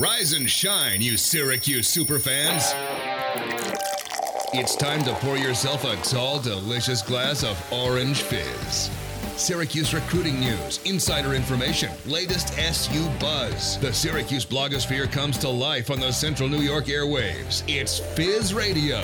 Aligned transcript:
Rise 0.00 0.32
and 0.32 0.48
shine, 0.48 1.02
you 1.02 1.18
Syracuse 1.18 1.94
superfans. 1.94 2.72
It's 4.54 4.74
time 4.74 5.04
to 5.04 5.12
pour 5.16 5.36
yourself 5.36 5.84
a 5.84 5.94
tall, 5.96 6.38
delicious 6.40 7.02
glass 7.02 7.44
of 7.44 7.62
orange 7.70 8.22
fizz. 8.22 8.90
Syracuse 9.36 9.92
recruiting 9.92 10.40
news, 10.40 10.80
insider 10.86 11.34
information, 11.34 11.90
latest 12.06 12.58
SU 12.58 13.10
buzz. 13.18 13.78
The 13.80 13.92
Syracuse 13.92 14.46
blogosphere 14.46 15.12
comes 15.12 15.36
to 15.36 15.50
life 15.50 15.90
on 15.90 16.00
the 16.00 16.12
Central 16.12 16.48
New 16.48 16.62
York 16.62 16.86
airwaves. 16.86 17.62
It's 17.68 17.98
Fizz 17.98 18.54
Radio. 18.54 19.02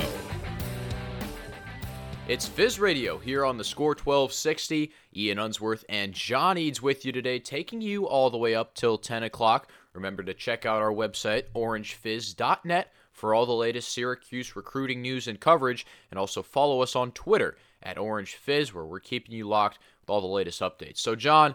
It's 2.26 2.48
Fizz 2.48 2.80
Radio 2.80 3.18
here 3.18 3.44
on 3.44 3.58
the 3.58 3.64
Score 3.64 3.90
1260. 3.90 4.90
Ian 5.14 5.38
Unsworth 5.38 5.84
and 5.90 6.14
John 6.14 6.56
Eads 6.56 6.80
with 6.80 7.04
you 7.04 7.12
today, 7.12 7.38
taking 7.38 7.82
you 7.82 8.08
all 8.08 8.30
the 8.30 8.38
way 8.38 8.54
up 8.54 8.74
till 8.74 8.96
10 8.96 9.24
o'clock. 9.24 9.68
Remember 9.96 10.22
to 10.22 10.34
check 10.34 10.66
out 10.66 10.82
our 10.82 10.92
website, 10.92 11.44
orangefizz.net, 11.54 12.92
for 13.10 13.34
all 13.34 13.46
the 13.46 13.52
latest 13.52 13.92
Syracuse 13.92 14.54
recruiting 14.54 15.00
news 15.00 15.26
and 15.26 15.40
coverage, 15.40 15.86
and 16.10 16.20
also 16.20 16.42
follow 16.42 16.82
us 16.82 16.94
on 16.94 17.12
Twitter 17.12 17.56
at 17.82 17.96
OrangeFizz, 17.96 18.72
where 18.74 18.84
we're 18.84 19.00
keeping 19.00 19.34
you 19.34 19.48
locked 19.48 19.78
with 20.00 20.10
all 20.10 20.20
the 20.20 20.26
latest 20.26 20.60
updates. 20.60 20.98
So, 20.98 21.16
John, 21.16 21.54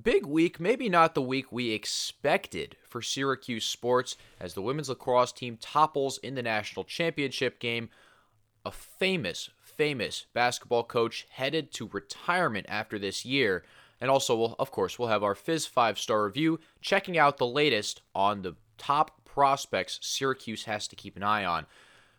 big 0.00 0.24
week, 0.24 0.58
maybe 0.58 0.88
not 0.88 1.14
the 1.14 1.20
week 1.20 1.52
we 1.52 1.72
expected 1.72 2.76
for 2.88 3.02
Syracuse 3.02 3.66
sports, 3.66 4.16
as 4.40 4.54
the 4.54 4.62
women's 4.62 4.88
lacrosse 4.88 5.32
team 5.32 5.58
topples 5.60 6.16
in 6.18 6.34
the 6.34 6.42
national 6.42 6.84
championship 6.84 7.60
game. 7.60 7.90
A 8.64 8.70
famous, 8.70 9.50
famous 9.60 10.26
basketball 10.32 10.84
coach 10.84 11.26
headed 11.30 11.72
to 11.72 11.90
retirement 11.92 12.66
after 12.68 12.98
this 12.98 13.24
year. 13.24 13.64
And 14.00 14.10
also, 14.10 14.34
we'll, 14.36 14.56
of 14.58 14.70
course, 14.70 14.98
we'll 14.98 15.08
have 15.08 15.22
our 15.22 15.34
Fizz 15.34 15.66
five 15.66 15.98
star 15.98 16.24
review, 16.24 16.60
checking 16.80 17.18
out 17.18 17.36
the 17.36 17.46
latest 17.46 18.02
on 18.14 18.42
the 18.42 18.56
top 18.78 19.24
prospects 19.24 19.98
Syracuse 20.02 20.64
has 20.64 20.88
to 20.88 20.96
keep 20.96 21.16
an 21.16 21.22
eye 21.22 21.44
on. 21.44 21.66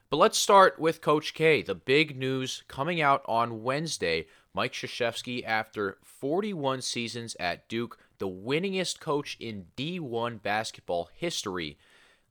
But 0.09 0.17
let's 0.17 0.37
start 0.37 0.79
with 0.79 1.01
Coach 1.01 1.33
K. 1.33 1.61
The 1.61 1.75
big 1.75 2.17
news 2.17 2.63
coming 2.67 3.01
out 3.01 3.23
on 3.27 3.63
Wednesday 3.63 4.27
Mike 4.53 4.73
Krzyzewski, 4.73 5.45
after 5.45 5.97
41 6.03 6.81
seasons 6.81 7.35
at 7.39 7.69
Duke, 7.69 7.97
the 8.17 8.27
winningest 8.27 8.99
coach 8.99 9.37
in 9.39 9.67
D1 9.77 10.41
basketball 10.41 11.09
history, 11.13 11.77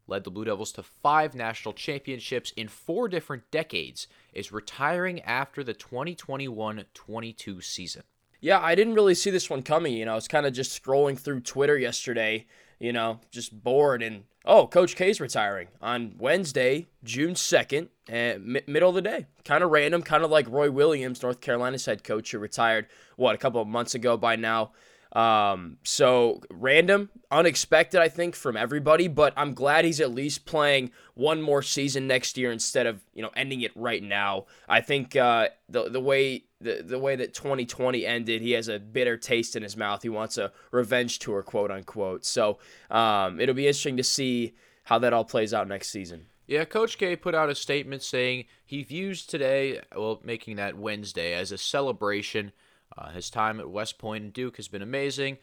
led 0.07 0.25
the 0.25 0.31
Blue 0.31 0.45
Devils 0.45 0.73
to 0.73 0.83
five 0.83 1.35
national 1.35 1.73
championships 1.73 2.53
in 2.57 2.69
four 2.69 3.09
different 3.09 3.51
decades, 3.51 4.07
is 4.33 4.53
retiring 4.53 5.21
after 5.23 5.65
the 5.65 5.73
2021 5.73 6.85
22 6.93 7.61
season. 7.61 8.03
Yeah, 8.41 8.61
I 8.61 8.75
didn't 8.75 8.95
really 8.95 9.15
see 9.15 9.31
this 9.31 9.51
one 9.51 9.63
coming. 9.63 9.93
You 9.95 10.07
know, 10.07 10.13
I 10.13 10.17
was 10.17 10.29
kind 10.29 10.47
of 10.47 10.53
just 10.53 10.83
scrolling 10.83 11.19
through 11.19 11.41
Twitter 11.41 11.77
yesterday, 11.79 12.47
you 12.79 12.93
know, 12.93 13.21
just 13.31 13.63
bored. 13.63 14.03
And 14.03 14.25
oh, 14.45 14.67
Coach 14.67 14.97
K's 14.97 15.21
retiring 15.21 15.69
on 15.83 16.15
Wednesday, 16.19 16.89
June 17.05 17.35
2nd, 17.35 17.89
and 18.09 18.63
middle 18.67 18.89
of 18.89 18.95
the 18.95 19.03
day. 19.03 19.27
Kind 19.45 19.63
of 19.63 19.71
random, 19.71 20.03
kind 20.03 20.25
of 20.25 20.31
like 20.31 20.49
Roy 20.49 20.71
Williams, 20.71 21.23
North 21.23 21.41
Carolina's 21.41 21.85
head 21.85 22.03
coach, 22.03 22.33
who 22.33 22.39
retired, 22.39 22.87
what, 23.17 23.35
a 23.35 23.39
couple 23.39 23.61
of 23.61 23.69
months 23.69 23.95
ago 23.95 24.17
by 24.17 24.37
now. 24.37 24.73
Um, 25.13 25.79
so 25.83 26.41
random, 26.51 27.11
unexpected, 27.31 28.01
I 28.01 28.09
think, 28.09 28.37
from 28.37 28.57
everybody, 28.57 29.09
but 29.09 29.33
I'm 29.37 29.55
glad 29.55 29.85
he's 29.85 30.01
at 30.01 30.13
least 30.13 30.47
playing 30.47 30.93
one 31.15 31.43
more 31.43 31.63
season 31.63 32.07
next 32.07 32.37
year 32.37 32.53
instead 32.53 32.87
of, 32.87 33.03
you 33.13 33.23
know, 33.23 33.31
ending 33.35 33.63
it 33.63 33.73
right 33.75 34.03
now. 34.03 34.47
I 34.69 34.81
think 34.81 35.17
uh, 35.17 35.49
the 35.69 35.91
the 35.91 36.01
way 36.01 36.45
the, 36.61 36.83
the 36.85 36.99
way 36.99 37.17
that 37.17 37.35
2020 37.35 38.07
ended, 38.07 38.43
he 38.43 38.53
has 38.53 38.69
a 38.69 38.79
bitter 38.79 39.17
taste 39.17 39.57
in 39.57 39.63
his 39.63 39.77
mouth. 39.77 40.03
He 40.03 40.09
wants 40.09 40.39
a 40.39 40.53
revenge 40.71 41.19
tour, 41.19 41.43
quote 41.43 41.71
unquote. 41.71 42.25
So 42.25 42.59
um, 42.91 43.41
it'll 43.41 43.55
be 43.55 43.67
interesting 43.67 43.97
to 43.97 44.05
see 44.05 44.55
how 44.85 44.99
that 44.99 45.13
all 45.13 45.25
plays 45.25 45.55
out 45.55 45.69
next 45.69 45.89
season. 45.89 46.27
Yeah, 46.47 46.65
Coach 46.65 46.99
K 46.99 47.15
put 47.15 47.35
out 47.35 47.49
a 47.49 47.55
statement 47.55 48.03
saying 48.03 48.47
he 48.65 48.83
views 48.83 49.25
today, 49.25 49.81
well, 49.95 50.21
making 50.25 50.57
that 50.57 50.77
Wednesday, 50.77 51.33
as 51.33 51.53
a 51.53 51.59
celebration 51.59 52.51
uh, 52.97 53.11
his 53.11 53.31
time 53.31 53.61
at 53.61 53.71
West 53.71 53.99
Point 53.99 54.25
and 54.25 54.33
Duke 54.33 54.57
has 54.57 54.69
been 54.69 54.83
amazing. 54.83 55.39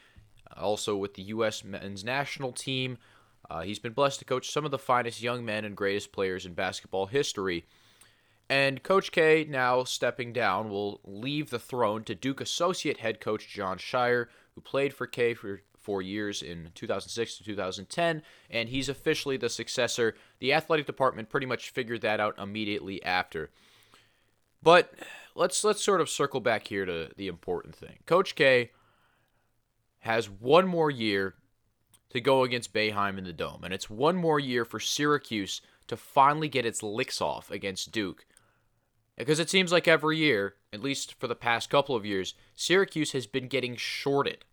Also 0.56 0.96
with 0.96 1.16
the 1.16 1.24
U.S. 1.24 1.64
men's 1.64 2.04
national 2.04 2.52
team, 2.52 2.98
uh, 3.50 3.62
he's 3.62 3.80
been 3.80 3.94
blessed 3.94 4.20
to 4.20 4.26
coach 4.26 4.52
some 4.52 4.66
of 4.66 4.72
the 4.72 4.80
finest 4.80 5.22
young 5.22 5.46
men 5.46 5.66
and 5.66 5.76
greatest 5.76 6.12
players 6.12 6.46
in 6.46 6.54
basketball 6.54 7.08
history. 7.08 7.66
And 8.50 8.82
Coach 8.82 9.12
K, 9.12 9.46
now 9.50 9.84
stepping 9.84 10.32
down, 10.32 10.70
will 10.70 11.02
leave 11.04 11.50
the 11.50 11.60
throne 11.60 12.04
to 12.06 12.16
Duke 12.16 12.40
associate 12.40 13.00
head 13.00 13.20
coach 13.20 13.48
Jon 13.48 13.78
Scheyer, 13.78 14.28
who 14.56 14.62
played 14.62 14.94
for 14.94 15.06
K 15.06 15.34
for 15.34 15.62
four 15.78 16.02
years 16.02 16.42
in 16.42 16.70
2006 16.76 17.38
to 17.38 17.44
2010, 17.44 18.22
and 18.50 18.70
he's 18.70 18.90
officially 18.90 19.38
the 19.38 19.50
successor. 19.50 20.16
The 20.40 20.54
athletic 20.54 20.86
department 20.86 21.30
pretty 21.30 21.46
much 21.46 21.70
figured 21.70 22.02
that 22.02 22.20
out 22.20 22.40
immediately 22.40 23.04
after. 23.04 23.50
But 24.62 24.94
let's 25.38 25.64
let's 25.64 25.84
sort 25.84 26.02
of 26.02 26.10
circle 26.10 26.40
back 26.40 26.68
here 26.68 26.86
to 26.86 27.10
the 27.16 27.28
important 27.28 27.76
thing. 27.76 28.00
Coach 28.06 28.36
K 28.36 28.72
has 30.00 30.30
one 30.30 30.68
more 30.68 30.92
year 30.92 31.36
to 32.10 32.20
go 32.22 32.44
against 32.44 32.74
Boeheim 32.74 33.18
in 33.18 33.24
the 33.24 33.34
Dome, 33.34 33.64
and 33.64 33.74
it's 33.74 33.90
one 33.90 34.16
more 34.16 34.40
year 34.40 34.66
for 34.66 34.80
Syracuse 34.80 35.62
to 35.88 35.98
finally 35.98 36.50
get 36.50 36.66
its 36.66 36.84
licks 36.84 37.22
off 37.22 37.52
against 37.52 37.92
Duke. 37.92 38.26
Because 39.18 39.40
it 39.40 39.50
seems 39.50 39.72
like 39.72 39.88
every 39.88 40.18
year, 40.18 40.56
at 40.72 40.84
least 40.84 41.16
for 41.20 41.28
the 41.28 41.36
past 41.36 41.70
couple 41.70 41.96
of 41.96 42.06
years, 42.06 42.36
Syracuse 42.56 43.14
has 43.14 43.26
been 43.26 43.48
getting 43.48 43.76
shorted 43.76 44.46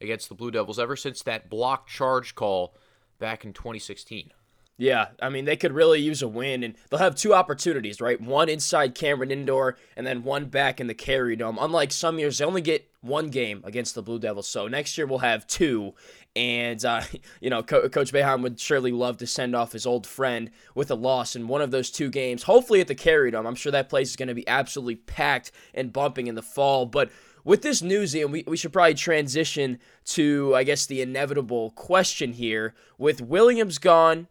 against 0.00 0.28
the 0.28 0.34
Blue 0.34 0.50
Devils 0.50 0.78
ever 0.78 0.96
since 0.96 1.22
that 1.22 1.50
block 1.50 1.88
charge 1.88 2.34
call 2.34 2.76
back 3.18 3.44
in 3.44 3.52
2016. 3.52 4.30
Yeah, 4.76 5.08
I 5.22 5.28
mean, 5.28 5.44
they 5.44 5.56
could 5.56 5.72
really 5.72 6.00
use 6.00 6.20
a 6.20 6.26
win, 6.26 6.64
and 6.64 6.74
they'll 6.90 6.98
have 6.98 7.14
two 7.14 7.32
opportunities, 7.32 8.00
right? 8.00 8.20
One 8.20 8.48
inside 8.48 8.96
Cameron 8.96 9.30
Indoor, 9.30 9.76
and 9.96 10.04
then 10.04 10.24
one 10.24 10.46
back 10.46 10.80
in 10.80 10.88
the 10.88 10.94
Carrier 10.94 11.36
Dome. 11.36 11.58
Unlike 11.60 11.92
some 11.92 12.18
years, 12.18 12.38
they 12.38 12.44
only 12.44 12.60
get 12.60 12.90
one 13.00 13.28
game 13.28 13.60
against 13.64 13.94
the 13.94 14.02
Blue 14.02 14.18
Devils. 14.18 14.48
So 14.48 14.66
next 14.66 14.98
year 14.98 15.06
we'll 15.06 15.18
have 15.18 15.46
two, 15.46 15.94
and 16.34 16.84
uh, 16.84 17.02
you 17.40 17.50
know, 17.50 17.62
Co- 17.62 17.88
Coach 17.88 18.12
Boeheim 18.12 18.42
would 18.42 18.58
surely 18.58 18.90
love 18.90 19.18
to 19.18 19.28
send 19.28 19.54
off 19.54 19.70
his 19.70 19.86
old 19.86 20.08
friend 20.08 20.50
with 20.74 20.90
a 20.90 20.96
loss 20.96 21.36
in 21.36 21.46
one 21.46 21.62
of 21.62 21.70
those 21.70 21.90
two 21.90 22.10
games. 22.10 22.42
Hopefully 22.42 22.80
at 22.80 22.88
the 22.88 22.96
Carrier 22.96 23.30
Dome. 23.30 23.46
I'm 23.46 23.54
sure 23.54 23.70
that 23.70 23.88
place 23.88 24.10
is 24.10 24.16
going 24.16 24.28
to 24.28 24.34
be 24.34 24.48
absolutely 24.48 24.96
packed 24.96 25.52
and 25.72 25.92
bumping 25.92 26.26
in 26.26 26.34
the 26.34 26.42
fall, 26.42 26.84
but 26.86 27.10
with 27.44 27.60
this 27.60 27.82
news, 27.82 28.14
we, 28.14 28.42
we 28.46 28.56
should 28.56 28.72
probably 28.72 28.94
transition 28.94 29.78
to, 30.06 30.54
I 30.56 30.64
guess, 30.64 30.86
the 30.86 31.02
inevitable 31.02 31.72
question 31.72 32.32
here. 32.32 32.74
With 32.96 33.20
Williams 33.20 33.76
gone, 33.76 34.28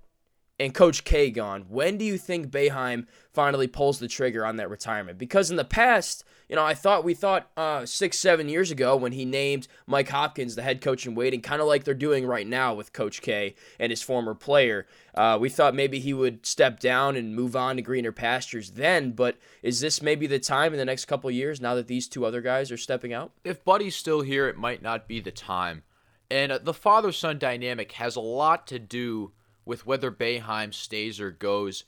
and 0.60 0.74
Coach 0.74 1.04
K 1.04 1.32
gone, 1.32 1.66
when 1.68 1.98
do 1.98 2.06
you 2.06 2.18
think 2.18 2.52
Boeheim 2.52 3.08
finally 3.34 3.68
pulls 3.68 4.00
the 4.00 4.08
trigger 4.08 4.46
on 4.46 4.58
that 4.58 4.70
retirement? 4.70 5.18
Because 5.18 5.50
in 5.50 5.58
the 5.58 5.66
past, 5.66 6.24
you 6.48 6.56
know, 6.56 6.64
I 6.64 6.76
thought 6.76 7.04
we 7.04 7.16
thought 7.16 7.50
uh, 7.58 7.86
six, 7.86 8.20
seven 8.20 8.48
years 8.48 8.70
ago 8.70 8.96
when 8.96 9.14
he 9.14 9.26
named 9.26 9.68
Mike 9.88 10.10
Hopkins 10.10 10.56
the 10.56 10.62
head 10.62 10.80
coach 10.82 11.08
in 11.08 11.16
waiting, 11.16 11.42
kind 11.42 11.62
of 11.62 11.68
like 11.68 11.84
they're 11.84 11.96
doing 11.96 12.28
right 12.28 12.46
now 12.46 12.76
with 12.76 12.94
Coach 12.94 13.22
K 13.22 13.56
and 13.80 13.92
his 13.92 14.04
former 14.04 14.36
player. 14.36 14.86
Uh, 15.16 15.38
we 15.42 15.50
thought 15.50 15.74
maybe 15.74 16.00
he 16.00 16.14
would 16.14 16.46
step 16.46 16.80
down 16.80 17.16
and 17.16 17.36
move 17.36 17.56
on 17.56 17.78
to 17.78 17.82
greener 17.82 18.12
pastures 18.12 18.72
then, 18.72 19.12
but 19.12 19.38
is 19.64 19.80
this 19.80 20.02
maybe 20.02 20.28
the 20.28 20.40
time 20.40 20.74
in 20.74 20.80
the 20.80 20.86
next 20.86 21.06
couple 21.06 21.32
years 21.32 21.60
now 21.60 21.74
that 21.74 21.88
these 21.88 22.08
two 22.08 22.26
other 22.26 22.42
guys 22.42 22.72
are 22.72 22.78
stepping 22.78 23.14
out? 23.14 23.32
If 23.44 23.66
Buddy's 23.66 23.96
still 23.96 24.22
here, 24.22 24.48
it 24.48 24.58
might 24.58 24.84
not 24.84 25.08
be 25.08 25.20
the 25.20 25.32
time. 25.32 25.82
And 26.30 26.52
uh, 26.52 26.60
the 26.60 26.74
father 26.74 27.12
son 27.12 27.40
dynamic 27.40 27.94
has 27.94 28.16
a 28.16 28.22
lot 28.22 28.68
to 28.68 28.78
do 28.80 29.32
with 29.66 29.86
whether 29.86 30.12
Boeheim 30.12 30.74
stays 30.74 31.20
or 31.20 31.32
goes. 31.32 31.84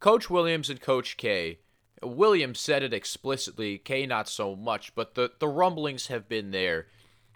Coach 0.00 0.28
Williams 0.28 0.70
and 0.70 0.80
Coach 0.80 1.16
K. 1.16 1.58
Williams 2.02 2.60
said 2.60 2.82
it 2.82 2.92
explicitly, 2.92 3.78
K 3.78 4.06
not 4.06 4.28
so 4.28 4.54
much, 4.54 4.94
but 4.94 5.14
the, 5.14 5.30
the 5.38 5.48
rumblings 5.48 6.08
have 6.08 6.28
been 6.28 6.50
there 6.50 6.86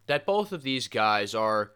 that 0.07 0.27
both 0.27 0.53
of 0.53 0.63
these 0.63 0.89
guys 0.89 1.35
are 1.35 1.73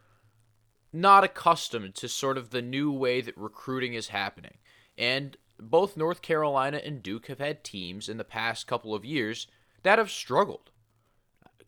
not 0.92 1.24
accustomed 1.24 1.94
to 1.94 2.08
sort 2.08 2.36
of 2.36 2.50
the 2.50 2.62
new 2.62 2.90
way 2.92 3.20
that 3.20 3.36
recruiting 3.36 3.94
is 3.94 4.08
happening. 4.08 4.58
And 4.98 5.36
both 5.58 5.96
North 5.96 6.22
Carolina 6.22 6.80
and 6.84 7.02
Duke 7.02 7.28
have 7.28 7.38
had 7.38 7.62
teams 7.62 8.08
in 8.08 8.16
the 8.16 8.24
past 8.24 8.66
couple 8.66 8.94
of 8.94 9.04
years 9.04 9.46
that 9.84 9.98
have 9.98 10.10
struggled. 10.10 10.70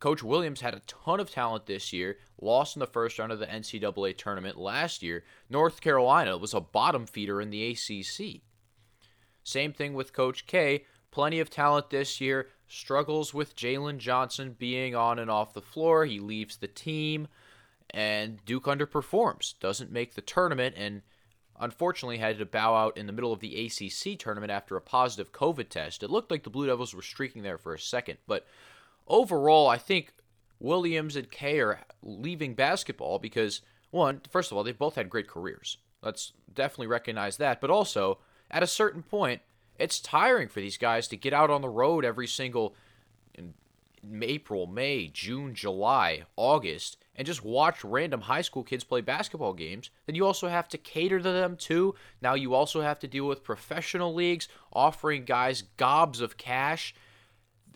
Coach 0.00 0.22
Williams 0.22 0.60
had 0.60 0.74
a 0.74 0.80
ton 0.80 1.20
of 1.20 1.30
talent 1.30 1.66
this 1.66 1.92
year, 1.92 2.18
lost 2.40 2.76
in 2.76 2.80
the 2.80 2.86
first 2.86 3.18
round 3.18 3.32
of 3.32 3.38
the 3.38 3.46
NCAA 3.46 4.16
tournament 4.16 4.58
last 4.58 5.02
year. 5.02 5.24
North 5.48 5.80
Carolina 5.80 6.36
was 6.36 6.54
a 6.54 6.60
bottom 6.60 7.06
feeder 7.06 7.40
in 7.40 7.50
the 7.50 7.70
ACC. 7.70 8.42
Same 9.42 9.72
thing 9.72 9.94
with 9.94 10.12
Coach 10.12 10.46
K. 10.46 10.84
Plenty 11.10 11.38
of 11.38 11.48
talent 11.48 11.90
this 11.90 12.20
year, 12.20 12.48
struggles 12.66 13.32
with 13.32 13.54
Jalen 13.54 13.98
Johnson 13.98 14.56
being 14.58 14.96
on 14.96 15.18
and 15.18 15.30
off 15.30 15.54
the 15.54 15.62
floor. 15.62 16.06
He 16.06 16.18
leaves 16.18 16.56
the 16.56 16.66
team, 16.66 17.28
and 17.90 18.44
Duke 18.44 18.64
underperforms, 18.64 19.54
doesn't 19.60 19.92
make 19.92 20.14
the 20.14 20.20
tournament, 20.20 20.74
and 20.76 21.02
unfortunately 21.60 22.18
had 22.18 22.38
to 22.38 22.46
bow 22.46 22.74
out 22.74 22.96
in 22.96 23.06
the 23.06 23.12
middle 23.12 23.32
of 23.32 23.38
the 23.38 23.66
ACC 23.66 24.18
tournament 24.18 24.50
after 24.50 24.76
a 24.76 24.80
positive 24.80 25.32
COVID 25.32 25.68
test. 25.68 26.02
It 26.02 26.10
looked 26.10 26.32
like 26.32 26.42
the 26.42 26.50
Blue 26.50 26.66
Devils 26.66 26.94
were 26.94 27.02
streaking 27.02 27.42
there 27.42 27.58
for 27.58 27.74
a 27.74 27.78
second, 27.78 28.18
but 28.26 28.46
overall, 29.06 29.68
I 29.68 29.78
think 29.78 30.12
Williams 30.58 31.16
and 31.16 31.30
K 31.30 31.60
are 31.60 31.80
leaving 32.02 32.54
basketball 32.54 33.18
because, 33.18 33.60
one, 33.90 34.20
first 34.30 34.50
of 34.50 34.56
all, 34.56 34.64
they've 34.64 34.78
both 34.78 34.94
had 34.96 35.10
great 35.10 35.28
careers. 35.28 35.78
Let's 36.02 36.32
definitely 36.52 36.86
recognize 36.88 37.36
that. 37.38 37.60
But 37.60 37.70
also, 37.70 38.18
at 38.50 38.62
a 38.62 38.66
certain 38.66 39.02
point, 39.02 39.40
it's 39.78 40.00
tiring 40.00 40.48
for 40.48 40.60
these 40.60 40.78
guys 40.78 41.08
to 41.08 41.16
get 41.16 41.32
out 41.32 41.50
on 41.50 41.62
the 41.62 41.68
road 41.68 42.04
every 42.04 42.26
single 42.26 42.74
April, 44.22 44.66
May, 44.66 45.08
June, 45.08 45.54
July, 45.54 46.24
August, 46.36 46.98
and 47.16 47.26
just 47.26 47.44
watch 47.44 47.84
random 47.84 48.22
high 48.22 48.42
school 48.42 48.62
kids 48.62 48.84
play 48.84 49.00
basketball 49.00 49.54
games. 49.54 49.90
Then 50.06 50.14
you 50.14 50.26
also 50.26 50.48
have 50.48 50.68
to 50.68 50.78
cater 50.78 51.18
to 51.18 51.32
them 51.32 51.56
too. 51.56 51.94
Now 52.20 52.34
you 52.34 52.54
also 52.54 52.82
have 52.82 52.98
to 53.00 53.08
deal 53.08 53.26
with 53.26 53.44
professional 53.44 54.12
leagues 54.12 54.48
offering 54.72 55.24
guys 55.24 55.62
gobs 55.76 56.20
of 56.20 56.36
cash. 56.36 56.94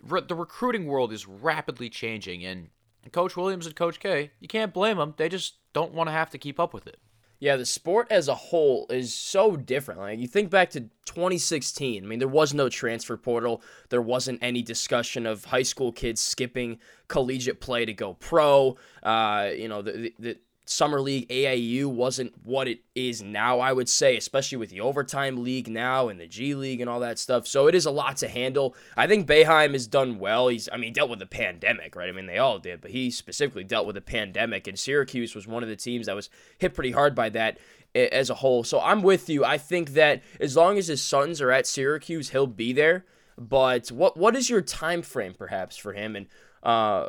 Re- 0.03 0.23
the 0.27 0.35
recruiting 0.35 0.87
world 0.87 1.13
is 1.13 1.27
rapidly 1.27 1.89
changing, 1.89 2.45
and 2.45 2.71
Coach 3.13 3.37
Williams 3.37 3.67
and 3.67 3.75
Coach 3.75 4.01
K, 4.01 4.31
you 4.41 4.49
can't 4.49 4.73
blame 4.73 4.99
them. 4.99 5.15
They 5.17 5.29
just 5.29 5.57
don't 5.73 5.95
want 5.95 6.09
to 6.09 6.13
have 6.13 6.31
to 6.31 6.39
keep 6.39 6.61
up 6.61 6.75
with 6.75 6.87
it. 6.87 6.99
Yeah, 7.41 7.55
the 7.55 7.67
sport 7.67 8.09
as 8.11 8.27
a 8.27 8.35
whole 8.35 8.87
is 8.91 9.15
so 9.15 9.57
different. 9.57 10.01
Like 10.01 10.19
you 10.19 10.27
think 10.27 10.51
back 10.51 10.71
to 10.71 10.81
2016. 11.07 12.03
I 12.03 12.07
mean, 12.07 12.19
there 12.19 12.27
was 12.27 12.53
no 12.53 12.69
transfer 12.69 13.17
portal. 13.17 13.63
There 13.91 14.03
wasn't 14.03 14.41
any 14.43 14.61
discussion 14.61 15.25
of 15.25 15.45
high 15.45 15.63
school 15.63 15.93
kids 15.93 16.21
skipping 16.21 16.81
collegiate 17.07 17.61
play 17.61 17.85
to 17.85 17.93
go 17.93 18.15
pro. 18.15 18.77
Uh, 19.05 19.51
you 19.57 19.69
know, 19.69 19.83
the, 19.83 19.93
the, 19.93 20.15
the 20.19 20.39
summer 20.69 21.01
league 21.01 21.29
AAU 21.29 21.87
wasn't 21.87 22.35
what 22.45 22.69
it 22.69 22.81
is 22.95 23.23
now, 23.23 23.61
I 23.61 23.73
would 23.73 23.89
say, 23.89 24.17
especially 24.17 24.59
with 24.59 24.71
the 24.71 24.81
overtime 24.81 25.43
league 25.43 25.69
now 25.69 26.09
and 26.09 26.21
the 26.21 26.27
G 26.27 26.55
League 26.55 26.81
and 26.81 26.89
all 26.89 27.01
that 27.01 27.19
stuff. 27.19 27.47
So 27.47 27.67
it 27.67 27.75
is 27.75 27.87
a 27.87 27.91
lot 27.91 28.17
to 28.19 28.29
handle. 28.29 28.75
I 28.97 29.07
think 29.07 29.27
Boeheim 29.27 29.73
has 29.73 29.87
done 29.87 30.19
well. 30.19 30.49
He's, 30.49 30.69
I 30.73 30.77
mean, 30.77 30.93
dealt 30.93 31.11
with 31.11 31.19
the 31.19 31.27
pandemic, 31.27 31.97
right? 31.97 32.09
I 32.09 32.13
mean, 32.13 32.27
they 32.27 32.39
all 32.39 32.59
did, 32.59 32.81
but 32.81 32.91
he 32.91 33.11
specifically 33.11 33.65
dealt 33.65 33.87
with 33.87 33.95
the 33.95 34.01
pandemic, 34.01 34.67
and 34.67 34.79
Syracuse 34.79 35.35
was 35.35 35.47
one 35.47 35.63
of 35.63 35.69
the 35.69 35.77
teams 35.77 36.07
that 36.07 36.17
was 36.17 36.31
hit 36.59 36.75
pretty 36.75 36.93
hard 36.93 37.15
by 37.15 37.29
that 37.31 37.59
as 37.95 38.31
a 38.31 38.35
whole. 38.35 38.65
So 38.65 38.81
I'm 38.81 39.03
with 39.03 39.29
you. 39.29 39.45
I 39.45 39.59
think 39.59 39.91
that 39.91 40.23
as 40.41 40.57
long 40.57 40.79
as 40.79 40.89
his 40.89 41.03
sons 41.03 41.41
are 41.41 41.51
at 41.51 41.67
Syracuse, 41.67 42.31
he'll 42.31 42.47
be 42.47 42.73
there. 42.73 43.05
But 43.37 43.89
what 43.89 44.17
what 44.17 44.35
is 44.35 44.51
your 44.51 44.61
time 44.61 45.03
frame, 45.03 45.33
perhaps, 45.33 45.77
for 45.77 45.93
him? 45.93 46.17
And 46.17 46.27
uh, 46.63 47.07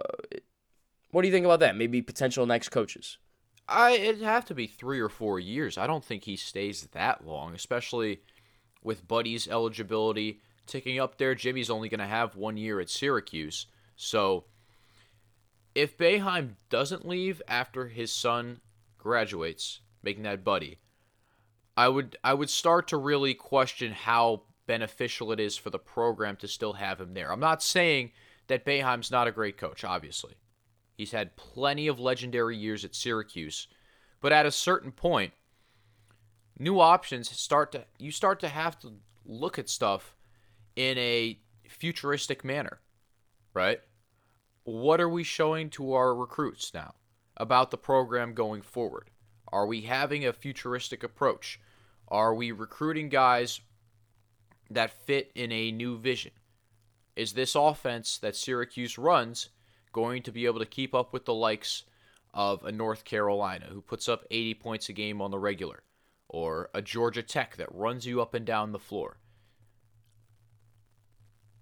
what 1.12 1.24
do 1.24 1.28
you 1.28 1.34
think 1.34 1.46
about 1.46 1.60
that? 1.62 1.76
Maybe 1.76 2.02
potential 2.02 2.46
next 2.46 2.70
coaches. 2.70 3.18
I 3.70 3.92
it'd 3.92 4.22
have 4.22 4.46
to 4.46 4.56
be 4.56 4.68
three 4.68 5.00
or 5.00 5.10
four 5.10 5.40
years. 5.40 5.78
I 5.78 5.88
don't 5.88 6.04
think 6.04 6.24
he 6.24 6.36
stays 6.36 6.88
that 6.92 7.26
long, 7.26 7.54
especially 7.54 8.22
with 8.84 9.08
Buddy's 9.08 9.48
eligibility 9.48 10.42
ticking 10.66 11.00
up 11.00 11.18
there. 11.18 11.36
Jimmy's 11.36 11.70
only 11.70 11.90
going 11.90 12.00
to 12.00 12.06
have 12.06 12.36
one 12.36 12.58
year 12.58 12.80
at 12.80 12.90
Syracuse, 12.90 13.68
so 13.96 14.46
if 15.76 15.98
Boeheim 15.98 16.56
doesn't 16.70 17.08
leave 17.08 17.42
after 17.48 17.88
his 17.88 18.12
son 18.12 18.60
graduates, 18.98 19.82
making 20.04 20.24
that 20.24 20.44
Buddy, 20.44 20.80
I 21.78 21.88
would 21.88 22.18
I 22.24 22.34
would 22.34 22.50
start 22.50 22.88
to 22.90 22.98
really 22.98 23.34
question 23.34 23.92
how 23.92 24.44
beneficial 24.68 25.32
it 25.32 25.40
is 25.40 25.58
for 25.58 25.70
the 25.70 25.80
program 25.80 26.36
to 26.38 26.48
still 26.48 26.74
have 26.74 27.00
him 27.00 27.14
there. 27.14 27.32
I'm 27.32 27.40
not 27.40 27.64
saying 27.64 28.12
that 28.48 28.66
Boeheim's 28.66 29.12
not 29.12 29.28
a 29.28 29.32
great 29.32 29.58
coach, 29.58 29.84
obviously. 29.84 30.36
He's 31.00 31.14
had 31.14 31.38
plenty 31.38 31.88
of 31.88 31.98
legendary 31.98 32.58
years 32.58 32.84
at 32.84 32.94
Syracuse, 32.94 33.68
but 34.20 34.34
at 34.34 34.46
a 34.46 34.52
certain 34.52 34.92
point, 34.92 35.32
new 36.60 36.82
options 36.82 37.30
start 37.30 37.72
to 37.72 37.86
you 37.98 38.12
start 38.12 38.42
to 38.42 38.50
have 38.50 38.78
to 38.80 38.96
look 39.26 39.58
at 39.58 39.70
stuff 39.70 40.18
in 40.76 40.98
a 40.98 41.40
futuristic 41.70 42.44
manner, 42.44 42.82
right? 43.54 43.80
What 44.66 45.00
are 45.00 45.08
we 45.08 45.24
showing 45.24 45.70
to 45.70 45.94
our 45.94 46.14
recruits 46.14 46.74
now 46.74 46.96
about 47.38 47.72
the 47.72 47.78
program 47.78 48.34
going 48.34 48.62
forward? 48.62 49.10
Are 49.54 49.66
we 49.66 49.84
having 49.84 50.26
a 50.26 50.34
futuristic 50.34 51.02
approach? 51.02 51.62
Are 52.10 52.36
we 52.36 52.52
recruiting 52.52 53.08
guys 53.08 53.62
that 54.70 54.92
fit 54.92 55.32
in 55.34 55.54
a 55.54 55.72
new 55.72 55.98
vision? 55.98 56.34
Is 57.16 57.32
this 57.32 57.56
offense 57.56 58.18
that 58.18 58.36
Syracuse 58.36 58.98
runs 58.98 59.48
going 59.92 60.24
to 60.24 60.32
be 60.32 60.46
able 60.46 60.60
to 60.60 60.66
keep 60.66 60.94
up 60.94 61.14
with 61.14 61.26
the 61.26 61.34
likes 61.34 61.84
of 62.34 62.64
a 62.64 62.72
North 62.72 63.04
Carolina 63.04 63.68
who 63.70 63.82
puts 63.82 64.08
up 64.08 64.26
80 64.30 64.54
points 64.56 64.90
a 64.90 64.94
game 64.94 65.22
on 65.22 65.32
the 65.32 65.40
regular, 65.40 65.84
or 66.28 66.70
a 66.74 66.82
Georgia 66.82 67.24
Tech 67.24 67.58
that 67.58 67.74
runs 67.74 68.06
you 68.06 68.22
up 68.22 68.34
and 68.34 68.46
down 68.46 68.72
the 68.72 68.80
floor. 68.80 69.18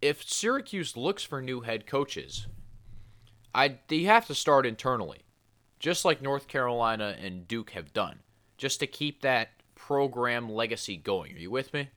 If 0.02 0.24
Syracuse 0.24 0.96
looks 0.96 1.24
for 1.24 1.42
new 1.42 1.62
head 1.62 1.88
coaches, 1.88 2.48
I 3.56 3.80
they 3.88 4.04
have 4.04 4.28
to 4.28 4.36
start 4.36 4.66
internally, 4.66 5.22
just 5.80 6.06
like 6.06 6.22
North 6.22 6.48
Carolina 6.48 7.16
and 7.20 7.48
Duke 7.48 7.72
have 7.72 7.94
done, 7.94 8.20
just 8.58 8.80
to 8.82 8.88
keep 8.88 9.22
that 9.22 9.50
program 9.74 10.50
legacy 10.50 10.98
going. 10.98 11.34
Are 11.34 11.40
you 11.40 11.50
with 11.50 11.74
me? 11.74 11.90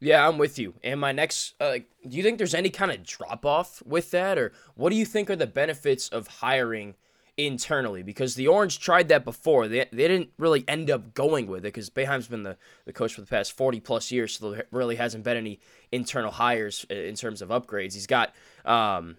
Yeah, 0.00 0.26
I'm 0.26 0.38
with 0.38 0.58
you. 0.58 0.74
And 0.84 1.00
my 1.00 1.12
next, 1.12 1.54
uh, 1.60 1.78
do 2.06 2.16
you 2.16 2.22
think 2.22 2.38
there's 2.38 2.54
any 2.54 2.70
kind 2.70 2.92
of 2.92 3.02
drop 3.04 3.44
off 3.44 3.82
with 3.84 4.10
that, 4.12 4.38
or 4.38 4.52
what 4.76 4.90
do 4.90 4.96
you 4.96 5.04
think 5.04 5.28
are 5.28 5.36
the 5.36 5.46
benefits 5.46 6.08
of 6.08 6.28
hiring 6.28 6.94
internally? 7.36 8.04
Because 8.04 8.36
the 8.36 8.46
Orange 8.46 8.78
tried 8.78 9.08
that 9.08 9.24
before. 9.24 9.66
They, 9.66 9.86
they 9.90 10.08
didn't 10.08 10.30
really 10.38 10.64
end 10.68 10.88
up 10.88 11.14
going 11.14 11.48
with 11.48 11.60
it 11.60 11.74
because 11.74 11.90
Boeheim's 11.90 12.28
been 12.28 12.44
the, 12.44 12.56
the 12.84 12.92
coach 12.92 13.14
for 13.14 13.22
the 13.22 13.26
past 13.26 13.52
40 13.52 13.80
plus 13.80 14.12
years, 14.12 14.38
so 14.38 14.52
there 14.52 14.66
really 14.70 14.96
hasn't 14.96 15.24
been 15.24 15.36
any 15.36 15.58
internal 15.90 16.30
hires 16.30 16.86
in 16.88 17.16
terms 17.16 17.42
of 17.42 17.48
upgrades. 17.48 17.94
He's 17.94 18.06
got 18.06 18.34
um, 18.64 19.16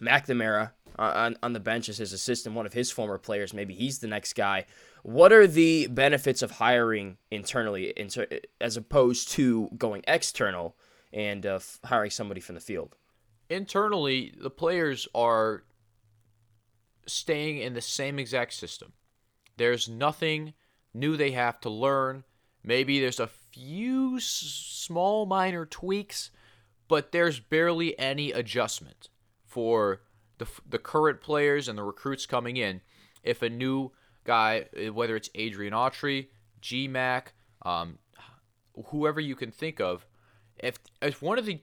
McNamara 0.00 0.72
on, 0.98 1.36
on 1.44 1.52
the 1.52 1.60
bench 1.60 1.88
as 1.88 1.98
his 1.98 2.12
assistant, 2.12 2.56
one 2.56 2.66
of 2.66 2.72
his 2.72 2.90
former 2.90 3.18
players. 3.18 3.54
Maybe 3.54 3.74
he's 3.74 4.00
the 4.00 4.08
next 4.08 4.34
guy. 4.34 4.66
What 5.02 5.32
are 5.32 5.46
the 5.46 5.86
benefits 5.86 6.42
of 6.42 6.52
hiring 6.52 7.18
internally 7.30 7.94
as 8.60 8.76
opposed 8.76 9.30
to 9.32 9.68
going 9.76 10.02
external 10.06 10.76
and 11.12 11.46
uh, 11.46 11.60
hiring 11.84 12.10
somebody 12.10 12.40
from 12.40 12.54
the 12.54 12.60
field? 12.60 12.96
Internally, 13.48 14.34
the 14.36 14.50
players 14.50 15.08
are 15.14 15.64
staying 17.06 17.58
in 17.58 17.74
the 17.74 17.80
same 17.80 18.18
exact 18.18 18.52
system. 18.52 18.92
There's 19.56 19.88
nothing 19.88 20.54
new 20.92 21.16
they 21.16 21.30
have 21.32 21.60
to 21.60 21.70
learn. 21.70 22.24
Maybe 22.62 23.00
there's 23.00 23.20
a 23.20 23.26
few 23.26 24.16
s- 24.16 24.24
small 24.24 25.26
minor 25.26 25.64
tweaks, 25.64 26.30
but 26.86 27.12
there's 27.12 27.40
barely 27.40 27.98
any 27.98 28.32
adjustment 28.32 29.08
for 29.46 30.02
the, 30.38 30.46
the 30.68 30.78
current 30.78 31.20
players 31.20 31.68
and 31.68 31.78
the 31.78 31.82
recruits 31.82 32.26
coming 32.26 32.56
in. 32.56 32.82
If 33.22 33.42
a 33.42 33.48
new 33.48 33.92
guy, 34.28 34.66
uh, 34.76 34.92
whether 34.92 35.16
it's 35.16 35.30
Adrian 35.34 35.72
Autry, 35.72 36.28
GMAC, 36.62 37.28
um, 37.62 37.98
whoever 38.88 39.18
you 39.18 39.34
can 39.34 39.50
think 39.50 39.80
of, 39.80 40.06
if 40.58 40.78
if 41.02 41.20
one 41.22 41.38
of 41.38 41.46
the 41.46 41.60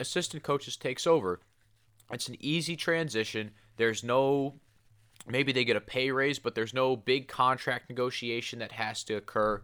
assistant 0.00 0.42
coaches 0.42 0.76
takes 0.76 1.06
over, 1.06 1.40
it's 2.10 2.28
an 2.28 2.36
easy 2.40 2.76
transition. 2.76 3.52
There's 3.76 4.02
no 4.02 4.54
maybe 5.26 5.52
they 5.52 5.64
get 5.64 5.76
a 5.76 5.80
pay 5.80 6.10
raise, 6.10 6.38
but 6.40 6.54
there's 6.54 6.74
no 6.74 6.96
big 6.96 7.28
contract 7.28 7.88
negotiation 7.88 8.58
that 8.58 8.72
has 8.72 9.04
to 9.04 9.14
occur. 9.14 9.62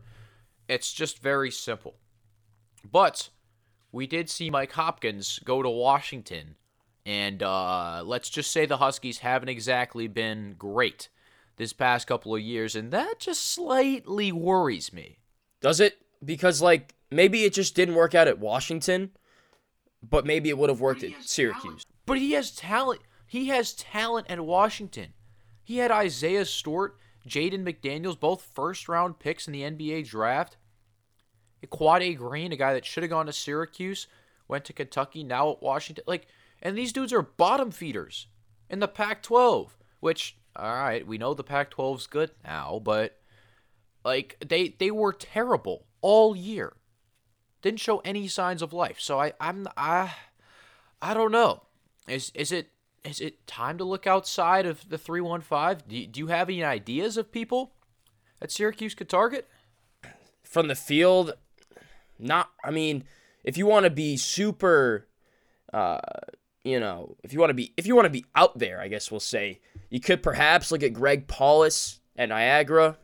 It's 0.68 0.92
just 0.92 1.18
very 1.18 1.50
simple. 1.50 1.94
But 2.90 3.30
we 3.90 4.06
did 4.06 4.30
see 4.30 4.48
Mike 4.48 4.72
Hopkins 4.72 5.40
go 5.44 5.60
to 5.60 5.68
Washington, 5.70 6.54
and 7.04 7.42
uh, 7.42 8.02
let's 8.04 8.30
just 8.30 8.52
say 8.52 8.64
the 8.64 8.76
Huskies 8.76 9.18
haven't 9.18 9.48
exactly 9.48 10.06
been 10.06 10.54
great 10.56 11.08
this 11.56 11.72
past 11.72 12.06
couple 12.06 12.34
of 12.34 12.40
years, 12.40 12.74
and 12.74 12.90
that 12.90 13.20
just 13.20 13.52
slightly 13.52 14.32
worries 14.32 14.92
me. 14.92 15.18
Does 15.60 15.80
it? 15.80 15.98
Because 16.24 16.60
like 16.60 16.94
maybe 17.10 17.44
it 17.44 17.54
just 17.54 17.74
didn't 17.74 17.94
work 17.94 18.14
out 18.14 18.28
at 18.28 18.38
Washington, 18.38 19.10
but 20.02 20.26
maybe 20.26 20.48
it 20.48 20.58
would 20.58 20.70
have 20.70 20.80
worked 20.80 21.02
at 21.04 21.12
Syracuse. 21.22 21.62
Talent. 21.62 21.86
But 22.06 22.18
he 22.18 22.32
has 22.32 22.50
talent. 22.50 23.00
He 23.26 23.48
has 23.48 23.72
talent 23.72 24.26
at 24.30 24.44
Washington. 24.44 25.14
He 25.62 25.78
had 25.78 25.90
Isaiah 25.90 26.44
Stewart, 26.44 26.96
Jaden 27.26 27.64
McDaniels, 27.64 28.18
both 28.18 28.48
first 28.54 28.88
round 28.88 29.18
picks 29.18 29.46
in 29.46 29.52
the 29.52 29.62
NBA 29.62 30.08
draft. 30.08 30.56
Quade 31.70 32.18
Green, 32.18 32.52
a 32.52 32.56
guy 32.56 32.74
that 32.74 32.84
should 32.84 33.02
have 33.02 33.10
gone 33.10 33.26
to 33.26 33.32
Syracuse, 33.32 34.06
went 34.48 34.64
to 34.66 34.72
Kentucky, 34.72 35.24
now 35.24 35.50
at 35.52 35.62
Washington. 35.62 36.04
Like, 36.06 36.26
and 36.60 36.76
these 36.76 36.92
dudes 36.92 37.12
are 37.12 37.22
bottom 37.22 37.70
feeders 37.70 38.26
in 38.68 38.80
the 38.80 38.88
Pac 38.88 39.22
12, 39.22 39.76
which 40.00 40.36
all 40.56 40.74
right, 40.74 41.06
we 41.06 41.18
know 41.18 41.34
the 41.34 41.44
Pac-12's 41.44 42.06
good 42.06 42.30
now, 42.44 42.80
but 42.82 43.18
like 44.04 44.36
they 44.46 44.68
they 44.78 44.90
were 44.90 45.12
terrible 45.12 45.86
all 46.00 46.36
year. 46.36 46.74
Didn't 47.62 47.80
show 47.80 47.98
any 47.98 48.28
signs 48.28 48.62
of 48.62 48.72
life. 48.72 49.00
So 49.00 49.18
I 49.18 49.32
I'm 49.40 49.66
I 49.76 50.14
I 51.00 51.14
don't 51.14 51.32
know. 51.32 51.62
Is 52.06 52.30
is 52.34 52.52
it 52.52 52.68
is 53.04 53.20
it 53.20 53.46
time 53.46 53.78
to 53.78 53.84
look 53.84 54.06
outside 54.06 54.66
of 54.66 54.88
the 54.88 54.98
315? 54.98 55.88
Do, 55.88 56.06
do 56.06 56.20
you 56.20 56.26
have 56.28 56.48
any 56.48 56.62
ideas 56.62 57.16
of 57.16 57.32
people 57.32 57.72
that 58.40 58.52
Syracuse 58.52 58.94
could 58.94 59.08
target? 59.08 59.48
From 60.42 60.68
the 60.68 60.74
field, 60.74 61.34
not 62.18 62.50
I 62.62 62.70
mean, 62.70 63.04
if 63.42 63.56
you 63.56 63.66
want 63.66 63.84
to 63.84 63.90
be 63.90 64.16
super 64.16 65.08
uh 65.72 66.00
you 66.64 66.80
know, 66.80 67.16
if 67.22 67.32
you 67.32 67.38
want 67.38 67.50
to 67.50 67.54
be 67.54 67.72
if 67.76 67.86
you 67.86 67.94
want 67.94 68.06
to 68.06 68.10
be 68.10 68.24
out 68.34 68.58
there, 68.58 68.80
I 68.80 68.88
guess 68.88 69.10
we'll 69.10 69.20
say 69.20 69.60
you 69.90 70.00
could 70.00 70.22
perhaps 70.22 70.72
look 70.72 70.82
at 70.82 70.94
Greg 70.94 71.28
Paulus 71.28 72.00
at 72.16 72.30
Niagara. 72.30 72.96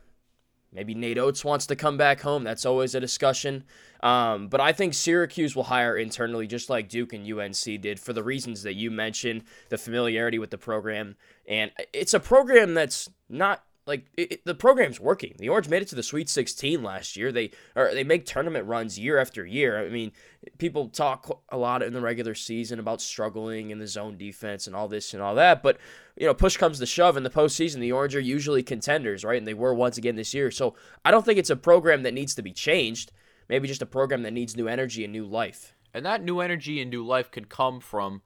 maybe 0.73 0.95
Nate 0.95 1.17
Oats 1.19 1.45
wants 1.45 1.67
to 1.67 1.75
come 1.75 1.95
back 1.95 2.21
home. 2.21 2.43
That's 2.43 2.65
always 2.65 2.95
a 2.95 2.99
discussion. 2.99 3.63
Um, 4.01 4.47
but 4.47 4.59
I 4.59 4.73
think 4.73 4.95
Syracuse 4.95 5.55
will 5.55 5.63
hire 5.63 5.95
internally, 5.95 6.47
just 6.47 6.69
like 6.69 6.89
Duke 6.89 7.13
and 7.13 7.31
UNC 7.31 7.81
did, 7.81 7.99
for 7.99 8.13
the 8.13 8.23
reasons 8.23 8.63
that 8.63 8.73
you 8.73 8.89
mentioned 8.89 9.43
the 9.69 9.77
familiarity 9.77 10.39
with 10.39 10.49
the 10.49 10.57
program. 10.57 11.17
And 11.47 11.71
it's 11.93 12.15
a 12.15 12.19
program 12.19 12.73
that's 12.73 13.09
not 13.29 13.63
like 13.87 14.05
it, 14.15 14.31
it, 14.31 14.45
the 14.45 14.53
program's 14.53 14.99
working. 14.99 15.35
The 15.39 15.49
Orange 15.49 15.67
made 15.67 15.81
it 15.81 15.87
to 15.89 15.95
the 15.95 16.03
Sweet 16.03 16.29
16 16.29 16.83
last 16.83 17.17
year. 17.17 17.31
They 17.31 17.51
or 17.75 17.93
they 17.93 18.03
make 18.03 18.25
tournament 18.25 18.67
runs 18.67 18.99
year 18.99 19.17
after 19.17 19.45
year. 19.45 19.83
I 19.83 19.89
mean, 19.89 20.11
people 20.57 20.87
talk 20.89 21.43
a 21.49 21.57
lot 21.57 21.81
in 21.81 21.93
the 21.93 22.01
regular 22.01 22.35
season 22.35 22.79
about 22.79 23.01
struggling 23.01 23.71
in 23.71 23.79
the 23.79 23.87
zone 23.87 24.17
defense 24.17 24.67
and 24.67 24.75
all 24.75 24.87
this 24.87 25.13
and 25.13 25.21
all 25.21 25.35
that, 25.35 25.63
but 25.63 25.77
you 26.15 26.27
know, 26.27 26.33
push 26.33 26.57
comes 26.57 26.77
to 26.79 26.85
shove 26.85 27.17
in 27.17 27.23
the 27.23 27.29
postseason. 27.29 27.79
The 27.79 27.91
Orange 27.91 28.15
are 28.15 28.19
usually 28.19 28.61
contenders, 28.61 29.23
right? 29.23 29.37
And 29.37 29.47
they 29.47 29.53
were 29.53 29.73
once 29.73 29.97
again 29.97 30.15
this 30.15 30.33
year. 30.33 30.51
So 30.51 30.75
I 31.03 31.11
don't 31.11 31.25
think 31.25 31.39
it's 31.39 31.49
a 31.49 31.55
program 31.55 32.03
that 32.03 32.13
needs 32.13 32.35
to 32.35 32.41
be 32.41 32.51
changed. 32.51 33.11
Maybe 33.49 33.67
just 33.67 33.81
a 33.81 33.87
program 33.87 34.21
that 34.23 34.33
needs 34.33 34.55
new 34.55 34.67
energy 34.67 35.03
and 35.03 35.11
new 35.11 35.25
life. 35.25 35.73
And 35.93 36.05
that 36.05 36.23
new 36.23 36.39
energy 36.39 36.81
and 36.81 36.89
new 36.89 37.05
life 37.05 37.31
could 37.31 37.49
come 37.49 37.79
from 37.79 38.21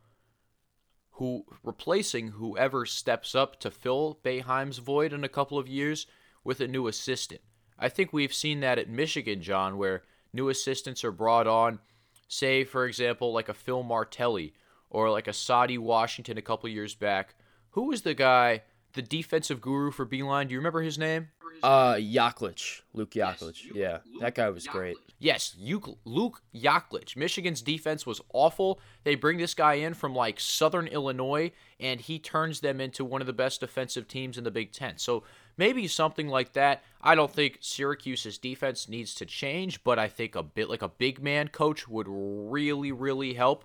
who 1.15 1.45
replacing 1.63 2.29
whoever 2.29 2.85
steps 2.85 3.35
up 3.35 3.59
to 3.61 3.71
fill 3.71 4.19
Boeheim's 4.23 4.79
void 4.79 5.13
in 5.13 5.23
a 5.23 5.29
couple 5.29 5.57
of 5.57 5.67
years 5.67 6.07
with 6.43 6.59
a 6.59 6.67
new 6.67 6.87
assistant. 6.87 7.41
I 7.79 7.89
think 7.89 8.11
we've 8.11 8.33
seen 8.33 8.59
that 8.61 8.79
at 8.79 8.89
Michigan, 8.89 9.41
John, 9.41 9.77
where 9.77 10.03
new 10.33 10.49
assistants 10.49 11.03
are 11.03 11.11
brought 11.11 11.47
on, 11.47 11.79
say 12.27 12.65
for 12.65 12.85
example 12.85 13.31
like 13.31 13.47
a 13.47 13.53
Phil 13.53 13.83
Martelli 13.83 14.53
or 14.89 15.09
like 15.09 15.27
a 15.27 15.31
Saddi 15.31 15.77
Washington 15.77 16.37
a 16.37 16.41
couple 16.41 16.69
years 16.69 16.95
back. 16.95 17.35
Who 17.71 17.83
was 17.83 18.01
the 18.01 18.13
guy, 18.13 18.63
the 18.93 19.01
defensive 19.01 19.61
guru 19.61 19.91
for 19.91 20.05
Beilein? 20.05 20.47
Do 20.47 20.53
you 20.53 20.59
remember 20.59 20.81
his 20.81 20.97
name? 20.97 21.29
Uh, 21.65 21.95
Yaklich, 21.95 22.81
Luke 22.93 23.09
Yaklich. 23.11 23.63
Yes, 23.63 23.73
yeah, 23.73 23.97
Luke 24.11 24.21
that 24.21 24.35
guy 24.35 24.49
was 24.49 24.67
great. 24.67 24.97
Yes, 25.17 25.55
Luke 25.57 26.43
Yaklich. 26.53 27.15
Michigan's 27.15 27.63
defense 27.63 28.05
was 28.05 28.21
awful. 28.33 28.79
They 29.03 29.15
bring 29.15 29.39
this 29.39 29.55
guy 29.55 29.75
in 29.75 29.95
from 29.95 30.13
like 30.13 30.39
Southern 30.39 30.85
Illinois, 30.85 31.51
and 31.79 31.99
he 31.99 32.19
turns 32.19 32.59
them 32.59 32.79
into 32.79 33.03
one 33.03 33.19
of 33.19 33.25
the 33.25 33.33
best 33.33 33.61
defensive 33.61 34.07
teams 34.07 34.37
in 34.37 34.43
the 34.43 34.51
Big 34.51 34.73
Ten. 34.73 34.99
So 34.99 35.23
maybe 35.57 35.87
something 35.87 36.27
like 36.27 36.53
that. 36.53 36.83
I 37.01 37.15
don't 37.15 37.33
think 37.33 37.57
Syracuse's 37.61 38.37
defense 38.37 38.87
needs 38.87 39.15
to 39.15 39.25
change, 39.25 39.83
but 39.83 39.97
I 39.97 40.07
think 40.07 40.35
a 40.35 40.43
bit 40.43 40.69
like 40.69 40.83
a 40.83 40.89
big 40.89 41.19
man 41.19 41.47
coach 41.47 41.87
would 41.87 42.05
really, 42.07 42.91
really 42.91 43.33
help. 43.33 43.63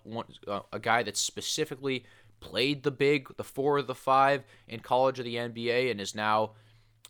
Uh, 0.49 0.61
a 0.73 0.79
guy 0.79 1.03
that's 1.03 1.21
specifically 1.21 2.07
played 2.41 2.83
the 2.83 2.91
big, 2.91 3.29
the 3.37 3.45
four 3.45 3.77
of 3.77 3.87
the 3.87 3.95
five 3.95 4.45
in 4.69 4.81
college 4.81 5.21
or 5.21 5.23
the 5.23 5.35
NBA, 5.35 5.91
and 5.91 6.01
is 6.01 6.15
now 6.15 6.53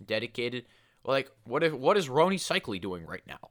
dedicated. 0.05 0.65
Like, 1.05 1.31
what 1.45 1.63
if 1.63 1.73
what 1.73 1.97
is 1.97 2.09
Rony 2.09 2.35
Seikaly 2.35 2.81
doing 2.81 3.07
right 3.07 3.27
now? 3.27 3.51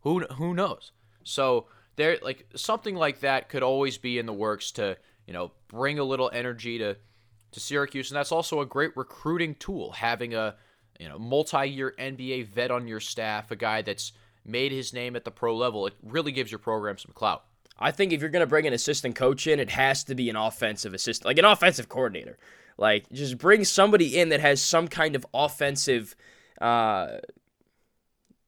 Who 0.00 0.20
who 0.20 0.54
knows? 0.54 0.92
So 1.24 1.66
there, 1.96 2.18
like 2.22 2.46
something 2.54 2.94
like 2.94 3.20
that 3.20 3.48
could 3.48 3.62
always 3.62 3.98
be 3.98 4.18
in 4.18 4.26
the 4.26 4.32
works 4.32 4.70
to 4.72 4.96
you 5.26 5.32
know 5.32 5.52
bring 5.68 5.98
a 5.98 6.04
little 6.04 6.30
energy 6.32 6.78
to 6.78 6.96
to 7.52 7.60
Syracuse, 7.60 8.10
and 8.10 8.16
that's 8.16 8.32
also 8.32 8.60
a 8.60 8.66
great 8.66 8.96
recruiting 8.96 9.54
tool. 9.56 9.92
Having 9.92 10.34
a 10.34 10.56
you 10.98 11.08
know 11.08 11.18
multi-year 11.18 11.94
NBA 11.98 12.48
vet 12.48 12.70
on 12.70 12.86
your 12.86 13.00
staff, 13.00 13.50
a 13.50 13.56
guy 13.56 13.82
that's 13.82 14.12
made 14.44 14.72
his 14.72 14.92
name 14.92 15.16
at 15.16 15.24
the 15.24 15.30
pro 15.30 15.56
level, 15.56 15.86
it 15.86 15.94
really 16.02 16.32
gives 16.32 16.52
your 16.52 16.58
program 16.58 16.98
some 16.98 17.12
clout. 17.14 17.44
I 17.78 17.90
think 17.90 18.12
if 18.12 18.20
you're 18.20 18.30
going 18.30 18.40
to 18.40 18.46
bring 18.46 18.66
an 18.66 18.72
assistant 18.72 19.16
coach 19.16 19.46
in, 19.46 19.58
it 19.58 19.70
has 19.70 20.04
to 20.04 20.14
be 20.14 20.30
an 20.30 20.36
offensive 20.36 20.94
assistant, 20.94 21.26
like 21.26 21.38
an 21.38 21.44
offensive 21.44 21.88
coordinator. 21.88 22.38
Like, 22.76 23.10
just 23.10 23.38
bring 23.38 23.64
somebody 23.64 24.18
in 24.18 24.30
that 24.30 24.40
has 24.40 24.60
some 24.60 24.88
kind 24.88 25.16
of 25.16 25.26
offensive, 25.32 26.16
uh, 26.64 27.18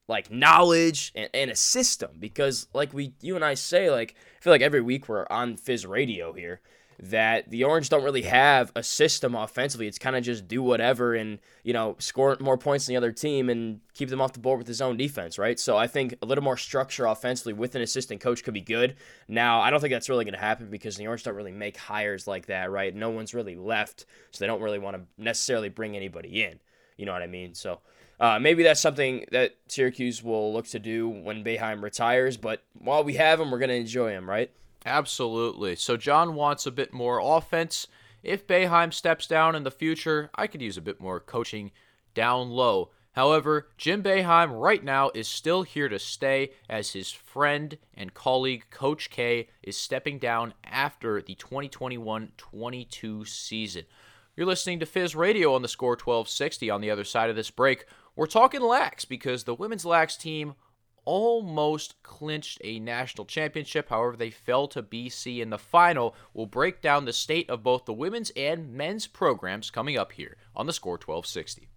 like 0.09 0.31
knowledge 0.31 1.13
and, 1.15 1.29
and 1.35 1.51
a 1.51 1.57
system. 1.57 2.13
Because, 2.19 2.67
like 2.73 2.93
we, 2.95 3.13
you 3.21 3.37
and 3.37 3.45
I 3.45 3.55
say, 3.55 3.91
like 3.91 4.15
I 4.39 4.43
feel 4.43 4.53
like 4.53 4.63
every 4.63 4.81
week 4.81 5.09
we're 5.09 5.27
on 5.29 5.57
Fizz 5.57 5.85
Radio 5.85 6.33
here, 6.33 6.61
that 6.99 7.51
the 7.51 7.63
Orange 7.63 7.91
don't 7.91 8.05
really 8.05 8.23
have 8.23 8.73
a 8.75 8.83
system 8.83 9.35
offensively. 9.35 9.87
It's 9.87 9.99
kind 9.99 10.17
of 10.17 10.25
just 10.25 10.49
do 10.49 10.63
whatever 10.63 11.15
and, 11.15 11.39
you 11.63 11.75
know, 11.75 11.97
score 11.99 12.39
more 12.41 12.57
points 12.57 12.87
than 12.87 12.95
the 12.95 12.97
other 12.97 13.13
team 13.13 13.51
and 13.51 13.81
keep 13.93 14.09
them 14.09 14.23
off 14.23 14.33
the 14.33 14.39
board 14.39 14.59
with 14.59 14.67
his 14.67 14.81
own 14.81 14.97
defense, 14.97 15.39
right? 15.39 15.61
So 15.61 15.77
I 15.77 15.89
think 15.89 16.15
a 16.23 16.27
little 16.27 16.43
more 16.45 16.57
structure 16.57 17.05
offensively 17.05 17.53
with 17.53 17.75
an 17.75 17.83
assistant 17.83 18.23
coach 18.23 18.43
could 18.43 18.55
be 18.55 18.63
good. 18.63 18.97
Now, 19.29 19.61
I 19.61 19.69
don't 19.69 19.81
think 19.81 19.93
that's 19.93 20.09
really 20.09 20.25
going 20.25 20.35
to 20.35 20.41
happen 20.41 20.71
because 20.71 20.97
the 20.97 21.07
Orange 21.07 21.25
don't 21.25 21.35
really 21.35 21.53
make 21.53 21.77
hires 21.77 22.27
like 22.27 22.47
that, 22.47 22.71
right? 22.71 22.95
No 22.95 23.11
one's 23.11 23.35
really 23.35 23.57
left, 23.57 24.07
so 24.31 24.39
they 24.39 24.47
don't 24.47 24.63
really 24.63 24.79
want 24.79 24.97
to 24.97 25.03
necessarily 25.23 25.69
bring 25.69 25.97
anybody 25.97 26.45
in. 26.45 26.61
You 26.97 27.05
know 27.05 27.13
what 27.13 27.23
I 27.23 27.27
mean? 27.27 27.53
So 27.53 27.81
uh, 28.19 28.39
maybe 28.39 28.63
that's 28.63 28.81
something 28.81 29.27
that 29.31 29.57
Syracuse 29.69 30.23
will 30.23 30.53
look 30.53 30.67
to 30.69 30.79
do 30.79 31.09
when 31.09 31.45
Boeheim 31.45 31.83
retires, 31.83 32.37
but 32.37 32.63
while 32.79 33.05
we 33.05 33.15
have 33.15 33.41
him, 33.41 33.51
we're 33.51 33.59
going 33.59 33.69
to 33.69 33.75
enjoy 33.75 34.11
him, 34.11 34.29
right? 34.29 34.51
Absolutely. 34.87 35.77
So 35.77 35.97
John 35.97 36.35
wants 36.35 36.65
a 36.65 36.71
bit 36.71 36.93
more 36.93 37.21
offense. 37.21 37.89
If 38.23 38.47
Boeheim 38.47 38.93
steps 38.93 39.27
down 39.27 39.55
in 39.55 39.65
the 39.65 39.71
future, 39.71 40.31
I 40.35 40.47
could 40.47 40.63
use 40.63 40.77
a 40.77 40.83
bit 40.83 41.01
more 41.01 41.21
coaching 41.21 41.73
down 42.15 42.51
low. 42.51 42.91
However, 43.13 43.69
Jim 43.79 44.03
Boeheim 44.03 44.61
right 44.61 44.85
now 44.85 45.11
is 45.15 45.27
still 45.27 45.63
here 45.63 45.89
to 45.89 45.99
stay 45.99 46.51
as 46.69 46.93
his 46.93 47.11
friend 47.11 47.79
and 47.95 48.13
colleague 48.13 48.65
Coach 48.71 49.11
K 49.11 49.49
is 49.63 49.77
stepping 49.77 50.19
down 50.19 50.55
after 50.65 51.23
the 51.23 51.35
2021 51.35 52.33
22 52.37 53.25
season. 53.25 53.85
You're 54.37 54.47
listening 54.47 54.81
to 54.81 54.87
Fizz 54.87 55.17
Radio 55.17 55.55
on 55.55 55.63
the 55.63 55.69
score 55.69 55.93
1260. 55.93 56.69
On 56.69 56.83
the 56.83 56.91
other 56.91 57.05
side 57.05 57.31
of 57.31 57.37
this 57.37 57.51
break, 57.51 57.87
we're 58.17 58.27
talking 58.27 58.63
lax 58.63 59.05
because 59.05 59.45
the 59.45 59.55
women's 59.55 59.85
lax 59.85 60.17
team 60.17 60.55
almost 61.05 62.03
clinched 62.03 62.59
a 62.65 62.81
national 62.81 63.27
championship. 63.27 63.91
However, 63.91 64.17
they 64.17 64.31
fell 64.31 64.67
to 64.69 64.83
BC 64.83 65.41
in 65.41 65.51
the 65.51 65.59
final. 65.59 66.15
We'll 66.35 66.47
break 66.47 66.81
down 66.81 67.05
the 67.05 67.13
state 67.13 67.49
of 67.49 67.63
both 67.63 67.85
the 67.85 67.93
women's 67.93 68.31
and 68.31 68.73
men's 68.73 69.07
programs 69.07 69.71
coming 69.71 69.97
up 69.97 70.13
here 70.13 70.37
on 70.55 70.67
the 70.67 70.73
Score 70.73 70.95
1260. 70.95 71.69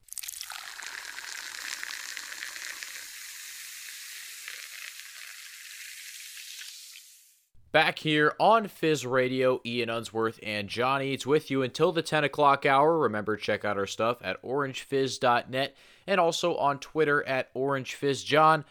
Back 7.72 8.00
here 8.00 8.34
on 8.40 8.68
Fizz 8.68 9.06
Radio, 9.06 9.62
Ian 9.64 9.92
Unsworth 9.92 10.40
and 10.42 10.68
John 10.68 11.04
Eads 11.04 11.28
with 11.28 11.52
you 11.52 11.62
until 11.62 11.92
the 11.92 12.02
10 12.02 12.24
o'clock 12.24 12.66
hour. 12.66 12.98
Remember, 12.98 13.38
check 13.38 13.64
out 13.64 13.78
our 13.78 13.86
stuff 13.86 14.18
at 14.24 14.42
orangefizz.net 14.42 15.76
and 16.10 16.20
also 16.20 16.56
on 16.56 16.80
Twitter 16.80 17.26
at 17.28 17.54
orangefizzjohn. 17.54 18.66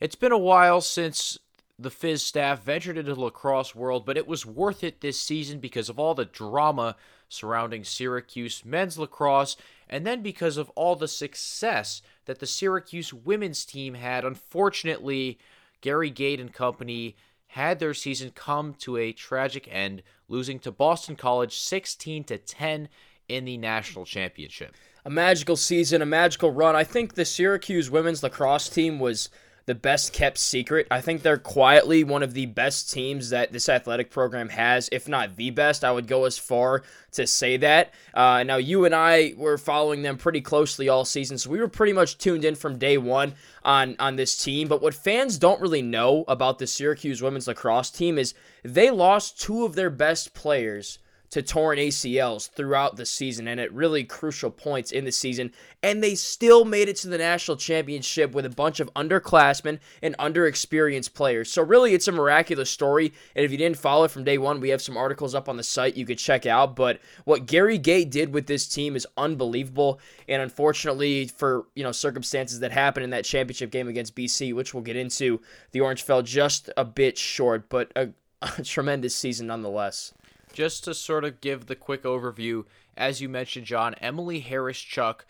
It's 0.00 0.14
been 0.14 0.32
a 0.32 0.38
while 0.38 0.82
since 0.82 1.38
the 1.78 1.90
Fizz 1.90 2.22
staff 2.22 2.62
ventured 2.62 2.98
into 2.98 3.14
the 3.14 3.20
lacrosse 3.20 3.74
world, 3.74 4.04
but 4.04 4.18
it 4.18 4.28
was 4.28 4.44
worth 4.44 4.84
it 4.84 5.00
this 5.00 5.18
season 5.18 5.60
because 5.60 5.88
of 5.88 5.98
all 5.98 6.14
the 6.14 6.26
drama 6.26 6.94
surrounding 7.26 7.84
Syracuse 7.84 8.66
men's 8.66 8.98
lacrosse, 8.98 9.56
and 9.88 10.06
then 10.06 10.22
because 10.22 10.58
of 10.58 10.68
all 10.76 10.94
the 10.94 11.08
success 11.08 12.02
that 12.26 12.38
the 12.38 12.46
Syracuse 12.46 13.14
women's 13.14 13.64
team 13.64 13.94
had. 13.94 14.22
Unfortunately, 14.22 15.38
Gary 15.80 16.10
Gait 16.10 16.38
and 16.38 16.52
company 16.52 17.16
had 17.46 17.78
their 17.78 17.94
season 17.94 18.30
come 18.34 18.74
to 18.74 18.98
a 18.98 19.12
tragic 19.12 19.66
end, 19.72 20.02
losing 20.28 20.58
to 20.58 20.70
Boston 20.70 21.16
College 21.16 21.56
16 21.58 22.24
to 22.24 22.36
10 22.36 22.90
in 23.28 23.44
the 23.46 23.56
national 23.56 24.04
championship. 24.04 24.74
A 25.06 25.10
magical 25.10 25.56
season, 25.56 26.00
a 26.00 26.06
magical 26.06 26.50
run. 26.50 26.74
I 26.74 26.84
think 26.84 27.12
the 27.12 27.26
Syracuse 27.26 27.90
women's 27.90 28.22
lacrosse 28.22 28.70
team 28.70 28.98
was 28.98 29.28
the 29.66 29.74
best 29.74 30.14
kept 30.14 30.38
secret. 30.38 30.86
I 30.90 31.02
think 31.02 31.20
they're 31.20 31.36
quietly 31.36 32.04
one 32.04 32.22
of 32.22 32.32
the 32.32 32.46
best 32.46 32.90
teams 32.90 33.28
that 33.28 33.52
this 33.52 33.68
athletic 33.68 34.10
program 34.10 34.48
has, 34.48 34.88
if 34.92 35.06
not 35.06 35.36
the 35.36 35.50
best. 35.50 35.84
I 35.84 35.92
would 35.92 36.06
go 36.06 36.24
as 36.24 36.38
far 36.38 36.84
to 37.12 37.26
say 37.26 37.58
that. 37.58 37.92
Uh, 38.14 38.44
now, 38.44 38.56
you 38.56 38.86
and 38.86 38.94
I 38.94 39.34
were 39.36 39.58
following 39.58 40.00
them 40.00 40.16
pretty 40.16 40.40
closely 40.40 40.88
all 40.88 41.04
season, 41.04 41.36
so 41.36 41.50
we 41.50 41.60
were 41.60 41.68
pretty 41.68 41.92
much 41.92 42.16
tuned 42.16 42.44
in 42.44 42.54
from 42.54 42.78
day 42.78 42.96
one 42.96 43.34
on, 43.62 43.96
on 43.98 44.16
this 44.16 44.42
team. 44.42 44.68
But 44.68 44.80
what 44.80 44.94
fans 44.94 45.36
don't 45.38 45.60
really 45.60 45.82
know 45.82 46.24
about 46.28 46.58
the 46.58 46.66
Syracuse 46.66 47.20
women's 47.20 47.46
lacrosse 47.46 47.90
team 47.90 48.18
is 48.18 48.32
they 48.62 48.90
lost 48.90 49.38
two 49.38 49.64
of 49.64 49.74
their 49.74 49.90
best 49.90 50.32
players 50.32 50.98
to 51.34 51.42
torn 51.42 51.78
ACLs 51.78 52.48
throughout 52.48 52.94
the 52.94 53.04
season 53.04 53.48
and 53.48 53.58
at 53.58 53.74
really 53.74 54.04
crucial 54.04 54.52
points 54.52 54.92
in 54.92 55.04
the 55.04 55.10
season. 55.10 55.50
And 55.82 56.00
they 56.00 56.14
still 56.14 56.64
made 56.64 56.88
it 56.88 56.94
to 56.98 57.08
the 57.08 57.18
national 57.18 57.56
championship 57.56 58.30
with 58.30 58.46
a 58.46 58.50
bunch 58.50 58.78
of 58.78 58.88
underclassmen 58.94 59.80
and 60.00 60.16
underexperienced 60.18 61.12
players. 61.12 61.50
So, 61.50 61.60
really, 61.60 61.92
it's 61.92 62.06
a 62.06 62.12
miraculous 62.12 62.70
story. 62.70 63.12
And 63.34 63.44
if 63.44 63.50
you 63.50 63.58
didn't 63.58 63.78
follow 63.78 64.04
it 64.04 64.12
from 64.12 64.22
day 64.22 64.38
one, 64.38 64.60
we 64.60 64.68
have 64.68 64.80
some 64.80 64.96
articles 64.96 65.34
up 65.34 65.48
on 65.48 65.56
the 65.56 65.64
site 65.64 65.96
you 65.96 66.06
could 66.06 66.18
check 66.18 66.46
out. 66.46 66.76
But 66.76 67.00
what 67.24 67.46
Gary 67.46 67.78
Gait 67.78 68.12
did 68.12 68.32
with 68.32 68.46
this 68.46 68.68
team 68.68 68.94
is 68.94 69.04
unbelievable. 69.16 69.98
And 70.28 70.40
unfortunately, 70.40 71.26
for 71.26 71.66
you 71.74 71.82
know 71.82 71.90
circumstances 71.90 72.60
that 72.60 72.70
happened 72.70 73.02
in 73.02 73.10
that 73.10 73.24
championship 73.24 73.72
game 73.72 73.88
against 73.88 74.14
BC, 74.14 74.54
which 74.54 74.72
we'll 74.72 74.84
get 74.84 74.94
into, 74.94 75.40
the 75.72 75.80
Orange 75.80 76.04
fell 76.04 76.22
just 76.22 76.70
a 76.76 76.84
bit 76.84 77.18
short, 77.18 77.68
but 77.68 77.90
a, 77.96 78.10
a 78.56 78.62
tremendous 78.62 79.16
season 79.16 79.48
nonetheless 79.48 80.14
just 80.54 80.84
to 80.84 80.94
sort 80.94 81.24
of 81.24 81.40
give 81.40 81.66
the 81.66 81.76
quick 81.76 82.04
overview, 82.04 82.64
as 82.96 83.20
you 83.20 83.28
mentioned, 83.28 83.66
John, 83.66 83.94
Emily 83.94 84.40
Hawryschuk 84.40 85.20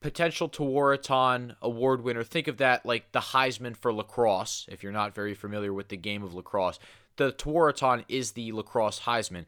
potential 0.00 0.48
Tewaaraton 0.48 1.56
award 1.62 2.02
winner. 2.02 2.24
Think 2.24 2.48
of 2.48 2.56
that 2.58 2.84
like 2.86 3.12
the 3.12 3.20
Heisman 3.20 3.76
for 3.76 3.92
lacrosse, 3.92 4.66
if 4.70 4.82
you're 4.82 4.92
not 4.92 5.14
very 5.14 5.34
familiar 5.34 5.72
with 5.72 5.88
the 5.88 5.96
game 5.96 6.22
of 6.22 6.34
lacrosse. 6.34 6.78
The 7.16 7.32
Tewaaraton 7.32 8.04
is 8.08 8.32
the 8.32 8.52
lacrosse 8.52 9.00
Heisman. 9.00 9.44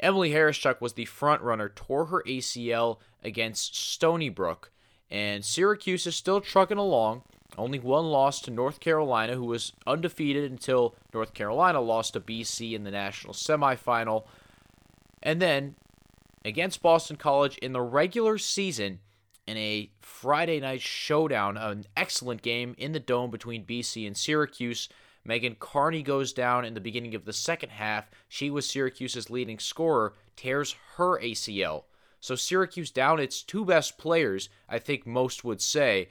Emily 0.00 0.30
Hawryschuk 0.30 0.80
was 0.80 0.94
the 0.94 1.04
front 1.04 1.40
runner, 1.42 1.68
tore 1.68 2.06
her 2.06 2.22
ACL 2.26 2.98
against 3.22 3.76
Stony 3.76 4.28
Brook, 4.28 4.72
and 5.10 5.44
Syracuse 5.44 6.06
is 6.06 6.16
still 6.16 6.40
trucking 6.40 6.78
along. 6.78 7.22
Only 7.56 7.78
one 7.78 8.06
loss 8.06 8.40
to 8.42 8.50
North 8.50 8.80
Carolina, 8.80 9.34
who 9.34 9.44
was 9.44 9.72
undefeated 9.86 10.50
until 10.50 10.96
North 11.12 11.34
Carolina 11.34 11.80
lost 11.80 12.14
to 12.14 12.20
BC 12.20 12.72
in 12.72 12.84
the 12.84 12.90
national 12.90 13.34
semifinal. 13.34 14.24
And 15.22 15.40
then 15.40 15.76
against 16.44 16.82
Boston 16.82 17.16
College 17.16 17.56
in 17.58 17.72
the 17.72 17.80
regular 17.80 18.38
season 18.38 19.00
in 19.46 19.56
a 19.56 19.90
Friday 20.00 20.60
night 20.60 20.80
showdown, 20.80 21.56
an 21.56 21.84
excellent 21.96 22.42
game 22.42 22.74
in 22.78 22.92
the 22.92 23.00
dome 23.00 23.30
between 23.30 23.64
BC 23.64 24.06
and 24.06 24.16
Syracuse. 24.16 24.88
Megan 25.24 25.56
Carney 25.58 26.02
goes 26.02 26.32
down 26.32 26.64
in 26.64 26.74
the 26.74 26.80
beginning 26.80 27.14
of 27.14 27.24
the 27.24 27.32
second 27.32 27.70
half. 27.70 28.10
She 28.28 28.50
was 28.50 28.68
Syracuse's 28.68 29.30
leading 29.30 29.58
scorer, 29.58 30.12
tears 30.36 30.76
her 30.96 31.18
ACL. 31.20 31.84
So 32.20 32.34
Syracuse 32.34 32.90
down 32.90 33.20
its 33.20 33.42
two 33.42 33.64
best 33.64 33.98
players, 33.98 34.48
I 34.68 34.78
think 34.78 35.06
most 35.06 35.44
would 35.44 35.60
say. 35.60 36.08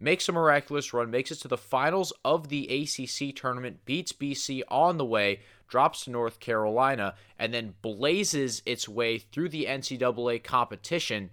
Makes 0.00 0.28
a 0.28 0.32
miraculous 0.32 0.92
run, 0.92 1.10
makes 1.10 1.32
it 1.32 1.36
to 1.36 1.48
the 1.48 1.56
finals 1.56 2.12
of 2.24 2.48
the 2.48 2.68
ACC 2.68 3.34
tournament, 3.34 3.84
beats 3.84 4.12
BC 4.12 4.62
on 4.68 4.96
the 4.96 5.04
way, 5.04 5.40
drops 5.68 6.04
to 6.04 6.10
North 6.10 6.38
Carolina, 6.38 7.14
and 7.38 7.52
then 7.52 7.74
blazes 7.82 8.62
its 8.64 8.88
way 8.88 9.18
through 9.18 9.48
the 9.48 9.66
NCAA 9.66 10.42
competition 10.44 11.30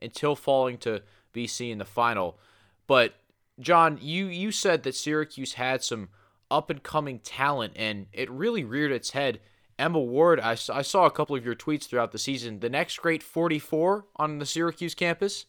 until 0.00 0.36
falling 0.36 0.76
to 0.78 1.02
BC 1.32 1.70
in 1.70 1.78
the 1.78 1.84
final. 1.84 2.38
But 2.86 3.14
John, 3.60 3.98
you 4.00 4.26
you 4.26 4.52
said 4.52 4.82
that 4.82 4.94
Syracuse 4.94 5.54
had 5.54 5.82
some 5.82 6.08
up 6.50 6.68
and 6.68 6.82
coming 6.82 7.18
talent, 7.18 7.72
and 7.76 8.06
it 8.12 8.30
really 8.30 8.64
reared 8.64 8.92
its 8.92 9.10
head. 9.10 9.40
Emma 9.78 9.98
Ward, 9.98 10.38
I, 10.38 10.52
I 10.52 10.82
saw 10.82 11.06
a 11.06 11.10
couple 11.10 11.34
of 11.34 11.44
your 11.44 11.54
tweets 11.54 11.86
throughout 11.86 12.12
the 12.12 12.18
season. 12.18 12.60
The 12.60 12.68
next 12.68 12.98
great 12.98 13.22
44 13.22 14.04
on 14.16 14.38
the 14.38 14.46
Syracuse 14.46 14.94
campus. 14.94 15.46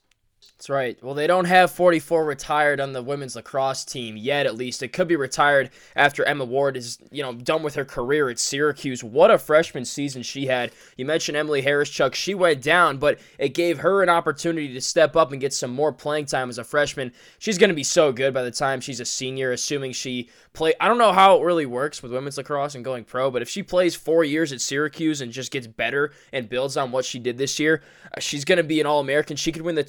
That's 0.64 0.70
right. 0.70 0.98
Well, 1.04 1.14
they 1.14 1.28
don't 1.28 1.44
have 1.44 1.72
44 1.72 2.24
retired 2.24 2.80
on 2.80 2.94
the 2.94 3.04
women's 3.04 3.36
lacrosse 3.36 3.84
team 3.84 4.16
yet, 4.16 4.46
at 4.46 4.56
least. 4.56 4.82
It 4.82 4.94
could 4.94 5.10
be 5.10 5.18
retired 5.18 5.72
after 5.94 6.24
Emma 6.24 6.46
Ward 6.46 6.78
is, 6.78 7.00
you 7.12 7.22
know, 7.22 7.34
done 7.34 7.64
with 7.64 7.76
her 7.76 7.84
career 7.84 8.30
at 8.30 8.40
Syracuse. 8.40 9.04
What 9.04 9.30
a 9.30 9.38
freshman 9.38 9.84
season 9.84 10.24
she 10.24 10.46
had. 10.46 10.72
You 10.96 11.04
mentioned 11.04 11.36
Emily 11.36 11.62
Hawryschuk. 11.62 12.16
She 12.16 12.34
went 12.34 12.62
down, 12.62 12.98
but 12.98 13.20
it 13.38 13.50
gave 13.50 13.80
her 13.80 14.04
an 14.04 14.08
opportunity 14.08 14.74
to 14.74 14.80
step 14.80 15.18
up 15.18 15.34
and 15.34 15.42
get 15.42 15.54
some 15.54 15.72
more 15.72 15.92
playing 15.92 16.28
time 16.28 16.50
as 16.50 16.58
a 16.58 16.64
freshman. 16.64 17.12
She's 17.40 17.58
going 17.58 17.70
to 17.70 17.76
be 17.76 17.84
so 17.84 18.14
good 18.14 18.34
by 18.34 18.44
the 18.44 18.52
time 18.52 18.80
she's 18.80 19.02
a 19.02 19.06
senior, 19.06 19.52
assuming 19.52 19.92
she 19.92 20.30
play. 20.54 20.74
I 20.80 20.88
don't 20.88 20.98
know 20.98 21.12
how 21.12 21.38
it 21.38 21.44
really 21.44 21.66
works 21.66 22.02
with 22.02 22.14
women's 22.14 22.38
lacrosse 22.38 22.76
and 22.76 22.86
going 22.86 23.04
pro, 23.04 23.30
but 23.30 23.42
if 23.42 23.50
she 23.50 23.64
plays 23.64 23.96
four 23.96 24.24
years 24.24 24.54
at 24.54 24.62
Syracuse 24.62 25.20
and 25.20 25.34
just 25.34 25.52
gets 25.52 25.68
better 25.68 26.14
and 26.32 26.48
builds 26.48 26.78
on 26.78 26.92
what 26.92 27.04
she 27.04 27.20
did 27.20 27.38
this 27.38 27.60
year, 27.60 27.82
uh, 28.16 28.22
she's 28.22 28.46
going 28.46 28.58
to 28.58 28.64
be 28.64 28.80
an 28.80 28.86
All 28.86 29.02
American. 29.02 29.36
She 29.36 29.52
could 29.52 29.64
win 29.64 29.76
the 29.76 29.84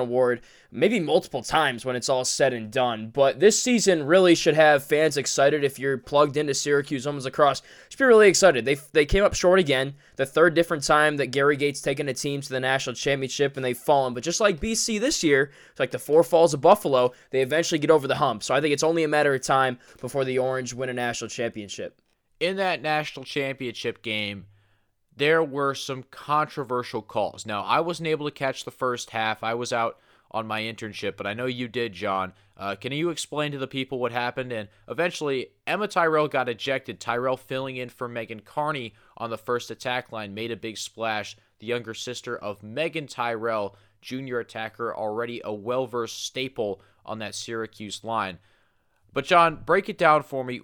Award 0.00 0.42
maybe 0.70 1.00
multiple 1.00 1.42
times 1.42 1.84
when 1.84 1.96
it's 1.96 2.08
all 2.08 2.24
said 2.24 2.52
and 2.52 2.70
done. 2.70 3.08
But 3.08 3.40
this 3.40 3.60
season 3.60 4.04
really 4.04 4.34
should 4.34 4.54
have 4.54 4.84
fans 4.84 5.16
excited. 5.16 5.64
If 5.64 5.78
you're 5.78 5.98
plugged 5.98 6.36
into 6.36 6.54
Syracuse 6.54 7.06
women's 7.06 7.24
lacrosse, 7.24 7.62
should 7.88 7.98
be 7.98 8.04
really 8.04 8.28
excited. 8.28 8.64
They 8.64 8.76
they 8.92 9.06
came 9.06 9.24
up 9.24 9.34
short 9.34 9.58
again, 9.58 9.94
the 10.16 10.26
third 10.26 10.54
different 10.54 10.84
time 10.84 11.16
that 11.16 11.28
Gary 11.28 11.56
Gait's 11.56 11.80
taken 11.80 12.08
a 12.08 12.14
team 12.14 12.40
to 12.40 12.48
the 12.48 12.60
national 12.60 12.94
championship, 12.94 13.56
and 13.56 13.64
they've 13.64 13.76
fallen. 13.76 14.14
But 14.14 14.22
just 14.22 14.40
like 14.40 14.60
BC 14.60 15.00
this 15.00 15.24
year, 15.24 15.50
it's 15.70 15.80
like 15.80 15.90
the 15.90 15.98
four 15.98 16.22
falls 16.22 16.54
of 16.54 16.60
Buffalo, 16.60 17.12
they 17.30 17.40
eventually 17.40 17.78
get 17.78 17.90
over 17.90 18.06
the 18.06 18.16
hump. 18.16 18.42
So 18.42 18.54
I 18.54 18.60
think 18.60 18.72
it's 18.72 18.82
only 18.82 19.04
a 19.04 19.08
matter 19.08 19.34
of 19.34 19.42
time 19.42 19.78
before 20.00 20.24
the 20.24 20.38
Orange 20.38 20.74
win 20.74 20.90
a 20.90 20.94
national 20.94 21.30
championship. 21.30 22.00
In 22.38 22.56
that 22.56 22.82
national 22.82 23.24
championship 23.24 24.02
game 24.02 24.46
there 25.16 25.42
were 25.42 25.74
some 25.74 26.04
controversial 26.10 27.02
calls. 27.02 27.46
Now, 27.46 27.62
I 27.62 27.80
wasn't 27.80 28.08
able 28.08 28.26
to 28.26 28.32
catch 28.32 28.64
the 28.64 28.70
first 28.70 29.10
half. 29.10 29.42
I 29.42 29.54
was 29.54 29.72
out 29.72 29.98
on 30.30 30.46
my 30.46 30.60
internship, 30.60 31.16
but 31.16 31.26
I 31.26 31.34
know 31.34 31.46
you 31.46 31.68
did, 31.68 31.94
John. 31.94 32.34
Uh, 32.56 32.74
can 32.74 32.92
you 32.92 33.10
explain 33.10 33.52
to 33.52 33.58
the 33.58 33.66
people 33.66 33.98
what 33.98 34.12
happened? 34.12 34.52
And 34.52 34.68
eventually, 34.88 35.48
Emma 35.66 35.88
Tyrrell 35.88 36.28
got 36.28 36.48
ejected. 36.48 37.00
Tyrrell 37.00 37.36
filling 37.36 37.76
in 37.76 37.88
for 37.88 38.08
Megan 38.08 38.40
Carney 38.40 38.94
on 39.16 39.30
the 39.30 39.38
first 39.38 39.70
attack 39.70 40.12
line 40.12 40.34
made 40.34 40.50
a 40.50 40.56
big 40.56 40.76
splash. 40.76 41.36
The 41.58 41.66
younger 41.66 41.94
sister 41.94 42.36
of 42.36 42.60
Meaghan 42.60 43.08
Tyrrell, 43.08 43.76
junior 44.02 44.40
attacker, 44.40 44.94
already 44.94 45.40
a 45.44 45.52
well 45.52 45.86
versed 45.86 46.22
staple 46.24 46.82
on 47.04 47.18
that 47.20 47.34
Syracuse 47.34 48.04
line. 48.04 48.38
But, 49.14 49.24
John, 49.24 49.62
break 49.64 49.88
it 49.88 49.96
down 49.96 50.22
for 50.22 50.44
me. 50.44 50.58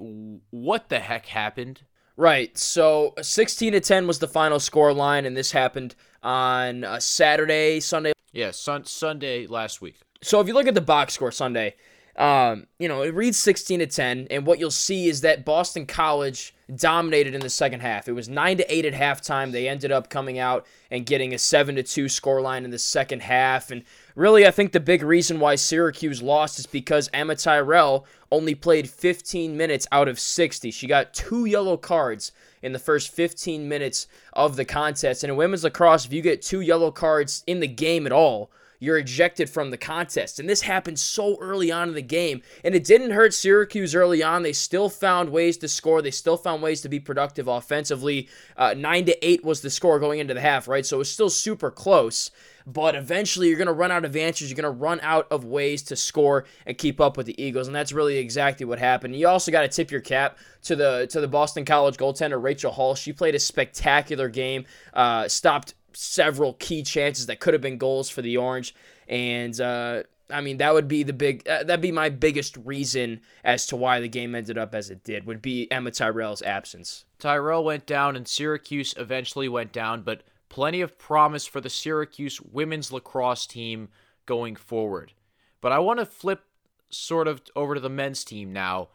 What 0.50 0.90
the 0.90 0.98
heck 0.98 1.26
happened? 1.26 1.82
Right. 2.16 2.56
So 2.58 3.14
16 3.20 3.72
to 3.72 3.80
10 3.80 4.06
was 4.06 4.18
the 4.18 4.28
final 4.28 4.60
score 4.60 4.92
line, 4.92 5.24
and 5.24 5.36
this 5.36 5.52
happened 5.52 5.94
on 6.22 6.84
a 6.84 7.00
Saturday, 7.00 7.80
Sunday. 7.80 8.12
Yeah, 8.32 8.50
sun- 8.50 8.84
Sunday 8.84 9.46
last 9.46 9.80
week. 9.80 9.96
So 10.22 10.40
if 10.40 10.46
you 10.46 10.54
look 10.54 10.66
at 10.66 10.74
the 10.74 10.80
box 10.80 11.14
score 11.14 11.32
Sunday, 11.32 11.74
um, 12.16 12.66
you 12.78 12.88
know, 12.88 13.02
it 13.02 13.14
reads 13.14 13.38
16 13.38 13.78
to 13.80 13.86
10, 13.86 14.26
and 14.30 14.46
what 14.46 14.58
you'll 14.58 14.70
see 14.70 15.08
is 15.08 15.22
that 15.22 15.46
Boston 15.46 15.86
College 15.86 16.54
dominated 16.76 17.34
in 17.34 17.40
the 17.40 17.48
second 17.48 17.80
half. 17.80 18.06
It 18.06 18.12
was 18.12 18.28
9 18.28 18.58
to 18.58 18.74
8 18.74 18.84
at 18.84 18.92
halftime. 18.92 19.50
They 19.50 19.68
ended 19.68 19.92
up 19.92 20.10
coming 20.10 20.38
out 20.38 20.66
and 20.90 21.06
getting 21.06 21.32
a 21.32 21.38
7 21.38 21.74
to 21.76 21.82
2 21.82 22.06
scoreline 22.06 22.64
in 22.64 22.70
the 22.70 22.78
second 22.78 23.22
half. 23.22 23.70
And 23.70 23.82
really, 24.14 24.46
I 24.46 24.50
think 24.50 24.72
the 24.72 24.80
big 24.80 25.02
reason 25.02 25.40
why 25.40 25.54
Syracuse 25.54 26.22
lost 26.22 26.58
is 26.58 26.66
because 26.66 27.10
Emma 27.12 27.34
Tyrrell 27.34 28.06
only 28.30 28.54
played 28.54 28.90
15 28.90 29.56
minutes 29.56 29.86
out 29.90 30.08
of 30.08 30.20
60. 30.20 30.70
She 30.70 30.86
got 30.86 31.14
two 31.14 31.46
yellow 31.46 31.76
cards 31.76 32.32
in 32.62 32.72
the 32.72 32.78
first 32.78 33.10
15 33.12 33.68
minutes 33.68 34.06
of 34.32 34.56
the 34.56 34.64
contest. 34.64 35.24
And 35.24 35.30
in 35.30 35.36
women's 35.36 35.64
lacrosse, 35.64 36.06
if 36.06 36.12
you 36.12 36.22
get 36.22 36.42
two 36.42 36.60
yellow 36.60 36.90
cards 36.90 37.42
in 37.46 37.60
the 37.60 37.68
game 37.68 38.06
at 38.06 38.12
all, 38.12 38.50
you're 38.82 38.98
ejected 38.98 39.48
from 39.48 39.70
the 39.70 39.76
contest. 39.78 40.40
And 40.40 40.50
this 40.50 40.62
happened 40.62 40.98
so 40.98 41.38
early 41.40 41.70
on 41.70 41.90
in 41.90 41.94
the 41.94 42.02
game. 42.02 42.42
And 42.64 42.74
it 42.74 42.82
didn't 42.82 43.12
hurt 43.12 43.32
Syracuse 43.32 43.94
early 43.94 44.24
on. 44.24 44.42
They 44.42 44.52
still 44.52 44.88
found 44.88 45.30
ways 45.30 45.56
to 45.58 45.68
score. 45.68 46.02
They 46.02 46.10
still 46.10 46.36
found 46.36 46.64
ways 46.64 46.80
to 46.80 46.88
be 46.88 46.98
productive 46.98 47.46
offensively. 47.46 48.28
Uh, 48.56 48.74
9 48.76 49.04
to 49.04 49.24
8 49.24 49.44
was 49.44 49.60
the 49.60 49.70
score 49.70 50.00
going 50.00 50.18
into 50.18 50.34
the 50.34 50.40
half, 50.40 50.66
right? 50.66 50.84
So 50.84 50.96
it 50.96 50.98
was 50.98 51.12
still 51.12 51.30
super 51.30 51.70
close. 51.70 52.32
But 52.66 52.96
eventually, 52.96 53.48
you're 53.48 53.56
going 53.56 53.66
to 53.66 53.72
run 53.72 53.92
out 53.92 54.04
of 54.04 54.16
answers. 54.16 54.50
You're 54.50 54.60
going 54.60 54.64
to 54.64 54.80
run 54.80 54.98
out 55.02 55.28
of 55.30 55.44
ways 55.44 55.82
to 55.84 55.96
score 55.96 56.44
and 56.66 56.76
keep 56.76 57.00
up 57.00 57.16
with 57.16 57.26
the 57.26 57.40
Eagles, 57.40 57.66
and 57.66 57.74
that's 57.74 57.92
really 57.92 58.18
exactly 58.18 58.64
what 58.64 58.78
happened. 58.78 59.16
You 59.16 59.26
also 59.26 59.50
got 59.50 59.62
to 59.62 59.68
tip 59.68 59.90
your 59.90 60.00
cap 60.00 60.38
to 60.62 60.76
the 60.76 61.08
to 61.10 61.20
the 61.20 61.26
Boston 61.26 61.64
College 61.64 61.96
goaltender 61.96 62.40
Rachel 62.40 62.70
Hall. 62.70 62.94
She 62.94 63.12
played 63.12 63.34
a 63.34 63.40
spectacular 63.40 64.28
game. 64.28 64.64
Uh, 64.94 65.26
stopped 65.26 65.74
several 65.94 66.54
key 66.54 66.82
chances 66.82 67.26
that 67.26 67.40
could 67.40 67.54
have 67.54 67.60
been 67.60 67.78
goals 67.78 68.10
for 68.10 68.22
the 68.22 68.36
Orange. 68.36 68.74
And 69.08 69.58
uh, 69.60 70.02
I 70.30 70.40
mean, 70.40 70.58
that 70.58 70.72
would 70.72 70.88
be 70.88 71.02
the 71.02 71.12
big 71.12 71.46
uh, 71.48 71.64
that'd 71.64 71.80
be 71.80 71.92
my 71.92 72.08
biggest 72.08 72.56
reason 72.64 73.20
as 73.44 73.66
to 73.66 73.76
why 73.76 74.00
the 74.00 74.08
game 74.08 74.34
ended 74.34 74.58
up 74.58 74.74
as 74.74 74.90
it 74.90 75.04
did. 75.04 75.26
Would 75.26 75.42
be 75.42 75.70
Emma 75.70 75.90
Tyrrell's 75.90 76.42
absence. 76.42 77.04
Tyrrell 77.18 77.64
went 77.64 77.86
down, 77.86 78.16
and 78.16 78.26
Syracuse 78.26 78.94
eventually 78.96 79.48
went 79.48 79.72
down, 79.72 80.02
but 80.02 80.22
plenty 80.48 80.80
of 80.80 80.98
promise 80.98 81.46
for 81.46 81.60
the 81.60 81.70
Syracuse 81.70 82.40
women's 82.40 82.92
lacrosse 82.92 83.46
team 83.46 83.88
going 84.26 84.56
forward. 84.56 85.12
But 85.60 85.72
I 85.72 85.78
want 85.78 86.00
to 86.00 86.06
flip 86.06 86.42
sort 86.90 87.28
of 87.28 87.42
over 87.56 87.74
to 87.74 87.80
the 87.80 87.88
men's 87.88 88.24
team 88.24 88.52
now 88.52 88.88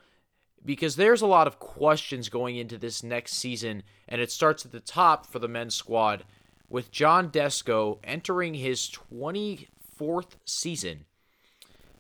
because 0.63 0.95
there's 0.95 1.21
a 1.21 1.27
lot 1.27 1.47
of 1.47 1.59
questions 1.59 2.29
going 2.29 2.57
into 2.57 2.77
this 2.77 3.03
next 3.03 3.33
season, 3.33 3.83
and 4.07 4.19
it 4.21 4.31
starts 4.31 4.65
at 4.65 4.71
the 4.71 4.79
top 4.79 5.25
for 5.25 5.39
the 5.39 5.47
men's 5.47 5.75
squad 5.75 6.25
with 6.69 6.91
John 6.91 7.29
Desko 7.29 7.99
entering 8.03 8.55
his 8.55 8.89
24th 8.89 10.35
season 10.45 11.05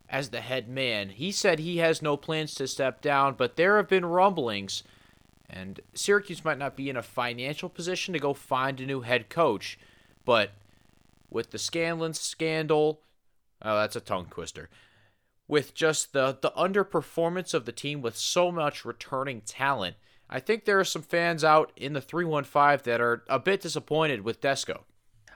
as 0.09 0.29
the 0.29 0.41
head 0.41 0.69
man. 0.69 1.09
He 1.09 1.31
said 1.31 1.59
he 1.59 1.77
has 1.77 2.01
no 2.01 2.17
plans 2.17 2.53
to 2.55 2.67
step 2.67 3.01
down, 3.01 3.35
but 3.35 3.55
there 3.55 3.77
have 3.77 3.89
been 3.89 4.05
rumblings, 4.05 4.83
and 5.49 5.79
Syracuse 5.93 6.45
might 6.45 6.57
not 6.57 6.75
be 6.75 6.89
in 6.89 6.97
a 6.97 7.03
financial 7.03 7.69
position 7.69 8.13
to 8.13 8.19
go 8.19 8.33
find 8.33 8.79
a 8.79 8.85
new 8.85 9.01
head 9.01 9.29
coach, 9.29 9.77
but 10.25 10.51
with 11.29 11.51
the 11.51 11.57
Scanlan 11.57 12.13
scandal, 12.13 13.01
oh, 13.61 13.75
that's 13.75 13.95
a 13.95 14.01
tongue 14.01 14.27
twister. 14.29 14.69
With 15.47 15.73
just 15.73 16.11
the, 16.11 16.37
the 16.41 16.51
underperformance 16.51 17.53
of 17.53 17.65
the 17.65 17.71
team 17.71 18.01
with 18.01 18.17
so 18.17 18.51
much 18.51 18.85
returning 18.85 19.41
talent, 19.41 19.95
I 20.29 20.39
think 20.39 20.65
there 20.65 20.79
are 20.79 20.85
some 20.85 21.01
fans 21.01 21.43
out 21.43 21.71
in 21.75 21.93
the 21.93 22.01
315 22.01 22.79
that 22.83 23.01
are 23.01 23.23
a 23.29 23.39
bit 23.39 23.61
disappointed 23.61 24.21
with 24.21 24.41
Desko. 24.41 24.81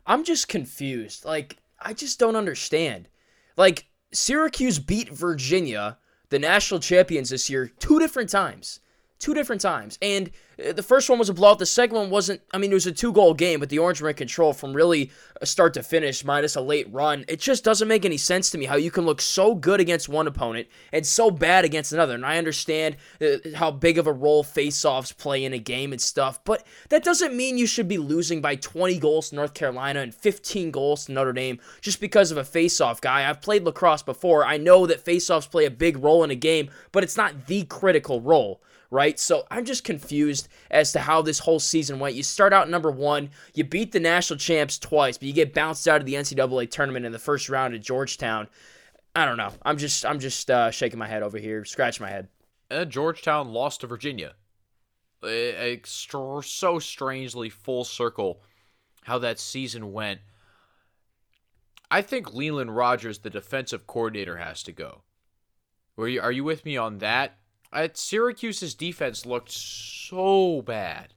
I'm 0.06 0.24
just 0.24 0.48
confused. 0.48 1.24
Like, 1.26 1.58
I 1.80 1.94
just 1.94 2.20
don't 2.20 2.36
understand. 2.36 3.08
Like, 3.56 3.86
Syracuse 4.12 4.80
beat 4.80 5.10
Virginia, 5.10 5.98
the 6.30 6.40
national 6.40 6.80
champions 6.80 7.30
this 7.30 7.50
year, 7.50 7.72
two 7.80 8.00
different 8.00 8.30
times. 8.30 8.80
Two 9.22 9.36
different 9.36 9.62
times. 9.62 10.00
And 10.02 10.32
uh, 10.60 10.74
the 10.74 10.82
first 10.82 11.08
one 11.08 11.20
was 11.20 11.30
a 11.30 11.34
blowout. 11.36 11.60
The 11.60 11.66
second 11.68 11.96
one 11.96 12.10
wasn't. 12.10 12.42
I 12.52 12.58
mean, 12.58 12.72
it 12.72 12.74
was 12.74 12.88
a 12.88 12.92
two 12.92 13.14
goal 13.14 13.36
game, 13.36 13.60
but 13.60 13.70
the 13.70 13.78
Orange 13.78 14.02
were 14.02 14.10
in 14.10 14.16
control 14.16 14.52
from 14.52 14.74
really 14.74 15.12
start 15.44 15.76
to 15.76 15.84
finish, 15.84 16.26
minus 16.26 16.56
a 16.56 16.62
late 16.62 16.92
run. 16.92 17.26
It 17.28 17.40
just 17.40 17.64
doesn't 17.64 17.88
make 17.88 18.04
any 18.04 18.18
sense 18.18 18.50
to 18.50 18.58
me 18.58 18.66
how 18.66 18.78
you 18.78 18.90
can 18.90 19.06
look 19.06 19.22
so 19.22 19.54
good 19.54 19.80
against 19.80 20.10
one 20.10 20.26
opponent 20.26 20.70
and 20.92 21.06
so 21.06 21.30
bad 21.30 21.66
against 21.66 21.94
another. 21.94 22.16
And 22.16 22.26
I 22.26 22.40
understand 22.40 22.98
uh, 23.22 23.38
how 23.54 23.70
big 23.70 24.00
of 24.00 24.08
a 24.08 24.12
role 24.12 24.44
faceoffs 24.44 25.16
play 25.16 25.46
in 25.46 25.54
a 25.54 25.60
game 25.60 25.92
and 25.92 26.02
stuff, 26.02 26.44
but 26.44 26.66
that 26.90 27.04
doesn't 27.04 27.36
mean 27.36 27.60
you 27.60 27.68
should 27.68 27.88
be 27.88 28.00
losing 28.00 28.42
by 28.42 28.56
20 28.56 28.98
goals 28.98 29.30
to 29.30 29.36
North 29.36 29.54
Carolina 29.54 30.00
and 30.00 30.16
15 30.16 30.72
goals 30.72 31.06
to 31.06 31.12
Notre 31.12 31.32
Dame 31.32 31.60
just 31.80 32.02
because 32.02 32.32
of 32.32 32.38
a 32.38 32.44
faceoff 32.44 33.02
guy. 33.02 33.30
I've 33.30 33.42
played 33.42 33.66
lacrosse 33.66 34.02
before. 34.02 34.44
I 34.44 34.58
know 34.58 34.88
that 34.88 35.06
faceoffs 35.06 35.50
play 35.50 35.66
a 35.66 35.72
big 35.72 36.04
role 36.04 36.24
in 36.24 36.32
a 36.32 36.36
game, 36.36 36.72
but 36.92 37.04
it's 37.04 37.18
not 37.18 37.46
the 37.46 37.66
critical 37.66 38.20
role 38.20 38.62
right? 38.92 39.18
So 39.18 39.48
I'm 39.50 39.66
just 39.66 39.84
confused 39.84 40.50
as 40.70 40.92
to 40.92 41.00
how 41.00 41.22
this 41.24 41.40
whole 41.40 41.60
season 41.60 41.98
went. 41.98 42.16
You 42.16 42.24
start 42.24 42.54
out 42.54 42.70
number 42.70 42.92
one, 42.92 43.32
you 43.56 43.64
beat 43.64 43.94
the 43.94 44.00
national 44.00 44.38
champs 44.38 44.78
twice, 44.78 45.18
but 45.18 45.28
you 45.28 45.34
get 45.34 45.54
bounced 45.54 45.88
out 45.88 46.02
of 46.02 46.06
the 46.06 46.14
NCAA 46.14 46.70
tournament 46.70 47.06
in 47.06 47.12
the 47.12 47.18
first 47.18 47.50
round 47.50 47.74
at 47.74 47.82
Georgetown. 47.82 48.48
I 49.16 49.26
don't 49.26 49.38
know. 49.38 49.52
I'm 49.64 49.78
just 49.78 50.06
I'm 50.06 50.20
just 50.20 50.52
uh, 50.52 50.70
shaking 50.70 51.00
my 51.00 51.08
head 51.08 51.24
over 51.24 51.38
here, 51.38 51.66
scratching 51.66 52.06
my 52.06 52.12
head. 52.12 52.28
Uh, 52.70 52.86
Georgetown 52.86 53.50
lost 53.50 53.82
to 53.82 53.88
Virginia. 53.88 54.34
So 56.42 56.80
strangely 56.80 57.50
full 57.50 57.84
circle 57.84 58.42
how 59.04 59.18
that 59.20 59.40
season 59.40 59.92
went. 59.92 60.22
I 61.90 62.02
think 62.02 62.34
Lelan 62.34 62.70
Rogers, 62.70 63.20
the 63.20 63.30
defensive 63.30 63.86
coordinator, 63.86 64.38
has 64.38 64.64
to 64.64 64.72
go. 64.72 65.02
Are 65.98 66.08
you, 66.08 66.22
are 66.22 66.32
you 66.32 66.44
with 66.44 66.64
me 66.64 66.78
on 66.78 67.00
that? 67.00 67.38
At 67.74 67.98
Syracuse's 67.98 68.76
defense 68.76 69.26
looked 69.26 69.52
so 69.52 70.62
bad. 70.62 71.14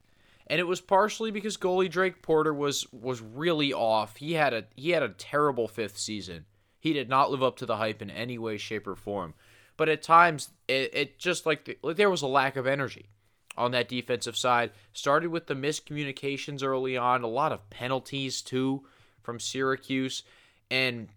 And 0.47 0.59
it 0.59 0.67
was 0.67 0.79
partially 0.79 1.31
because 1.31 1.57
goalie 1.57 1.89
Drake 1.89 2.21
Porter 2.21 2.53
was 2.53 2.85
was 2.93 3.19
really 3.21 3.73
off. 3.73 4.17
He 4.17 4.33
had 4.33 4.53
a 4.53 4.65
he 4.75 4.91
had 4.91 5.01
a 5.01 5.09
terrible 5.09 5.67
fifth 5.67 5.97
season. 5.97 6.45
He 6.79 6.93
did 6.93 7.09
not 7.09 7.31
live 7.31 7.41
up 7.41 7.57
to 7.57 7.65
the 7.65 7.77
hype 7.77 8.03
in 8.03 8.11
any 8.11 8.37
way, 8.37 8.57
shape, 8.57 8.85
or 8.85 8.95
form. 8.95 9.33
But 9.75 9.89
at 9.89 10.03
times, 10.03 10.49
it, 10.67 10.91
it 10.93 11.17
just 11.17 11.45
like, 11.45 11.65
the, 11.65 11.79
like 11.81 11.95
there 11.95 12.11
was 12.11 12.21
a 12.21 12.27
lack 12.27 12.55
of 12.55 12.67
energy 12.67 13.09
on 13.57 13.71
that 13.71 13.89
defensive 13.89 14.37
side. 14.37 14.69
Started 14.93 15.29
with 15.29 15.47
the 15.47 15.55
miscommunications 15.55 16.63
early 16.63 16.95
on, 16.95 17.23
a 17.23 17.27
lot 17.27 17.51
of 17.51 17.69
penalties 17.71 18.41
too 18.41 18.85
from 19.23 19.39
Syracuse, 19.39 20.21
and 20.69 21.09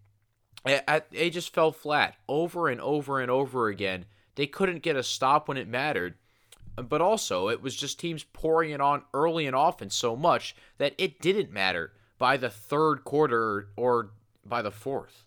it, 0.64 1.07
it 1.12 1.31
just 1.31 1.53
fell 1.53 1.70
flat 1.70 2.14
over 2.29 2.68
and 2.68 2.81
over 2.81 3.20
and 3.20 3.31
over 3.31 3.68
again. 3.68 4.07
They 4.38 4.46
couldn't 4.46 4.85
get 4.85 4.94
a 4.94 5.03
stop 5.03 5.48
when 5.48 5.57
it 5.57 5.66
mattered. 5.66 6.14
But 6.77 7.01
also, 7.01 7.48
it 7.48 7.61
was 7.61 7.74
just 7.74 7.98
teams 7.98 8.22
pouring 8.22 8.70
it 8.70 8.81
on 8.81 9.03
early 9.12 9.48
and 9.48 9.57
often 9.57 9.90
so 9.90 10.14
much 10.14 10.55
that 10.79 10.94
it 10.96 11.20
didn't 11.20 11.51
matter 11.51 11.90
by 12.18 12.37
the 12.37 12.48
third 12.48 13.03
quarter 13.03 13.66
or 13.74 14.11
by 14.46 14.62
the 14.62 14.70
fourth. 14.70 15.27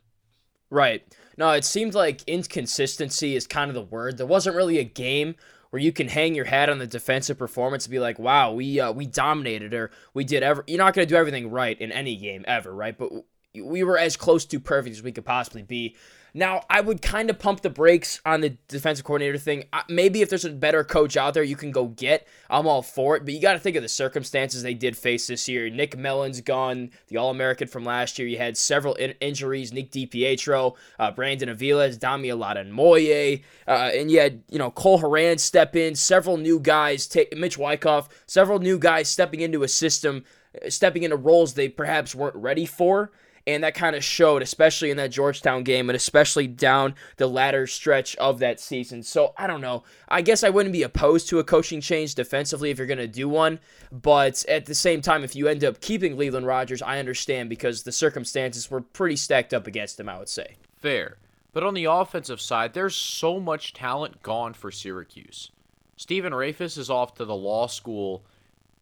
Right. 0.70 1.04
No, 1.38 1.52
it 1.52 1.66
seemed 1.66 1.94
like 1.94 2.24
inconsistency 2.26 3.36
is 3.36 3.48
kind 3.48 3.70
of 3.70 3.76
the 3.76 3.82
word. 3.82 4.18
There 4.18 4.26
wasn't 4.26 4.56
really 4.56 4.78
a 4.78 4.86
game 4.86 5.36
where 5.72 5.82
you 5.82 5.92
can 5.92 6.08
hang 6.08 6.34
your 6.34 6.46
hat 6.46 6.70
on 6.70 6.80
the 6.80 6.88
defensive 6.88 7.38
performance 7.38 7.86
and 7.86 7.92
be 7.92 8.00
like, 8.00 8.18
"Wow, 8.18 8.54
we 8.54 8.80
uh, 8.80 8.94
we 8.94 9.06
dominated," 9.06 9.74
or 9.74 9.92
"We 10.14 10.24
did 10.24 10.42
ever." 10.42 10.64
You're 10.68 10.78
not 10.78 10.94
going 10.94 11.06
to 11.06 11.14
do 11.14 11.18
everything 11.18 11.52
right 11.52 11.80
in 11.82 11.92
any 11.92 12.16
game 12.16 12.46
ever, 12.48 12.74
right? 12.74 12.98
But 12.98 13.12
we 13.54 13.84
were 13.84 13.98
as 13.98 14.16
close 14.16 14.46
to 14.46 14.60
perfect 14.62 14.96
as 14.96 15.04
we 15.04 15.12
could 15.12 15.26
possibly 15.26 15.64
be. 15.64 15.98
Now, 16.34 16.64
I 16.70 16.80
would 16.80 17.02
kind 17.02 17.30
of 17.30 17.40
pump 17.40 17.62
the 17.62 17.70
brakes 17.70 18.22
on 18.26 18.42
the 18.42 18.58
defensive 18.70 19.06
coordinator 19.06 19.38
thing. 19.38 19.66
Maybe 19.90 20.22
if 20.22 20.30
there's 20.30 20.46
a 20.46 20.52
better 20.52 20.84
coach 20.84 21.18
out 21.18 21.34
there 21.34 21.44
you 21.44 21.58
can 21.58 21.72
go 21.72 21.88
get, 21.88 22.26
I'm 22.50 22.68
all 22.68 22.82
for 22.82 23.18
it. 23.18 23.26
But 23.26 23.34
you 23.34 23.42
got 23.42 23.54
to 23.54 23.60
think 23.60 23.76
of 23.76 23.84
the 23.84 23.90
circumstances 23.90 24.64
they 24.64 24.74
did 24.74 24.96
face 24.96 25.28
this 25.28 25.50
year. 25.50 25.70
Nick 25.70 25.98
Mellen's 25.98 26.40
gone, 26.40 26.92
the 27.10 27.18
All 27.18 27.32
American 27.32 27.68
from 27.68 27.84
last 27.84 28.18
year. 28.18 28.28
You 28.28 28.38
had 28.38 28.58
several 28.58 28.94
in- 28.96 29.16
injuries 29.20 29.74
Nick 29.74 29.92
DiPietro, 29.92 30.76
uh, 31.00 31.12
Brandon 31.12 31.50
Aviles, 31.50 32.00
Dami 32.00 32.28
Oladunmoye, 32.28 33.44
uh, 33.68 33.92
and 33.94 34.10
you 34.10 34.20
had, 34.20 34.42
you 34.50 34.58
know, 34.58 34.72
Cole 34.72 35.00
Horan 35.00 35.38
step 35.38 35.76
in, 35.76 35.96
several 35.96 36.38
new 36.38 36.60
guys, 36.60 37.08
take 37.08 37.36
Mitch 37.36 37.58
Wyckoff, 37.58 38.08
several 38.26 38.60
new 38.60 38.80
guys 38.80 39.10
stepping 39.10 39.42
into 39.42 39.64
a 39.64 39.68
system, 39.68 40.24
stepping 40.70 41.04
into 41.04 41.18
roles 41.18 41.54
they 41.54 41.68
perhaps 41.68 42.16
weren't 42.16 42.36
ready 42.36 42.66
for 42.66 43.12
and 43.48 43.64
that 43.64 43.74
kind 43.74 43.96
of 43.96 44.04
showed, 44.04 44.42
especially 44.42 44.92
in 44.92 44.98
that 44.98 45.12
Georgetown 45.12 45.64
game, 45.64 45.90
and 45.90 45.96
especially 45.96 46.48
down 46.48 46.96
the 47.18 47.28
latter 47.28 47.68
stretch 47.68 48.16
of 48.18 48.40
that 48.40 48.60
season. 48.60 49.04
So 49.04 49.34
I 49.38 49.48
don't 49.48 49.62
know. 49.62 49.84
I 50.08 50.22
guess 50.22 50.44
I 50.44 50.50
wouldn't 50.50 50.74
be 50.74 50.84
opposed 50.84 51.30
to 51.30 51.40
a 51.40 51.44
coaching 51.44 51.82
change 51.82 52.16
defensively 52.16 52.70
if 52.70 52.78
you're 52.78 52.88
going 52.88 52.98
to 52.98 53.08
do 53.08 53.28
one, 53.28 53.60
but 53.92 54.46
at 54.48 54.66
the 54.66 54.76
same 54.76 55.02
time, 55.02 55.24
if 55.24 55.36
you 55.36 55.48
end 55.48 55.64
up 55.64 55.82
keeping 55.82 56.18
Lelan 56.18 56.46
Rogers, 56.46 56.82
I 56.82 57.00
understand 57.00 57.50
because 57.50 57.84
the 57.84 57.92
circumstances 57.92 58.70
were 58.70 58.82
pretty 58.82 59.16
stacked 59.16 59.54
up 59.54 59.68
against 59.68 60.00
him. 60.00 60.10
I 60.10 60.18
would 60.18 60.30
say. 60.30 60.56
Fair, 60.76 61.18
but 61.54 61.64
on 61.64 61.74
the 61.74 61.86
offensive 61.86 62.42
side, 62.42 62.74
there's 62.74 62.96
so 62.96 63.40
much 63.40 63.74
talent 63.74 64.24
gone 64.24 64.54
for 64.54 64.72
Syracuse. 64.72 65.52
Stephen 65.96 66.34
Rehfuss 66.34 66.78
is 66.78 66.90
off 66.90 67.14
to 67.16 67.26
the 67.26 67.36
law 67.36 67.68
school 67.68 68.26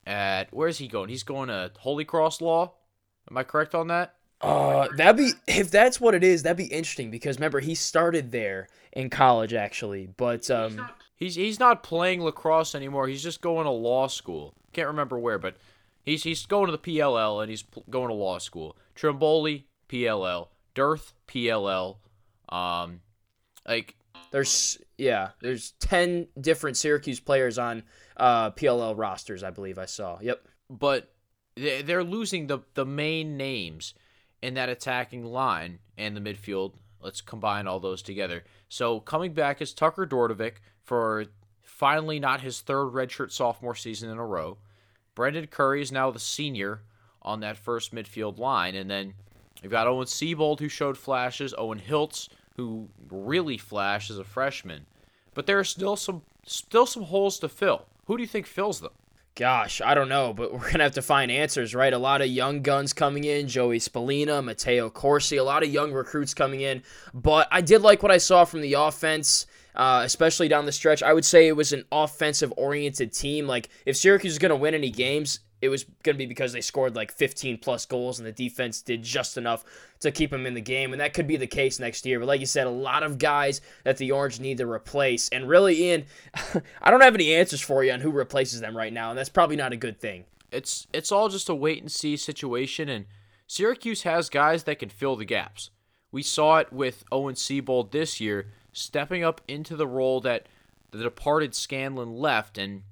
at 0.05 0.47
where's 0.51 0.77
he 0.77 0.87
going? 0.87 1.09
He's 1.09 1.23
going 1.23 1.49
to 1.49 1.71
Holy 1.79 2.05
Cross 2.05 2.41
Law. 2.41 2.73
Am 3.29 3.37
I 3.37 3.43
correct 3.43 3.75
on 3.75 3.87
that? 3.87 4.15
Uh, 4.41 4.87
that'd 4.95 5.17
be 5.17 5.33
if 5.47 5.69
that's 5.69 5.99
what 5.99 6.15
it 6.15 6.23
is. 6.23 6.43
That'd 6.43 6.57
be 6.57 6.65
interesting 6.65 7.11
because 7.11 7.37
remember 7.37 7.59
he 7.59 7.75
started 7.75 8.31
there 8.31 8.67
in 8.93 9.09
college 9.09 9.53
actually, 9.53 10.07
but 10.07 10.49
um, 10.49 10.89
he's 11.15 11.35
he's 11.35 11.59
not 11.59 11.83
playing 11.83 12.23
lacrosse 12.23 12.73
anymore. 12.73 13.07
He's 13.07 13.23
just 13.23 13.41
going 13.41 13.65
to 13.65 13.71
law 13.71 14.07
school. 14.07 14.53
Can't 14.71 14.87
remember 14.87 15.19
where, 15.19 15.39
but 15.39 15.57
he's 16.03 16.23
he's 16.23 16.45
going 16.45 16.67
to 16.67 16.71
the 16.71 16.77
PLL 16.77 17.41
and 17.41 17.49
he's 17.49 17.65
going 17.89 18.07
to 18.07 18.13
law 18.13 18.37
school. 18.37 18.77
Trimboli 18.95 19.63
PLL, 19.89 20.47
Dearth 20.73 21.13
PLL. 21.27 21.97
Um, 22.47 23.01
like 23.67 23.97
there's 24.31 24.77
yeah, 24.97 25.31
there's 25.41 25.71
ten 25.79 26.27
different 26.39 26.77
Syracuse 26.77 27.19
players 27.19 27.57
on 27.57 27.83
uh 28.15 28.51
PLL 28.51 28.97
rosters. 28.97 29.43
I 29.43 29.49
believe 29.49 29.77
I 29.77 29.85
saw. 29.85 30.17
Yep. 30.21 30.47
But 30.69 31.11
they're 31.55 32.05
losing 32.05 32.47
the 32.47 32.59
the 32.75 32.85
main 32.85 33.35
names 33.35 33.93
in 34.41 34.53
that 34.55 34.69
attacking 34.69 35.25
line 35.25 35.79
and 35.97 36.15
the 36.15 36.21
midfield. 36.21 36.73
Let's 37.01 37.21
combine 37.21 37.67
all 37.67 37.79
those 37.79 38.01
together. 38.01 38.43
So 38.67 38.99
coming 38.99 39.33
back 39.33 39.61
is 39.61 39.73
Tucker 39.73 40.05
Dordevic 40.05 40.55
for 40.83 41.25
finally 41.61 42.19
not 42.19 42.41
his 42.41 42.61
third 42.61 42.87
redshirt 42.87 43.31
sophomore 43.31 43.75
season 43.75 44.09
in 44.09 44.17
a 44.17 44.25
row. 44.25 44.57
Brendan 45.15 45.47
Curry 45.47 45.81
is 45.81 45.91
now 45.91 46.11
the 46.11 46.19
senior 46.19 46.81
on 47.21 47.39
that 47.41 47.57
first 47.57 47.93
midfield 47.93 48.37
line. 48.37 48.75
And 48.75 48.89
then 48.89 49.13
you've 49.61 49.71
got 49.71 49.87
Owen 49.87 50.05
Seebold, 50.05 50.59
who 50.59 50.69
showed 50.69 50.97
flashes, 50.97 51.53
Owen 51.57 51.79
Hiltz, 51.79 52.29
who 52.55 52.89
really 53.09 53.57
flashed 53.57 54.09
as 54.09 54.17
a 54.17 54.23
freshman. 54.23 54.85
But 55.33 55.45
there 55.45 55.59
are 55.59 55.63
still 55.63 55.95
some 55.95 56.23
still 56.45 56.85
some 56.85 57.03
holes 57.03 57.39
to 57.39 57.49
fill. 57.49 57.85
Who 58.05 58.17
do 58.17 58.23
you 58.23 58.27
think 58.27 58.45
fills 58.47 58.81
them? 58.81 58.91
Gosh, 59.39 59.79
I 59.79 59.93
don't 59.95 60.09
know, 60.09 60.33
but 60.33 60.51
we're 60.53 60.69
gonna 60.69 60.83
have 60.83 60.95
to 60.95 61.01
find 61.01 61.31
answers, 61.31 61.73
right? 61.73 61.93
A 61.93 61.97
lot 61.97 62.21
of 62.21 62.27
young 62.27 62.61
guns 62.61 62.91
coming 62.91 63.23
in, 63.23 63.47
Joey 63.47 63.79
Spallina, 63.79 64.43
Matteo 64.43 64.89
Corsi, 64.89 65.37
a 65.37 65.43
lot 65.45 65.63
of 65.63 65.69
young 65.69 65.93
recruits 65.93 66.33
coming 66.33 66.59
in. 66.59 66.83
But 67.13 67.47
I 67.49 67.61
did 67.61 67.81
like 67.81 68.03
what 68.03 68.11
I 68.11 68.17
saw 68.17 68.43
from 68.43 68.61
the 68.61 68.73
offense. 68.73 69.47
Uh, 69.75 70.01
especially 70.03 70.49
down 70.49 70.65
the 70.65 70.71
stretch. 70.73 71.01
I 71.01 71.13
would 71.13 71.23
say 71.23 71.47
it 71.47 71.55
was 71.55 71.71
an 71.71 71.85
offensive 71.89 72.51
oriented 72.57 73.13
team. 73.13 73.47
Like, 73.47 73.69
if 73.85 73.95
Syracuse 73.95 74.33
is 74.33 74.39
going 74.39 74.49
to 74.49 74.55
win 74.57 74.73
any 74.73 74.89
games, 74.89 75.39
it 75.61 75.69
was 75.69 75.83
going 76.03 76.15
to 76.15 76.17
be 76.17 76.25
because 76.25 76.53
they 76.53 76.61
scored 76.61 76.95
like 76.95 77.11
15 77.11 77.57
plus 77.57 77.85
goals 77.85 78.19
and 78.19 78.27
the 78.27 78.31
defense 78.31 78.81
did 78.81 79.03
just 79.03 79.37
enough 79.37 79.65
to 79.99 80.11
keep 80.11 80.31
them 80.31 80.45
in 80.45 80.53
the 80.53 80.61
game. 80.61 80.93
And 80.93 81.01
that 81.01 81.13
could 81.13 81.27
be 81.27 81.35
the 81.35 81.47
case 81.47 81.79
next 81.79 82.05
year. 82.05 82.19
But 82.19 82.27
like 82.27 82.39
you 82.39 82.45
said, 82.45 82.67
a 82.67 82.71
lot 82.71 83.03
of 83.03 83.17
guys 83.17 83.61
that 83.83 83.97
the 83.97 84.11
Orange 84.11 84.39
need 84.39 84.57
to 84.59 84.69
replace. 84.69 85.27
And 85.29 85.49
really, 85.49 85.81
Ian, 85.83 86.05
I 86.81 86.91
don't 86.91 87.01
have 87.01 87.15
any 87.15 87.33
answers 87.33 87.61
for 87.61 87.83
you 87.83 87.91
on 87.91 87.99
who 87.99 88.11
replaces 88.11 88.61
them 88.61 88.75
right 88.75 88.93
now. 88.93 89.09
And 89.09 89.17
that's 89.17 89.29
probably 89.29 89.57
not 89.57 89.73
a 89.73 89.77
good 89.77 89.99
thing. 89.99 90.25
It's, 90.51 90.87
it's 90.93 91.11
all 91.11 91.29
just 91.29 91.49
a 91.49 91.55
wait 91.55 91.81
and 91.81 91.91
see 91.91 92.15
situation. 92.15 92.87
And 92.87 93.05
Syracuse 93.45 94.03
has 94.03 94.29
guys 94.29 94.63
that 94.63 94.79
can 94.79 94.89
fill 94.89 95.15
the 95.15 95.25
gaps. 95.25 95.71
We 96.11 96.23
saw 96.23 96.57
it 96.57 96.71
with 96.71 97.03
Owen 97.11 97.35
Seebold 97.35 97.91
this 97.91 98.19
year, 98.19 98.47
stepping 98.71 99.23
up 99.23 99.41
into 99.47 99.75
the 99.75 99.87
role 99.87 100.21
that 100.21 100.47
the 100.91 101.03
departed 101.03 101.53
Scanlan 101.53 102.15
left. 102.15 102.57
And 102.57 102.83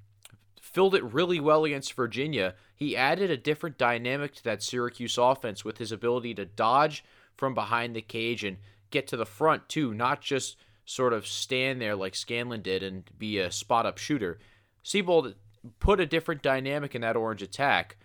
filled 0.77 0.93
it 0.93 1.03
really 1.11 1.39
well 1.39 1.65
against 1.65 1.93
Virginia. 1.93 2.53
He 2.75 2.95
added 2.95 3.31
a 3.31 3.35
different 3.35 3.79
dynamic 3.79 4.35
to 4.35 4.43
that 4.43 4.61
Syracuse 4.61 5.17
offense 5.17 5.65
with 5.65 5.79
his 5.79 5.91
ability 5.91 6.35
to 6.35 6.45
dodge 6.45 7.03
from 7.35 7.55
behind 7.55 7.95
the 7.95 8.01
cage 8.03 8.43
and 8.43 8.57
get 8.91 9.07
to 9.07 9.17
the 9.17 9.25
front 9.25 9.67
too, 9.69 9.95
not 9.95 10.21
just 10.21 10.55
sort 10.85 11.13
of 11.13 11.25
stand 11.25 11.81
there 11.81 11.95
like 11.95 12.13
Scanlan 12.13 12.61
did 12.61 12.83
and 12.83 13.09
be 13.17 13.39
a 13.39 13.49
spot 13.49 13.87
up 13.87 13.97
shooter. 13.97 14.37
Seebold 14.85 15.33
put 15.79 15.99
a 15.99 16.05
different 16.05 16.43
dynamic 16.43 16.93
in 16.93 17.01
that 17.01 17.15
orange 17.15 17.41
attack. 17.41 17.97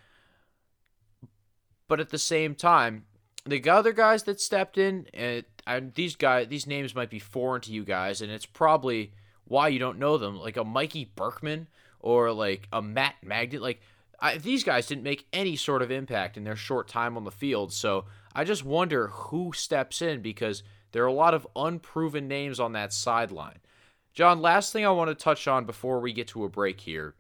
But 1.88 2.00
at 2.00 2.08
the 2.08 2.16
same 2.16 2.54
time, 2.54 3.04
the 3.44 3.68
other 3.68 3.92
guys 3.92 4.22
that 4.22 4.40
stepped 4.40 4.78
in, 4.78 5.08
and 5.12 5.94
these 5.94 6.16
guys, 6.16 6.48
these 6.48 6.66
names 6.66 6.94
might 6.94 7.11
be 7.11 7.18
foreign 7.18 7.61
to 7.61 7.70
you 7.70 7.85
guys, 7.85 8.22
and 8.22 8.32
it's 8.32 8.46
probably 8.46 9.12
why 9.44 9.68
you 9.68 9.78
don't 9.78 9.98
know 9.98 10.16
them. 10.16 10.40
Like 10.40 10.56
a 10.56 10.64
Mikey 10.64 11.12
Berkman 11.14 11.66
or 12.02 12.32
like 12.32 12.68
a 12.72 12.82
Matt 12.82 13.14
Magnet. 13.22 13.62
Like 13.62 13.80
I, 14.20 14.36
these 14.36 14.64
guys 14.64 14.86
didn't 14.86 15.04
make 15.04 15.26
any 15.32 15.56
sort 15.56 15.82
of 15.82 15.90
impact 15.90 16.36
in 16.36 16.44
their 16.44 16.56
short 16.56 16.88
time 16.88 17.16
on 17.16 17.24
the 17.24 17.30
field. 17.30 17.72
So 17.72 18.04
I 18.34 18.44
just 18.44 18.64
wonder 18.64 19.08
who 19.08 19.52
steps 19.54 20.02
in 20.02 20.20
because 20.20 20.62
there 20.92 21.02
are 21.02 21.08
a 21.08 21.12
lot 21.12 21.34
of 21.34 21.46
unproven 21.56 22.28
names 22.28 22.60
on 22.60 22.72
that 22.72 22.92
sideline. 22.92 23.58
John, 24.12 24.42
last 24.42 24.72
thing 24.72 24.84
I 24.84 24.90
want 24.90 25.08
to 25.08 25.14
touch 25.14 25.48
on 25.48 25.64
before 25.64 26.00
we 26.00 26.12
get 26.12 26.28
to 26.28 26.44
a 26.44 26.48
break 26.48 26.80
here 26.80 27.14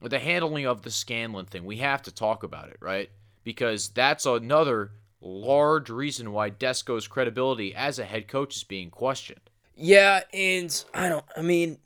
with 0.00 0.10
the 0.10 0.18
handling 0.18 0.66
of 0.66 0.82
the 0.82 0.90
Scanlan 0.90 1.46
thing. 1.46 1.64
We 1.64 1.78
have 1.78 2.02
to 2.02 2.14
talk 2.14 2.42
about 2.42 2.68
it, 2.68 2.76
right? 2.80 3.10
Because 3.42 3.88
that's 3.88 4.26
another 4.26 4.90
large 5.20 5.88
reason 5.88 6.32
why 6.32 6.50
Desko's 6.50 7.08
credibility 7.08 7.74
as 7.74 7.98
a 7.98 8.04
head 8.04 8.28
coach 8.28 8.56
is 8.56 8.64
being 8.64 8.90
questioned. 8.90 9.40
Yeah, 9.74 10.20
and 10.32 10.84
I 10.94 11.08
don't. 11.08 11.24
I 11.36 11.42
mean, 11.42 11.78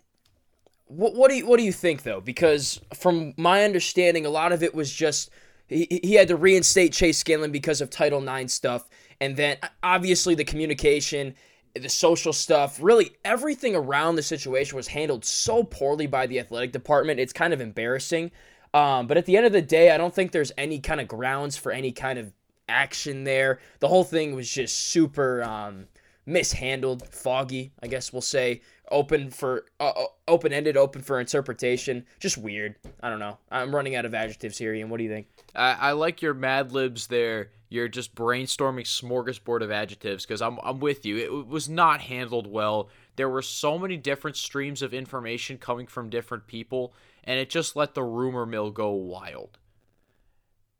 what 0.90 1.14
what 1.14 1.30
do 1.30 1.36
you 1.36 1.46
what 1.46 1.58
do 1.58 1.62
you 1.62 1.72
think 1.72 2.02
though? 2.02 2.20
Because 2.20 2.80
from 2.94 3.32
my 3.36 3.64
understanding, 3.64 4.26
a 4.26 4.30
lot 4.30 4.52
of 4.52 4.62
it 4.62 4.74
was 4.74 4.92
just 4.92 5.30
he, 5.68 6.00
he 6.02 6.14
had 6.14 6.28
to 6.28 6.36
reinstate 6.36 6.92
Chase 6.92 7.18
Scanlan 7.18 7.52
because 7.52 7.80
of 7.80 7.90
Title 7.90 8.26
IX 8.28 8.52
stuff, 8.52 8.88
and 9.20 9.36
then 9.36 9.56
obviously 9.84 10.34
the 10.34 10.44
communication, 10.44 11.34
the 11.74 11.88
social 11.88 12.32
stuff, 12.32 12.78
really 12.82 13.12
everything 13.24 13.76
around 13.76 14.16
the 14.16 14.22
situation 14.22 14.76
was 14.76 14.88
handled 14.88 15.24
so 15.24 15.62
poorly 15.62 16.08
by 16.08 16.26
the 16.26 16.40
athletic 16.40 16.72
department. 16.72 17.20
It's 17.20 17.32
kind 17.32 17.52
of 17.52 17.60
embarrassing. 17.60 18.32
Um, 18.74 19.06
but 19.06 19.16
at 19.16 19.26
the 19.26 19.36
end 19.36 19.46
of 19.46 19.52
the 19.52 19.62
day, 19.62 19.90
I 19.90 19.98
don't 19.98 20.14
think 20.14 20.32
there's 20.32 20.52
any 20.58 20.80
kind 20.80 21.00
of 21.00 21.08
grounds 21.08 21.56
for 21.56 21.72
any 21.72 21.92
kind 21.92 22.18
of 22.18 22.32
action 22.68 23.24
there. 23.24 23.60
The 23.80 23.88
whole 23.88 24.04
thing 24.04 24.34
was 24.34 24.48
just 24.48 24.76
super 24.76 25.42
um, 25.42 25.86
mishandled, 26.26 27.06
foggy, 27.08 27.72
I 27.82 27.88
guess 27.88 28.12
we'll 28.12 28.22
say. 28.22 28.62
Open 28.90 29.30
for 29.30 29.66
uh, 29.78 29.92
uh 29.96 30.04
open 30.26 30.52
ended, 30.52 30.76
open 30.76 31.02
for 31.02 31.20
interpretation. 31.20 32.04
Just 32.18 32.36
weird. 32.38 32.76
I 33.02 33.08
don't 33.08 33.20
know. 33.20 33.38
I'm 33.50 33.74
running 33.74 33.94
out 33.94 34.04
of 34.04 34.14
adjectives 34.14 34.58
here, 34.58 34.74
Ian. 34.74 34.90
What 34.90 34.98
do 34.98 35.04
you 35.04 35.10
think? 35.10 35.28
I, 35.54 35.72
I 35.72 35.92
like 35.92 36.22
your 36.22 36.34
Mad 36.34 36.72
Libs 36.72 37.06
there. 37.06 37.50
You're 37.68 37.88
just 37.88 38.16
brainstorming 38.16 38.84
smorgasbord 38.84 39.62
of 39.62 39.70
adjectives 39.70 40.26
because 40.26 40.42
I'm 40.42 40.58
I'm 40.62 40.80
with 40.80 41.06
you. 41.06 41.18
It 41.18 41.46
was 41.46 41.68
not 41.68 42.00
handled 42.00 42.48
well. 42.48 42.88
There 43.16 43.28
were 43.28 43.42
so 43.42 43.78
many 43.78 43.96
different 43.96 44.36
streams 44.36 44.82
of 44.82 44.92
information 44.92 45.58
coming 45.58 45.86
from 45.86 46.10
different 46.10 46.46
people, 46.46 46.92
and 47.22 47.38
it 47.38 47.48
just 47.48 47.76
let 47.76 47.94
the 47.94 48.02
rumor 48.02 48.44
mill 48.44 48.70
go 48.70 48.90
wild. 48.90 49.58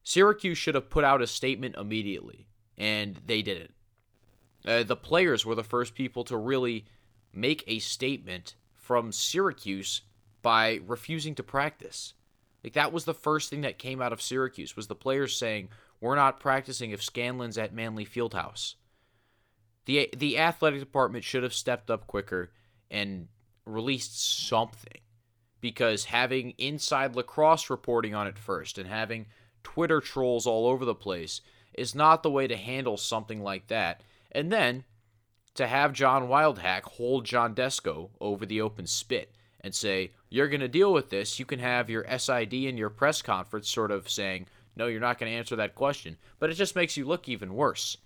Syracuse 0.03 0.59
should 0.59 0.75
have 0.75 0.91
put 0.91 1.05
out 1.05 1.23
a 1.23 1.27
statement 1.27 1.77
immediately, 1.77 2.49
and 2.77 3.21
they 3.27 3.43
didn't. 3.43 3.75
Uh, 4.67 4.83
the 4.83 4.97
players 4.97 5.47
were 5.47 5.55
the 5.55 5.63
first 5.63 5.95
people 5.95 6.25
to 6.25 6.37
really 6.37 6.85
make 7.33 7.65
a 7.67 7.79
statement 7.79 8.55
from 8.75 9.13
Syracuse 9.13 10.03
by 10.43 10.81
refusing 10.87 11.35
to 11.37 11.43
practice. 11.43 12.15
Like 12.65 12.73
that 12.75 12.93
was 12.93 13.05
the 13.05 13.15
first 13.15 13.51
thing 13.51 13.63
that 13.63 13.79
came 13.79 14.03
out 14.03 14.13
of 14.13 14.23
Syracuse 14.23 14.77
was 14.77 14.87
the 14.87 14.95
players 14.95 15.37
saying, 15.37 15.71
"We're 16.01 16.17
not 16.17 16.41
practicing 16.41 16.91
if 16.91 17.01
Scanlan's 17.01 17.59
at 17.59 17.73
Manly 17.73 18.05
Fieldhouse." 18.05 18.75
The 19.87 20.11
the 20.17 20.39
athletic 20.39 20.81
department 20.81 21.25
should 21.25 21.43
have 21.43 21.55
stepped 21.55 21.91
up 21.91 22.07
quicker 22.07 22.53
and 22.91 23.29
released 23.65 24.47
something 24.47 25.01
because 25.61 26.07
having 26.07 26.51
inside 26.59 27.15
lacrosse 27.15 27.71
reporting 27.71 28.15
on 28.15 28.27
it 28.27 28.39
first 28.39 28.79
and 28.79 28.89
having 28.89 29.27
Twitter 29.63 30.01
trolls 30.01 30.47
all 30.47 30.67
over 30.67 30.85
the 30.85 30.95
place 30.95 31.41
is 31.75 31.95
not 31.95 32.23
the 32.23 32.31
way 32.31 32.47
to 32.47 32.57
handle 32.57 32.97
something 32.97 33.43
like 33.43 33.69
that. 33.69 34.03
And 34.33 34.51
then 34.51 34.85
to 35.61 35.67
have 35.67 35.93
John 35.93 36.29
Wildhack 36.29 36.83
hold 36.83 37.25
John 37.25 37.55
Desko 37.55 38.11
over 38.21 38.45
the 38.45 38.61
open 38.61 38.87
spit 38.87 39.35
and 39.61 39.75
say, 39.75 40.13
You're 40.29 40.49
going 40.49 40.61
to 40.61 40.69
deal 40.69 40.93
with 40.93 41.11
this. 41.11 41.39
You 41.39 41.45
can 41.45 41.59
have 41.59 41.91
your 41.91 42.07
SID 42.19 42.53
in 42.53 42.77
your 42.77 42.91
press 42.91 43.23
conference 43.23 43.69
sort 43.69 43.91
of 43.91 44.09
saying, 44.09 44.47
No, 44.77 44.87
you're 44.87 45.01
not 45.01 45.19
going 45.19 45.31
to 45.31 45.39
answer 45.39 45.57
that 45.57 45.75
question. 45.75 46.17
But 46.39 46.51
it 46.51 46.55
just 46.55 46.77
makes 46.77 46.97
you 46.97 47.05
look 47.05 47.29
even 47.29 47.55
worse. 47.55 47.97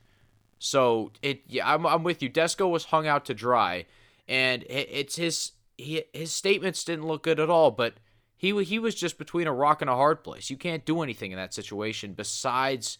So 0.59 1.13
it, 1.23 1.43
yeah, 1.47 1.73
I'm, 1.73 1.87
I'm 1.87 2.03
with 2.03 2.23
you. 2.23 2.31
Desko 2.31 2.71
was 2.71 2.87
hung 2.87 3.07
out 3.07 3.25
to 3.27 3.35
dry, 3.35 3.87
and 4.29 4.65
it's 4.69 5.17
his 5.17 5.53
he, 5.77 6.05
his 6.13 6.33
statements 6.33 6.85
didn't 6.85 7.07
look 7.07 7.23
good 7.23 7.41
at 7.41 7.51
all. 7.51 7.71
But 7.71 7.95
he 8.37 8.65
he 8.65 8.79
was 8.79 8.95
just 8.95 9.19
between 9.19 9.47
a 9.47 9.53
rock 9.53 9.81
and 9.81 9.91
a 9.91 9.95
hard 9.97 10.25
place. 10.25 10.51
You 10.51 10.57
can't 10.57 10.85
do 10.85 11.03
anything 11.03 11.33
in 11.33 11.37
that 11.37 11.55
situation 11.55 12.15
besides 12.15 12.99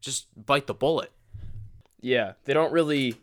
just 0.00 0.26
bite 0.46 0.66
the 0.66 0.74
bullet. 0.74 1.12
Yeah, 2.00 2.32
they 2.44 2.52
don't 2.52 2.72
really 2.72 3.16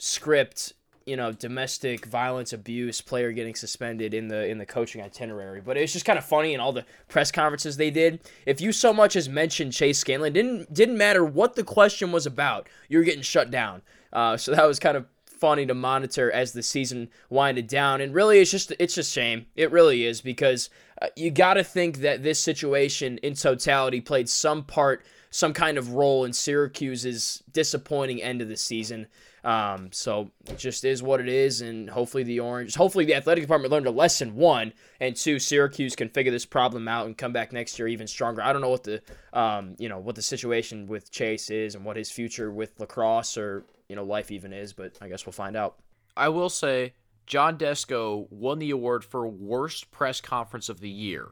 script, 0.00 0.72
you 1.04 1.14
know, 1.14 1.30
domestic 1.30 2.06
violence, 2.06 2.52
abuse, 2.52 3.00
player 3.00 3.32
getting 3.32 3.54
suspended 3.54 4.14
in 4.14 4.28
the 4.28 4.48
in 4.48 4.58
the 4.58 4.66
coaching 4.66 5.02
itinerary. 5.02 5.60
But 5.60 5.76
it's 5.76 5.92
just 5.92 6.04
kind 6.04 6.18
of 6.18 6.24
funny 6.24 6.54
in 6.54 6.60
all 6.60 6.72
the 6.72 6.86
press 7.08 7.30
conferences 7.30 7.76
they 7.76 7.90
did. 7.90 8.20
If 8.46 8.60
you 8.60 8.72
so 8.72 8.92
much 8.92 9.14
as 9.14 9.28
mentioned 9.28 9.72
Chase 9.72 9.98
Scanlan, 9.98 10.32
didn't 10.32 10.72
didn't 10.72 10.98
matter 10.98 11.24
what 11.24 11.54
the 11.54 11.64
question 11.64 12.12
was 12.12 12.26
about, 12.26 12.68
you 12.88 12.98
were 12.98 13.04
getting 13.04 13.22
shut 13.22 13.50
down. 13.50 13.82
Uh, 14.12 14.36
so 14.36 14.54
that 14.54 14.66
was 14.66 14.78
kind 14.78 14.96
of 14.96 15.06
funny 15.26 15.64
to 15.66 15.74
monitor 15.74 16.30
as 16.30 16.52
the 16.52 16.62
season 16.62 17.08
winded 17.30 17.66
down. 17.66 18.00
And 18.00 18.14
really, 18.14 18.38
it's 18.40 18.50
just 18.50 18.72
it's 18.78 18.94
just 18.94 19.12
shame. 19.12 19.46
It 19.56 19.70
really 19.70 20.04
is 20.04 20.20
because 20.20 20.70
uh, 21.00 21.08
you 21.16 21.30
got 21.30 21.54
to 21.54 21.64
think 21.64 21.98
that 21.98 22.22
this 22.22 22.38
situation 22.38 23.18
in 23.18 23.34
totality 23.34 24.00
played 24.00 24.28
some 24.28 24.64
part, 24.64 25.04
some 25.30 25.52
kind 25.52 25.78
of 25.78 25.92
role 25.92 26.24
in 26.24 26.32
Syracuse's 26.32 27.42
disappointing 27.52 28.22
end 28.22 28.40
of 28.40 28.48
the 28.48 28.56
season. 28.56 29.06
Um, 29.42 29.90
so 29.92 30.30
it 30.46 30.58
just 30.58 30.84
is 30.84 31.02
what 31.02 31.20
it 31.20 31.28
is, 31.28 31.62
and 31.62 31.88
hopefully 31.88 32.24
the 32.24 32.40
Orange, 32.40 32.74
hopefully 32.74 33.04
the 33.04 33.14
athletic 33.14 33.42
department 33.42 33.72
learned 33.72 33.86
a 33.86 33.90
lesson. 33.90 34.36
One 34.36 34.72
and 35.00 35.16
two, 35.16 35.38
Syracuse 35.38 35.96
can 35.96 36.10
figure 36.10 36.32
this 36.32 36.44
problem 36.44 36.86
out 36.88 37.06
and 37.06 37.16
come 37.16 37.32
back 37.32 37.52
next 37.52 37.78
year 37.78 37.88
even 37.88 38.06
stronger. 38.06 38.42
I 38.42 38.52
don't 38.52 38.60
know 38.60 38.68
what 38.68 38.84
the, 38.84 39.00
um, 39.32 39.76
you 39.78 39.88
know, 39.88 39.98
what 39.98 40.14
the 40.14 40.22
situation 40.22 40.86
with 40.86 41.10
Chase 41.10 41.50
is 41.50 41.74
and 41.74 41.84
what 41.84 41.96
his 41.96 42.10
future 42.10 42.50
with 42.50 42.78
lacrosse 42.78 43.38
or 43.38 43.64
you 43.88 43.96
know 43.96 44.04
life 44.04 44.30
even 44.30 44.52
is, 44.52 44.72
but 44.72 44.96
I 45.00 45.08
guess 45.08 45.26
we'll 45.26 45.32
find 45.32 45.56
out. 45.56 45.76
I 46.16 46.28
will 46.28 46.50
say 46.50 46.94
John 47.26 47.56
Desko 47.56 48.30
won 48.30 48.58
the 48.58 48.70
award 48.70 49.04
for 49.04 49.26
worst 49.26 49.90
press 49.90 50.20
conference 50.20 50.68
of 50.68 50.80
the 50.80 50.90
year, 50.90 51.28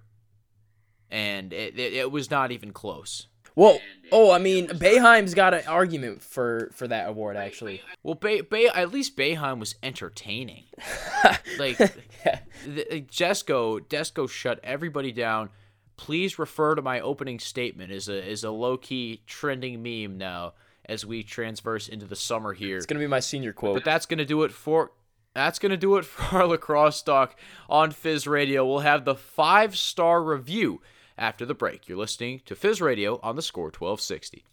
and 1.11 1.53
it, 1.53 1.79
it, 1.79 1.93
it 1.93 2.11
was 2.11 2.31
not 2.31 2.53
even 2.53 2.73
close. 2.73 3.29
Well, 3.59 3.81
oh, 4.13 4.31
I 4.31 4.39
mean, 4.39 4.71
uh, 4.71 4.75
Boeheim's 4.75 5.35
got 5.35 5.53
an 5.53 5.67
argument 5.67 6.23
for 6.23 6.71
for 6.73 6.87
that 6.87 7.09
award 7.09 7.37
actually. 7.37 7.83
Well, 8.05 8.15
Bay, 8.15 8.41
Bay 8.41 8.69
at 8.69 8.93
least 8.93 9.17
Boeheim 9.17 9.59
was 9.59 9.75
entertaining. 9.83 10.67
like, 11.59 11.77
yeah. 12.25 12.39
the, 12.65 13.05
Desko 13.09 14.31
shut 14.31 14.61
everybody 14.63 15.11
down. 15.11 15.51
Please 15.97 16.39
refer 16.39 16.77
to 16.77 16.83
my 16.83 17.01
opening 17.01 17.41
statement 17.41 17.91
is 17.91 18.09
a 18.09 18.25
is 18.25 18.45
a 18.45 18.53
low 18.53 18.77
key 18.77 19.23
trending 19.27 19.83
meme 19.83 20.17
now 20.17 20.53
as 20.85 21.05
we 21.05 21.25
transverse 21.25 21.89
into 21.89 22.07
the 22.07 22.15
summer 22.15 22.53
here. 22.53 22.77
It's 22.77 22.87
gonna 22.87 23.01
be 23.01 23.09
my 23.09 23.19
senior 23.19 23.53
quote. 23.53 23.75
But 23.75 23.85
that's 23.85 24.07
gonna 24.07 24.25
do 24.25 24.45
it 24.45 24.53
for 24.53 24.93
that's 25.35 25.59
gonna 25.59 25.77
do 25.77 25.97
it 25.97 26.05
for 26.05 26.39
our 26.39 26.47
lacrosse 26.47 27.03
talk 27.03 27.35
on 27.69 27.91
Fizz 27.91 28.29
Radio. 28.29 28.65
We'll 28.65 28.79
have 28.79 29.05
the 29.05 29.17
five 29.17 29.77
star 29.77 30.23
review 30.23 30.81
after 31.19 31.45
the 31.45 31.55
break. 31.55 31.89
You're 31.89 31.99
listening 31.99 32.41
to 32.47 32.55
Fizz 32.55 32.81
Radio 32.81 33.21
on 33.23 33.37
the 33.37 33.43
Score 33.43 33.65
1260. 33.65 34.45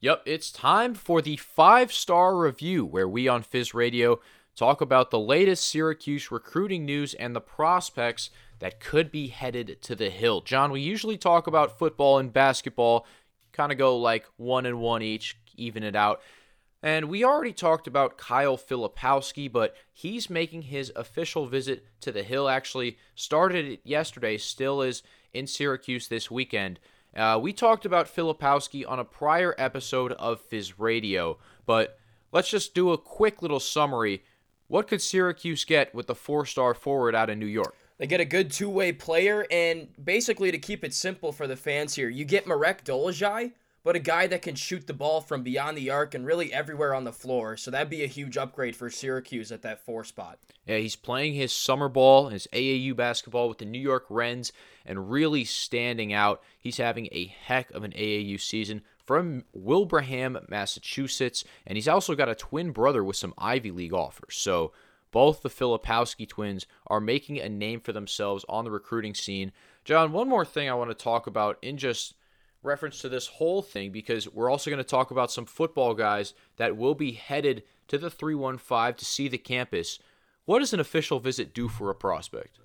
Yep, 0.00 0.22
it's 0.26 0.52
time 0.52 0.92
for 0.92 1.22
the 1.22 1.36
five 1.36 1.90
star 1.90 2.36
review 2.36 2.84
where 2.84 3.08
we 3.08 3.26
on 3.26 3.42
Fizz 3.42 3.72
Radio 3.72 4.20
talk 4.54 4.82
about 4.82 5.10
the 5.10 5.18
latest 5.18 5.64
Syracuse 5.64 6.30
recruiting 6.30 6.84
news 6.84 7.14
and 7.14 7.34
the 7.34 7.40
prospects 7.40 8.28
that 8.58 8.80
could 8.80 9.10
be 9.10 9.28
headed 9.28 9.80
to 9.80 9.94
the 9.94 10.10
hill. 10.10 10.42
John, 10.42 10.70
we 10.70 10.82
usually 10.82 11.16
talk 11.16 11.46
about 11.46 11.78
football 11.78 12.18
and 12.18 12.30
basketball, 12.30 13.06
kind 13.52 13.72
of 13.72 13.78
go 13.78 13.96
like 13.96 14.26
one 14.36 14.66
and 14.66 14.78
one 14.78 15.00
each, 15.00 15.38
even 15.56 15.82
it 15.82 15.96
out. 15.96 16.20
And 16.84 17.08
we 17.08 17.24
already 17.24 17.54
talked 17.54 17.86
about 17.86 18.18
Kyle 18.18 18.58
Filipowski, 18.58 19.50
but 19.50 19.74
he's 19.90 20.28
making 20.28 20.62
his 20.62 20.92
official 20.94 21.46
visit 21.46 21.86
to 22.02 22.12
the 22.12 22.22
Hill. 22.22 22.46
Actually, 22.46 22.98
started 23.14 23.64
it 23.64 23.80
yesterday, 23.84 24.36
still 24.36 24.82
is 24.82 25.02
in 25.32 25.46
Syracuse 25.46 26.08
this 26.08 26.30
weekend. 26.30 26.78
Uh, 27.16 27.40
we 27.40 27.54
talked 27.54 27.86
about 27.86 28.14
Filipowski 28.14 28.86
on 28.86 28.98
a 28.98 29.04
prior 29.04 29.54
episode 29.56 30.12
of 30.12 30.42
Fizz 30.42 30.78
Radio, 30.78 31.38
but 31.64 31.98
let's 32.32 32.50
just 32.50 32.74
do 32.74 32.92
a 32.92 32.98
quick 32.98 33.40
little 33.40 33.60
summary. 33.60 34.22
What 34.68 34.86
could 34.86 35.00
Syracuse 35.00 35.64
get 35.64 35.94
with 35.94 36.06
the 36.06 36.14
four 36.14 36.44
star 36.44 36.74
forward 36.74 37.14
out 37.14 37.30
of 37.30 37.38
New 37.38 37.46
York? 37.46 37.74
They 37.96 38.06
get 38.06 38.20
a 38.20 38.26
good 38.26 38.50
two 38.50 38.68
way 38.68 38.92
player, 38.92 39.46
and 39.50 39.88
basically, 40.04 40.50
to 40.50 40.58
keep 40.58 40.84
it 40.84 40.92
simple 40.92 41.32
for 41.32 41.46
the 41.46 41.56
fans 41.56 41.94
here, 41.94 42.10
you 42.10 42.26
get 42.26 42.46
Marek 42.46 42.84
Dolezaj, 42.84 43.52
but 43.84 43.94
a 43.94 44.00
guy 44.00 44.26
that 44.26 44.42
can 44.42 44.54
shoot 44.54 44.86
the 44.86 44.94
ball 44.94 45.20
from 45.20 45.42
beyond 45.42 45.76
the 45.76 45.90
arc 45.90 46.14
and 46.14 46.26
really 46.26 46.52
everywhere 46.52 46.94
on 46.94 47.04
the 47.04 47.12
floor. 47.12 47.56
So 47.56 47.70
that'd 47.70 47.90
be 47.90 48.02
a 48.02 48.08
huge 48.08 48.36
upgrade 48.36 48.74
for 48.74 48.90
Syracuse 48.90 49.52
at 49.52 49.62
that 49.62 49.84
four 49.84 50.02
spot. 50.02 50.38
Yeah, 50.66 50.78
he's 50.78 50.96
playing 50.96 51.34
his 51.34 51.52
summer 51.52 51.90
ball, 51.90 52.30
his 52.30 52.48
AAU 52.52 52.96
basketball 52.96 53.48
with 53.48 53.58
the 53.58 53.66
New 53.66 53.78
York 53.78 54.06
Rens, 54.08 54.52
and 54.86 55.10
really 55.10 55.44
standing 55.44 56.14
out. 56.14 56.42
He's 56.58 56.78
having 56.78 57.08
a 57.12 57.26
heck 57.26 57.70
of 57.72 57.84
an 57.84 57.92
AAU 57.92 58.40
season 58.40 58.82
from 59.04 59.44
Wilbraham, 59.54 60.48
Massachusetts, 60.48 61.44
and 61.66 61.76
he's 61.76 61.88
also 61.88 62.14
got 62.14 62.30
a 62.30 62.34
twin 62.34 62.70
brother 62.70 63.04
with 63.04 63.16
some 63.16 63.34
Ivy 63.36 63.70
League 63.70 63.92
offers. 63.92 64.34
So 64.36 64.72
both 65.10 65.42
the 65.42 65.50
Filipowski 65.50 66.26
twins 66.26 66.66
are 66.86 67.00
making 67.00 67.38
a 67.38 67.50
name 67.50 67.80
for 67.80 67.92
themselves 67.92 68.46
on 68.48 68.64
the 68.64 68.70
recruiting 68.70 69.14
scene. 69.14 69.52
John, 69.84 70.12
one 70.12 70.28
more 70.28 70.46
thing 70.46 70.70
I 70.70 70.74
want 70.74 70.90
to 70.90 70.94
talk 70.94 71.26
about 71.26 71.58
in 71.60 71.76
just 71.76 72.14
reference 72.64 73.00
to 73.00 73.08
this 73.08 73.26
whole 73.26 73.62
thing 73.62 73.90
because 73.90 74.28
we're 74.32 74.50
also 74.50 74.70
going 74.70 74.82
to 74.82 74.84
talk 74.84 75.10
about 75.10 75.30
some 75.30 75.46
football 75.46 75.94
guys 75.94 76.34
that 76.56 76.76
will 76.76 76.94
be 76.94 77.12
headed 77.12 77.62
to 77.88 77.98
the 77.98 78.10
315 78.10 78.94
to 78.94 79.04
see 79.04 79.28
the 79.28 79.38
campus. 79.38 79.98
What 80.44 80.58
does 80.58 80.72
an 80.72 80.80
official 80.80 81.20
visit 81.20 81.54
do 81.54 81.68
for 81.68 81.90
a 81.90 81.94
prospect? 81.94 82.58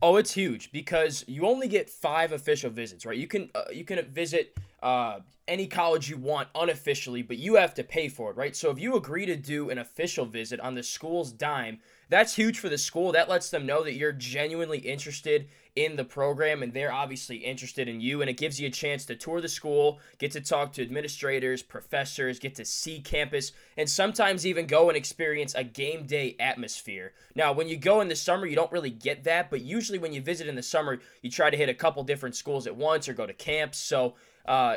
Oh, 0.00 0.16
it's 0.16 0.32
huge 0.32 0.72
because 0.72 1.24
you 1.26 1.46
only 1.46 1.68
get 1.68 1.90
five 1.90 2.32
official 2.32 2.70
visits, 2.70 3.04
right? 3.04 3.16
You 3.16 3.26
can 3.26 3.50
uh, 3.54 3.64
you 3.72 3.84
can 3.84 4.02
visit 4.06 4.56
uh, 4.82 5.20
any 5.48 5.66
college 5.66 6.08
you 6.08 6.16
want 6.16 6.48
unofficially, 6.54 7.22
but 7.22 7.38
you 7.38 7.56
have 7.56 7.74
to 7.74 7.84
pay 7.84 8.08
for 8.08 8.30
it, 8.30 8.36
right? 8.36 8.56
So 8.56 8.70
if 8.70 8.78
you 8.78 8.96
agree 8.96 9.26
to 9.26 9.36
do 9.36 9.70
an 9.70 9.78
official 9.78 10.24
visit 10.24 10.60
on 10.60 10.74
the 10.74 10.82
school's 10.82 11.32
dime, 11.32 11.80
that's 12.08 12.34
huge 12.34 12.58
for 12.58 12.68
the 12.68 12.78
school. 12.78 13.12
That 13.12 13.28
lets 13.28 13.50
them 13.50 13.66
know 13.66 13.82
that 13.82 13.94
you're 13.94 14.12
genuinely 14.12 14.78
interested 14.78 15.48
in 15.76 15.94
the 15.96 16.04
program 16.04 16.62
and 16.62 16.72
they're 16.72 16.92
obviously 16.92 17.36
interested 17.36 17.86
in 17.86 18.00
you. 18.00 18.22
And 18.22 18.30
it 18.30 18.38
gives 18.38 18.58
you 18.58 18.68
a 18.68 18.70
chance 18.70 19.04
to 19.06 19.14
tour 19.14 19.40
the 19.40 19.48
school, 19.48 20.00
get 20.18 20.32
to 20.32 20.40
talk 20.40 20.72
to 20.74 20.82
administrators, 20.82 21.62
professors, 21.62 22.38
get 22.38 22.54
to 22.56 22.64
see 22.64 23.00
campus, 23.00 23.52
and 23.76 23.88
sometimes 23.88 24.46
even 24.46 24.66
go 24.66 24.88
and 24.88 24.96
experience 24.96 25.54
a 25.54 25.64
game 25.64 26.06
day 26.06 26.34
atmosphere. 26.40 27.12
Now, 27.34 27.52
when 27.52 27.68
you 27.68 27.76
go 27.76 28.00
in 28.00 28.08
the 28.08 28.16
summer, 28.16 28.46
you 28.46 28.56
don't 28.56 28.72
really 28.72 28.90
get 28.90 29.24
that, 29.24 29.50
but 29.50 29.60
usually 29.60 29.98
when 29.98 30.12
you 30.12 30.22
visit 30.22 30.48
in 30.48 30.54
the 30.54 30.62
summer, 30.62 30.98
you 31.22 31.30
try 31.30 31.50
to 31.50 31.56
hit 31.56 31.68
a 31.68 31.74
couple 31.74 32.02
different 32.04 32.36
schools 32.36 32.66
at 32.66 32.74
once 32.74 33.08
or 33.08 33.12
go 33.12 33.26
to 33.26 33.34
camps. 33.34 33.78
So, 33.78 34.14
uh, 34.46 34.76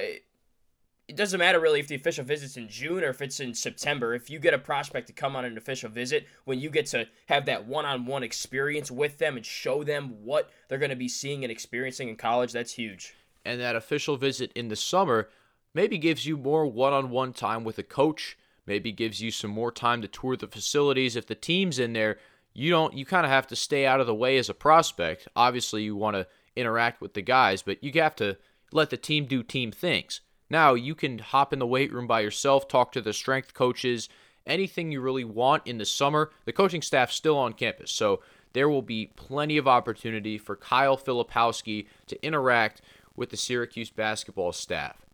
it 1.09 1.15
doesn't 1.15 1.39
matter 1.39 1.59
really 1.59 1.79
if 1.79 1.87
the 1.87 1.95
official 1.95 2.23
visit's 2.23 2.55
in 2.55 2.69
June 2.69 3.03
or 3.03 3.09
if 3.09 3.19
it's 3.19 3.39
in 3.39 3.55
September. 3.55 4.13
If 4.13 4.29
you 4.29 4.37
get 4.37 4.53
a 4.53 4.59
prospect 4.59 5.07
to 5.07 5.13
come 5.13 5.35
on 5.35 5.43
an 5.43 5.57
official 5.57 5.89
visit, 5.89 6.27
when 6.45 6.59
you 6.59 6.69
get 6.69 6.85
to 6.87 7.07
have 7.25 7.47
that 7.47 7.65
one 7.65 7.83
on 7.83 8.05
one 8.05 8.21
experience 8.21 8.91
with 8.91 9.17
them 9.17 9.35
and 9.35 9.43
show 9.43 9.83
them 9.83 10.23
what 10.23 10.51
they're 10.67 10.77
going 10.77 10.91
to 10.91 10.95
be 10.95 11.07
seeing 11.07 11.43
and 11.43 11.51
experiencing 11.51 12.09
in 12.09 12.15
college, 12.15 12.51
that's 12.51 12.73
huge. 12.73 13.15
And 13.43 13.59
that 13.59 13.75
official 13.75 14.17
visit 14.17 14.51
in 14.53 14.67
the 14.67 14.75
summer 14.75 15.29
maybe 15.73 15.97
gives 15.97 16.27
you 16.27 16.37
more 16.37 16.67
one 16.67 16.93
on 16.93 17.09
one 17.09 17.33
time 17.33 17.63
with 17.63 17.79
a 17.79 17.83
coach, 17.83 18.37
maybe 18.67 18.91
gives 18.91 19.19
you 19.19 19.31
some 19.31 19.49
more 19.49 19.71
time 19.71 20.03
to 20.03 20.07
tour 20.07 20.37
the 20.37 20.47
facilities. 20.47 21.15
If 21.15 21.25
the 21.25 21.33
team's 21.33 21.79
in 21.79 21.93
there, 21.93 22.19
you 22.53 22.69
don't 22.69 22.93
you 22.93 23.03
kind 23.03 23.25
of 23.25 23.31
have 23.31 23.47
to 23.47 23.55
stay 23.55 23.87
out 23.87 23.99
of 23.99 24.05
the 24.05 24.13
way 24.13 24.37
as 24.37 24.47
a 24.47 24.53
prospect. 24.53 25.27
Obviously, 25.35 25.81
you 25.81 25.95
want 25.95 26.17
to 26.17 26.27
interact 26.55 27.01
with 27.01 27.15
the 27.15 27.23
guys, 27.23 27.63
but 27.63 27.83
you 27.83 27.91
have 27.99 28.15
to 28.17 28.37
let 28.71 28.91
the 28.91 28.97
team 28.97 29.25
do 29.25 29.41
team 29.41 29.71
things. 29.71 30.21
Now 30.49 30.73
you 30.73 30.95
can 30.95 31.19
hop 31.19 31.53
in 31.53 31.59
the 31.59 31.67
weight 31.67 31.93
room 31.93 32.07
by 32.07 32.21
yourself, 32.21 32.67
talk 32.67 32.91
to 32.93 33.01
the 33.01 33.13
strength 33.13 33.53
coaches, 33.53 34.09
anything 34.45 34.91
you 34.91 35.01
really 35.01 35.23
want 35.23 35.67
in 35.67 35.77
the 35.77 35.85
summer. 35.85 36.31
The 36.45 36.53
coaching 36.53 36.81
staff's 36.81 37.15
still 37.15 37.37
on 37.37 37.53
campus, 37.53 37.91
so 37.91 38.21
there 38.53 38.69
will 38.69 38.81
be 38.81 39.11
plenty 39.15 39.57
of 39.57 39.67
opportunity 39.67 40.37
for 40.37 40.55
Kyle 40.55 40.97
Filipowski 40.97 41.87
to 42.07 42.25
interact 42.25 42.81
with 43.15 43.29
the 43.29 43.37
Syracuse 43.37 43.91
basketball 43.91 44.51
staff. 44.51 45.05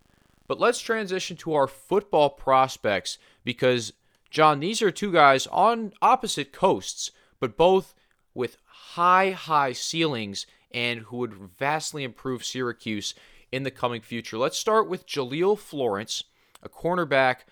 But 0.47 0.59
let's 0.59 0.79
transition 0.79 1.35
to 1.37 1.53
our 1.53 1.67
football 1.67 2.29
prospects 2.29 3.17
because, 3.43 3.93
John, 4.29 4.59
these 4.59 4.81
are 4.81 4.91
two 4.91 5.11
guys 5.11 5.47
on 5.47 5.91
opposite 6.01 6.53
coasts, 6.53 7.11
but 7.39 7.57
both 7.57 7.93
with 8.33 8.57
high, 8.65 9.31
high 9.31 9.73
ceilings 9.73 10.45
and 10.71 11.01
who 11.01 11.17
would 11.17 11.33
vastly 11.33 12.03
improve 12.03 12.45
Syracuse 12.45 13.15
in 13.55 13.63
the 13.63 13.71
coming 13.71 14.01
future. 14.01 14.37
Let's 14.37 14.59
start 14.59 14.89
with 14.89 15.07
Jaleel 15.07 15.57
Florence, 15.57 16.25
a 16.61 16.67
cornerback 16.67 17.45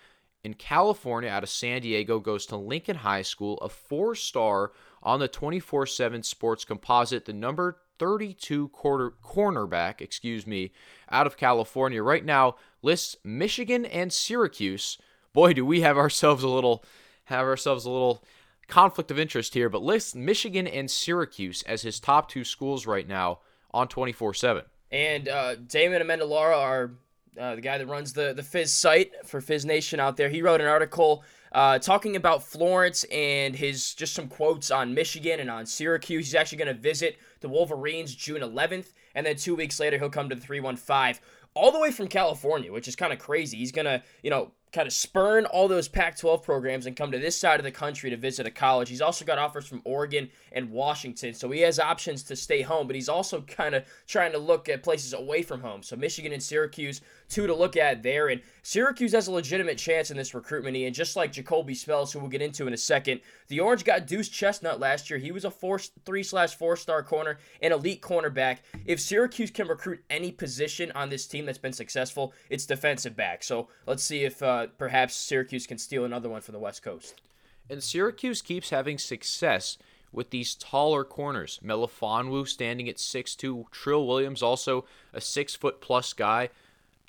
in 0.44 0.52
California 0.52 1.30
out 1.30 1.42
of 1.42 1.48
San 1.48 1.80
Diego, 1.80 2.20
goes 2.20 2.44
to 2.46 2.56
Lincoln 2.56 2.96
High 2.96 3.22
School, 3.22 3.56
a 3.58 3.70
four 3.70 4.14
star 4.14 4.72
on 5.02 5.18
the 5.18 5.28
24 5.28 5.86
7 5.86 6.22
sports 6.22 6.66
composite, 6.66 7.24
the 7.24 7.32
number 7.32 7.78
32 7.98 8.68
quarter, 8.68 9.14
cornerback, 9.24 10.02
excuse 10.02 10.46
me, 10.46 10.72
out 11.10 11.26
of 11.26 11.38
California. 11.38 12.02
Right 12.02 12.24
now 12.24 12.56
lists 12.82 13.16
Michigan 13.24 13.86
and 13.86 14.12
Syracuse. 14.12 14.98
Boy, 15.32 15.54
do 15.54 15.64
we 15.64 15.80
have 15.80 15.96
ourselves 15.96 16.42
a 16.42 16.48
little 16.48 16.84
have 17.24 17.46
ourselves 17.46 17.86
a 17.86 17.90
little 17.90 18.22
conflict 18.68 19.10
of 19.10 19.18
interest 19.18 19.54
here, 19.54 19.70
but 19.70 19.82
lists 19.82 20.14
Michigan 20.14 20.66
and 20.66 20.90
Syracuse 20.90 21.62
as 21.62 21.80
his 21.80 21.98
top 21.98 22.28
two 22.28 22.44
schools 22.44 22.86
right 22.86 23.08
now 23.08 23.38
on 23.72 23.88
24 23.88 24.34
7. 24.34 24.64
And 24.94 25.28
uh, 25.28 25.56
Damon 25.56 26.00
Amendolara, 26.02 26.56
our 26.56 26.90
uh, 27.36 27.56
the 27.56 27.60
guy 27.60 27.78
that 27.78 27.88
runs 27.88 28.12
the 28.12 28.32
the 28.32 28.44
Fizz 28.44 28.72
site 28.72 29.26
for 29.26 29.40
Fizz 29.40 29.64
Nation 29.64 29.98
out 29.98 30.16
there, 30.16 30.28
he 30.28 30.40
wrote 30.40 30.60
an 30.60 30.68
article 30.68 31.24
uh, 31.50 31.80
talking 31.80 32.14
about 32.14 32.44
Florence 32.44 33.02
and 33.10 33.56
his 33.56 33.92
just 33.94 34.14
some 34.14 34.28
quotes 34.28 34.70
on 34.70 34.94
Michigan 34.94 35.40
and 35.40 35.50
on 35.50 35.66
Syracuse. 35.66 36.26
He's 36.26 36.36
actually 36.36 36.58
going 36.58 36.74
to 36.76 36.80
visit 36.80 37.18
the 37.40 37.48
Wolverines 37.48 38.14
June 38.14 38.40
11th, 38.40 38.92
and 39.16 39.26
then 39.26 39.34
two 39.34 39.56
weeks 39.56 39.80
later 39.80 39.98
he'll 39.98 40.10
come 40.10 40.28
to 40.28 40.36
the 40.36 40.40
315 40.40 41.20
all 41.54 41.72
the 41.72 41.80
way 41.80 41.90
from 41.90 42.06
California, 42.06 42.72
which 42.72 42.86
is 42.86 42.94
kind 42.94 43.12
of 43.12 43.18
crazy. 43.18 43.56
He's 43.56 43.72
going 43.72 43.86
to, 43.86 44.00
you 44.22 44.30
know, 44.30 44.52
kind 44.74 44.88
of 44.88 44.92
spurn 44.92 45.46
all 45.46 45.68
those 45.68 45.86
Pac 45.86 46.18
12 46.18 46.42
programs 46.42 46.86
and 46.86 46.96
come 46.96 47.12
to 47.12 47.18
this 47.18 47.38
side 47.38 47.60
of 47.60 47.64
the 47.64 47.70
country 47.70 48.10
to 48.10 48.16
visit 48.16 48.44
a 48.44 48.50
college. 48.50 48.88
He's 48.88 49.00
also 49.00 49.24
got 49.24 49.38
offers 49.38 49.66
from 49.66 49.80
Oregon 49.84 50.28
and 50.50 50.70
Washington, 50.70 51.32
so 51.32 51.48
he 51.50 51.60
has 51.60 51.78
options 51.78 52.24
to 52.24 52.34
stay 52.34 52.60
home, 52.60 52.88
but 52.88 52.96
he's 52.96 53.08
also 53.08 53.40
kind 53.42 53.76
of 53.76 53.84
trying 54.08 54.32
to 54.32 54.38
look 54.38 54.68
at 54.68 54.82
places 54.82 55.12
away 55.12 55.42
from 55.42 55.60
home. 55.60 55.82
So 55.82 55.94
Michigan 55.94 56.32
and 56.32 56.42
Syracuse, 56.42 57.00
two 57.28 57.46
to 57.46 57.54
look 57.54 57.76
at 57.76 58.02
there. 58.02 58.28
And 58.28 58.40
Syracuse 58.62 59.12
has 59.12 59.28
a 59.28 59.32
legitimate 59.32 59.78
chance 59.78 60.10
in 60.10 60.16
this 60.16 60.34
recruitment. 60.34 60.76
And 60.76 60.94
just 60.94 61.16
like 61.16 61.32
Jacoby 61.32 61.74
Spells, 61.74 62.12
who 62.12 62.18
we'll 62.18 62.28
get 62.28 62.42
into 62.42 62.66
in 62.66 62.72
a 62.72 62.78
second, 62.78 63.20
the 63.48 63.60
Orange 63.60 63.84
got 63.84 64.06
Deuce 64.06 64.28
Chestnut 64.28 64.80
last 64.80 65.08
year. 65.08 65.18
He 65.18 65.32
was 65.32 65.44
a 65.44 65.50
four, 65.50 65.78
three 65.78 66.22
slash 66.22 66.54
four 66.56 66.76
star 66.76 67.02
corner, 67.02 67.38
an 67.62 67.72
elite 67.72 68.02
cornerback. 68.02 68.58
If 68.84 69.00
Syracuse 69.00 69.50
can 69.50 69.68
recruit 69.68 70.02
any 70.10 70.32
position 70.32 70.90
on 70.92 71.10
this 71.10 71.26
team 71.26 71.46
that's 71.46 71.58
been 71.58 71.72
successful, 71.72 72.32
it's 72.50 72.66
defensive 72.66 73.14
back. 73.16 73.42
So 73.44 73.68
let's 73.86 74.02
see 74.02 74.24
if 74.24 74.42
uh, 74.42 74.63
perhaps 74.66 75.14
Syracuse 75.14 75.66
can 75.66 75.78
steal 75.78 76.04
another 76.04 76.28
one 76.28 76.40
from 76.40 76.52
the 76.52 76.58
West 76.58 76.82
Coast. 76.82 77.20
And 77.68 77.82
Syracuse 77.82 78.42
keeps 78.42 78.70
having 78.70 78.98
success 78.98 79.78
with 80.12 80.30
these 80.30 80.54
taller 80.54 81.04
corners. 81.04 81.58
Melifonwu 81.64 82.46
standing 82.46 82.88
at 82.88 82.96
6'2", 82.96 83.70
Trill 83.70 84.06
Williams 84.06 84.42
also 84.42 84.84
a 85.12 85.20
six 85.20 85.54
foot 85.54 85.80
plus 85.80 86.12
guy. 86.12 86.50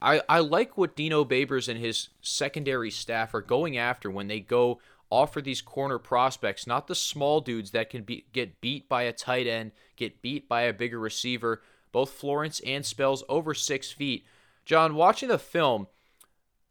I, 0.01 0.21
I 0.27 0.39
like 0.39 0.77
what 0.77 0.95
Dino 0.95 1.23
Babers 1.23 1.69
and 1.69 1.79
his 1.79 2.09
secondary 2.21 2.91
staff 2.91 3.33
are 3.33 3.41
going 3.41 3.77
after 3.77 4.09
when 4.09 4.27
they 4.27 4.39
go 4.39 4.79
offer 5.09 5.41
these 5.41 5.61
corner 5.61 5.97
prospects, 5.99 6.67
not 6.67 6.87
the 6.87 6.95
small 6.95 7.39
dudes 7.39 7.71
that 7.71 7.89
can 7.89 8.03
be, 8.03 8.25
get 8.33 8.59
beat 8.59 8.89
by 8.89 9.03
a 9.03 9.13
tight 9.13 9.47
end, 9.47 9.71
get 9.95 10.21
beat 10.21 10.49
by 10.49 10.63
a 10.63 10.73
bigger 10.73 10.99
receiver. 10.99 11.61
Both 11.91 12.11
Florence 12.11 12.59
and 12.65 12.85
Spells 12.85 13.23
over 13.29 13.53
six 13.53 13.91
feet. 13.91 14.25
John, 14.65 14.95
watching 14.95 15.29
the 15.29 15.37
film, 15.37 15.87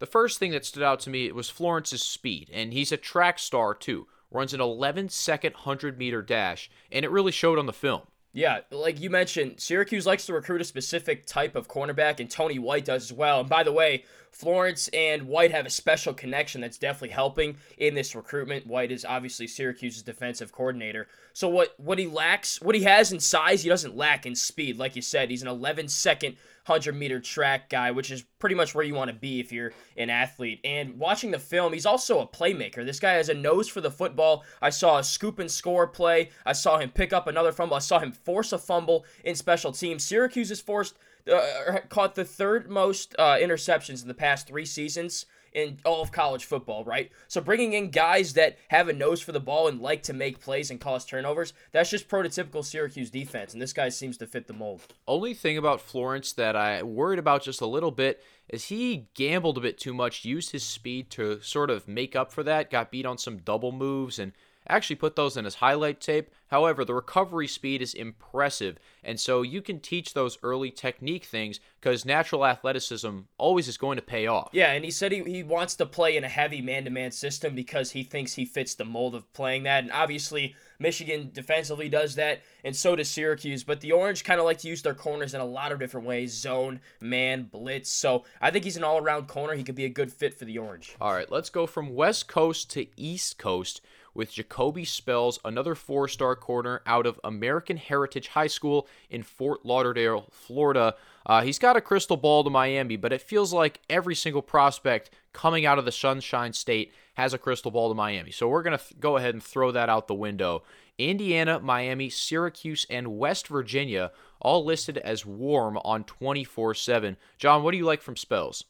the 0.04 0.10
first 0.10 0.38
thing 0.38 0.50
that 0.50 0.66
stood 0.66 0.82
out 0.82 1.00
to 1.00 1.08
me 1.08 1.32
was 1.32 1.48
Florence's 1.48 2.02
speed, 2.02 2.50
and 2.52 2.74
he's 2.74 2.92
a 2.92 2.98
track 2.98 3.38
star 3.38 3.72
too. 3.72 4.06
Runs 4.30 4.52
an 4.52 4.60
11 4.60 5.08
second 5.08 5.54
100 5.54 5.96
meter 5.96 6.20
dash, 6.20 6.70
and 6.92 7.06
it 7.06 7.10
really 7.10 7.32
showed 7.32 7.58
on 7.58 7.64
the 7.64 7.72
film. 7.72 8.02
Yeah, 8.34 8.60
like 8.70 9.00
you 9.00 9.08
mentioned, 9.08 9.60
Syracuse 9.60 10.04
likes 10.04 10.26
to 10.26 10.34
recruit 10.34 10.60
a 10.60 10.64
specific 10.64 11.24
type 11.24 11.56
of 11.56 11.68
cornerback, 11.68 12.20
and 12.20 12.28
Tony 12.28 12.58
White 12.58 12.84
does 12.84 13.04
as 13.04 13.12
well. 13.14 13.40
And 13.40 13.48
by 13.48 13.62
the 13.62 13.72
way, 13.72 14.04
Florence 14.30 14.88
and 14.88 15.26
White 15.26 15.52
have 15.52 15.64
a 15.64 15.70
special 15.70 16.12
connection 16.12 16.60
that's 16.60 16.76
definitely 16.76 17.14
helping 17.14 17.56
in 17.78 17.94
this 17.94 18.14
recruitment. 18.14 18.66
White 18.66 18.92
is 18.92 19.06
obviously 19.06 19.46
Syracuse's 19.46 20.02
defensive 20.02 20.52
coordinator. 20.52 21.08
So 21.32 21.48
what 21.48 21.80
what 21.80 21.98
he 21.98 22.06
lacks, 22.06 22.60
what 22.60 22.74
he 22.74 22.82
has 22.82 23.10
in 23.10 23.20
size, 23.20 23.62
he 23.62 23.70
doesn't 23.70 23.96
lack 23.96 24.26
in 24.26 24.34
speed. 24.34 24.76
Like 24.76 24.96
you 24.96 25.02
said, 25.02 25.30
he's 25.30 25.40
an 25.40 25.48
11 25.48 25.88
second 25.88 26.36
100 26.66 26.94
meter 26.94 27.20
track 27.20 27.68
guy, 27.68 27.90
which 27.90 28.10
is 28.10 28.24
pretty 28.38 28.54
much 28.54 28.74
where 28.74 28.84
you 28.84 28.94
want 28.94 29.10
to 29.10 29.16
be 29.16 29.40
if 29.40 29.52
you're 29.52 29.72
an 29.96 30.10
athlete. 30.10 30.60
And 30.64 30.98
watching 30.98 31.30
the 31.30 31.38
film, 31.38 31.72
he's 31.72 31.86
also 31.86 32.20
a 32.20 32.26
playmaker. 32.26 32.84
This 32.84 33.00
guy 33.00 33.12
has 33.12 33.28
a 33.28 33.34
nose 33.34 33.68
for 33.68 33.80
the 33.80 33.90
football. 33.90 34.44
I 34.62 34.70
saw 34.70 34.98
a 34.98 35.04
scoop 35.04 35.38
and 35.38 35.50
score 35.50 35.86
play. 35.86 36.30
I 36.46 36.52
saw 36.52 36.78
him 36.78 36.90
pick 36.90 37.12
up 37.12 37.26
another 37.26 37.52
fumble. 37.52 37.76
I 37.76 37.80
saw 37.80 37.98
him 37.98 38.12
force 38.12 38.52
a 38.52 38.58
fumble 38.58 39.04
in 39.24 39.34
special 39.34 39.72
teams. 39.72 40.04
Syracuse 40.04 40.48
has 40.48 40.60
forced 40.60 40.96
uh, 41.32 41.78
caught 41.88 42.14
the 42.14 42.24
third 42.24 42.70
most 42.70 43.14
uh, 43.18 43.36
interceptions 43.36 44.02
in 44.02 44.08
the 44.08 44.14
past 44.14 44.46
three 44.46 44.66
seasons 44.66 45.26
in 45.54 45.78
all 45.84 46.02
of 46.02 46.12
college 46.12 46.44
football, 46.44 46.84
right? 46.84 47.10
So 47.28 47.40
bringing 47.40 47.72
in 47.72 47.90
guys 47.90 48.34
that 48.34 48.58
have 48.68 48.88
a 48.88 48.92
nose 48.92 49.20
for 49.20 49.32
the 49.32 49.40
ball 49.40 49.68
and 49.68 49.80
like 49.80 50.02
to 50.04 50.12
make 50.12 50.40
plays 50.40 50.70
and 50.70 50.80
cause 50.80 51.04
turnovers, 51.04 51.52
that's 51.72 51.90
just 51.90 52.08
prototypical 52.08 52.64
Syracuse 52.64 53.10
defense, 53.10 53.52
and 53.52 53.62
this 53.62 53.72
guy 53.72 53.88
seems 53.88 54.18
to 54.18 54.26
fit 54.26 54.48
the 54.48 54.52
mold. 54.52 54.82
Only 55.06 55.32
thing 55.32 55.56
about 55.56 55.80
Florence 55.80 56.32
that 56.32 56.56
I 56.56 56.82
worried 56.82 57.20
about 57.20 57.42
just 57.42 57.60
a 57.60 57.66
little 57.66 57.92
bit 57.92 58.22
is 58.48 58.64
he 58.64 59.08
gambled 59.14 59.56
a 59.56 59.62
bit 59.62 59.78
too 59.78 59.94
much, 59.94 60.24
used 60.24 60.50
his 60.50 60.64
speed 60.64 61.08
to 61.10 61.40
sort 61.40 61.70
of 61.70 61.88
make 61.88 62.14
up 62.14 62.32
for 62.32 62.42
that, 62.42 62.70
got 62.70 62.90
beat 62.90 63.06
on 63.06 63.16
some 63.16 63.38
double 63.38 63.72
moves 63.72 64.18
and 64.18 64.32
actually 64.68 64.96
put 64.96 65.16
those 65.16 65.36
in 65.36 65.44
his 65.44 65.56
highlight 65.56 66.00
tape. 66.00 66.30
However, 66.48 66.84
the 66.84 66.94
recovery 66.94 67.48
speed 67.48 67.82
is 67.82 67.94
impressive, 67.94 68.78
and 69.02 69.18
so 69.18 69.42
you 69.42 69.60
can 69.60 69.80
teach 69.80 70.14
those 70.14 70.38
early 70.42 70.70
technique 70.70 71.24
things 71.24 71.58
because 71.80 72.04
natural 72.04 72.46
athleticism 72.46 73.20
always 73.38 73.66
is 73.66 73.76
going 73.76 73.96
to 73.96 74.02
pay 74.02 74.26
off. 74.28 74.50
Yeah, 74.52 74.70
and 74.72 74.84
he 74.84 74.90
said 74.90 75.10
he, 75.10 75.22
he 75.24 75.42
wants 75.42 75.74
to 75.76 75.86
play 75.86 76.16
in 76.16 76.22
a 76.22 76.28
heavy 76.28 76.60
man 76.60 76.84
to 76.84 76.90
man 76.90 77.10
system 77.10 77.54
because 77.54 77.90
he 77.90 78.04
thinks 78.04 78.34
he 78.34 78.44
fits 78.44 78.74
the 78.74 78.84
mold 78.84 79.14
of 79.14 79.30
playing 79.32 79.64
that. 79.64 79.82
And 79.82 79.92
obviously, 79.92 80.54
Michigan 80.78 81.30
defensively 81.32 81.88
does 81.88 82.14
that, 82.14 82.42
and 82.62 82.76
so 82.76 82.94
does 82.94 83.10
Syracuse. 83.10 83.64
But 83.64 83.80
the 83.80 83.92
Orange 83.92 84.22
kind 84.22 84.38
of 84.38 84.46
like 84.46 84.58
to 84.58 84.68
use 84.68 84.82
their 84.82 84.94
corners 84.94 85.34
in 85.34 85.40
a 85.40 85.46
lot 85.46 85.72
of 85.72 85.80
different 85.80 86.06
ways 86.06 86.32
zone, 86.32 86.80
man, 87.00 87.44
blitz. 87.50 87.90
So 87.90 88.24
I 88.40 88.50
think 88.50 88.64
he's 88.64 88.76
an 88.76 88.84
all 88.84 88.98
around 88.98 89.26
corner. 89.26 89.54
He 89.54 89.64
could 89.64 89.74
be 89.74 89.86
a 89.86 89.90
good 89.90 90.12
fit 90.12 90.34
for 90.34 90.44
the 90.44 90.58
Orange. 90.58 90.94
All 91.00 91.12
right, 91.12 91.30
let's 91.30 91.50
go 91.50 91.66
from 91.66 91.94
West 91.94 92.28
Coast 92.28 92.70
to 92.72 92.86
East 92.96 93.38
Coast 93.38 93.80
with 94.14 94.32
Jacoby 94.32 94.84
Spells, 94.84 95.38
another 95.44 95.74
four 95.74 96.08
star 96.08 96.36
corner 96.36 96.80
out 96.86 97.06
of 97.06 97.20
American 97.24 97.76
Heritage 97.76 98.28
High 98.28 98.46
School 98.46 98.86
in 99.10 99.22
Fort 99.22 99.66
Lauderdale, 99.66 100.26
Florida. 100.30 100.94
Uh, 101.26 101.42
he's 101.42 101.58
got 101.58 101.76
a 101.76 101.80
crystal 101.80 102.16
ball 102.16 102.44
to 102.44 102.50
Miami, 102.50 102.96
but 102.96 103.12
it 103.12 103.22
feels 103.22 103.52
like 103.52 103.80
every 103.90 104.14
single 104.14 104.42
prospect 104.42 105.10
coming 105.32 105.66
out 105.66 105.78
of 105.78 105.84
the 105.84 105.92
Sunshine 105.92 106.52
State 106.52 106.92
has 107.14 107.34
a 107.34 107.38
crystal 107.38 107.70
ball 107.70 107.88
to 107.88 107.94
Miami. 107.94 108.30
So 108.30 108.48
we're 108.48 108.62
going 108.62 108.78
to 108.78 108.84
th- 108.84 109.00
go 109.00 109.16
ahead 109.16 109.34
and 109.34 109.42
throw 109.42 109.70
that 109.72 109.88
out 109.88 110.06
the 110.06 110.14
window. 110.14 110.62
Indiana, 110.98 111.58
Miami, 111.60 112.08
Syracuse, 112.08 112.86
and 112.88 113.18
West 113.18 113.48
Virginia 113.48 114.12
all 114.40 114.64
listed 114.64 114.98
as 114.98 115.26
warm 115.26 115.78
on 115.78 116.04
24 116.04 116.74
7. 116.74 117.16
John, 117.38 117.62
what 117.62 117.72
do 117.72 117.78
you 117.78 117.84
like 117.84 118.02
from 118.02 118.16
Spells? 118.16 118.64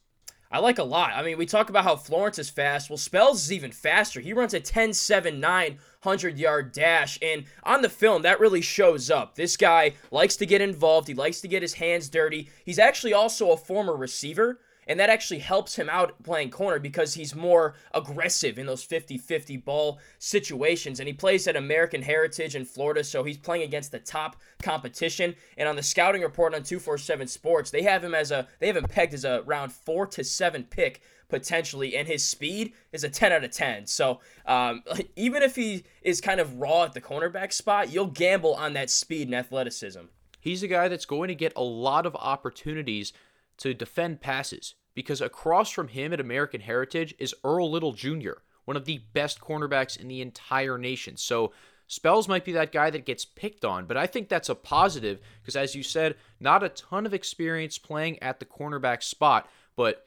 I 0.55 0.59
like 0.59 0.79
a 0.79 0.85
lot. 0.85 1.11
I 1.17 1.25
mean, 1.25 1.37
we 1.37 1.47
talk 1.47 1.69
about 1.69 1.83
how 1.83 1.97
Florence 1.97 2.39
is 2.39 2.49
fast. 2.49 2.89
Well, 2.89 2.97
Spells 2.97 3.43
is 3.43 3.53
even 3.53 3.73
faster. 3.73 4.21
He 4.21 4.33
runs 4.33 4.55
a 4.55 4.61
10 4.61 4.93
7 4.93 5.41
9 5.41 5.79
100 6.03 6.39
yard 6.39 6.71
dash. 6.71 7.19
And 7.21 7.47
on 7.65 7.83
the 7.83 7.89
film, 7.89 8.23
that 8.23 8.39
really 8.39 8.61
shows 8.61 9.11
up. 9.11 9.35
This 9.35 9.57
guy 9.57 9.95
likes 10.13 10.37
to 10.37 10.47
get 10.47 10.61
involved, 10.61 11.09
he 11.09 11.15
likes 11.15 11.41
to 11.41 11.49
get 11.49 11.63
his 11.63 11.75
hands 11.75 12.09
dirty. 12.09 12.51
He's 12.65 12.79
actually 12.79 13.13
also 13.13 13.51
a 13.51 13.57
former 13.57 13.97
receiver 13.97 14.61
and 14.87 14.99
that 15.01 15.11
actually 15.11 15.41
helps 15.41 15.77
him 15.77 15.89
out 15.89 16.23
playing 16.23 16.51
corner 16.51 16.79
because 16.79 17.15
he's 17.15 17.35
more 17.35 17.75
aggressive 17.93 18.59
in 18.59 18.67
those 18.67 18.85
50 18.85 19.19
50 19.19 19.57
ball 19.59 19.99
situations. 20.19 21.01
And 21.01 21.07
he 21.07 21.13
plays 21.13 21.47
at 21.47 21.57
American 21.57 22.03
Heritage 22.03 22.55
in 22.55 22.65
Florida, 22.65 23.05
so 23.05 23.25
he's 23.25 23.39
playing 23.39 23.63
against 23.63 23.93
the 23.93 23.99
top 23.99 24.37
competition. 24.63 25.35
And 25.57 25.69
on 25.69 25.77
the 25.77 25.83
scouting 25.83 26.23
report 26.23 26.55
on 26.55 26.63
247 26.63 27.29
Sports, 27.29 27.71
they 27.71 27.83
have 27.83 28.05
him 28.05 28.15
as 28.15 28.31
a, 28.31 28.49
they 28.59 28.67
have 28.67 28.77
him 28.77 28.85
pegged 28.85 29.15
as 29.15 29.25
a 29.25 29.43
round 29.43 29.73
four 29.73 30.07
to 30.09 30.25
seven 30.25 30.65
pick 30.65 31.01
potentially, 31.29 31.97
and 31.97 32.07
his 32.07 32.25
speed 32.25 32.73
is 32.93 33.03
a 33.03 33.09
10 33.09 33.33
out 33.33 33.45
of 33.45 33.51
10. 33.51 33.87
So 33.87 34.21
um, 34.47 34.83
even 35.17 35.43
if 35.43 35.57
he 35.57 35.85
is 36.03 36.21
kind 36.21 36.41
of 36.41 36.61
raw 36.61 36.85
at 36.85 36.93
the 36.93 37.01
cornerback 37.01 37.53
spot, 37.53 37.93
you'll 37.93 38.07
gamble 38.07 38.55
on 38.55 38.75
that 38.75 38.91
speed 38.91 39.29
and 39.29 39.35
athleticism. 39.35 40.03
He's 40.41 40.63
a 40.63 40.69
guy 40.69 40.89
that's 40.89 41.07
going 41.07 41.29
to 41.29 41.35
get 41.35 41.55
a 41.57 41.63
lot 41.63 42.05
of 42.05 42.15
opportunities 42.17 43.15
to 43.59 43.75
defend 43.75 44.21
passes 44.21 44.75
because 44.95 45.21
across 45.21 45.71
from 45.71 45.89
him 45.89 46.13
at 46.13 46.21
American 46.21 46.61
Heritage 46.61 47.15
is 47.19 47.35
Earl 47.45 47.71
Little 47.71 47.93
Jr., 47.93 48.33
one 48.65 48.77
of 48.77 48.85
the 48.85 49.03
best 49.13 49.41
cornerbacks 49.41 49.99
in 49.99 50.09
the 50.09 50.21
entire 50.21 50.79
nation. 50.79 51.17
So 51.17 51.53
Spells 51.87 52.29
might 52.29 52.45
be 52.45 52.53
that 52.53 52.73
guy 52.73 52.91
that 52.91 53.05
gets 53.05 53.25
picked 53.25 53.65
on, 53.65 53.87
but 53.87 53.97
I 53.97 54.07
think 54.07 54.29
that's 54.29 54.49
a 54.49 54.55
positive 54.55 55.21
because, 55.43 55.57
as 55.57 55.75
you 55.75 55.83
said, 55.83 56.17
not 56.41 56.63
a 56.63 56.71
ton 56.71 57.05
of 57.05 57.13
experience 57.13 57.77
playing 57.77 58.23
at 58.23 58.41
the 58.41 58.47
cornerback 58.47 59.03
spot, 59.03 59.49
but 59.77 60.07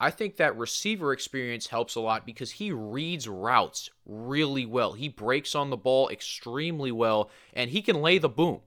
I 0.00 0.10
think 0.10 0.36
that 0.36 0.56
receiver 0.56 1.12
experience 1.12 1.66
helps 1.66 1.94
a 1.94 2.00
lot 2.00 2.24
because 2.24 2.52
he 2.52 2.72
reads 2.72 3.28
routes 3.28 3.90
really 4.06 4.64
well. 4.64 4.92
He 4.92 5.08
breaks 5.08 5.54
on 5.54 5.70
the 5.70 5.76
ball 5.76 6.08
extremely 6.08 6.92
well, 6.92 7.30
and 7.52 7.70
he 7.70 7.82
can 7.82 8.00
lay 8.00 8.18
the 8.18 8.28
boom. 8.28 8.60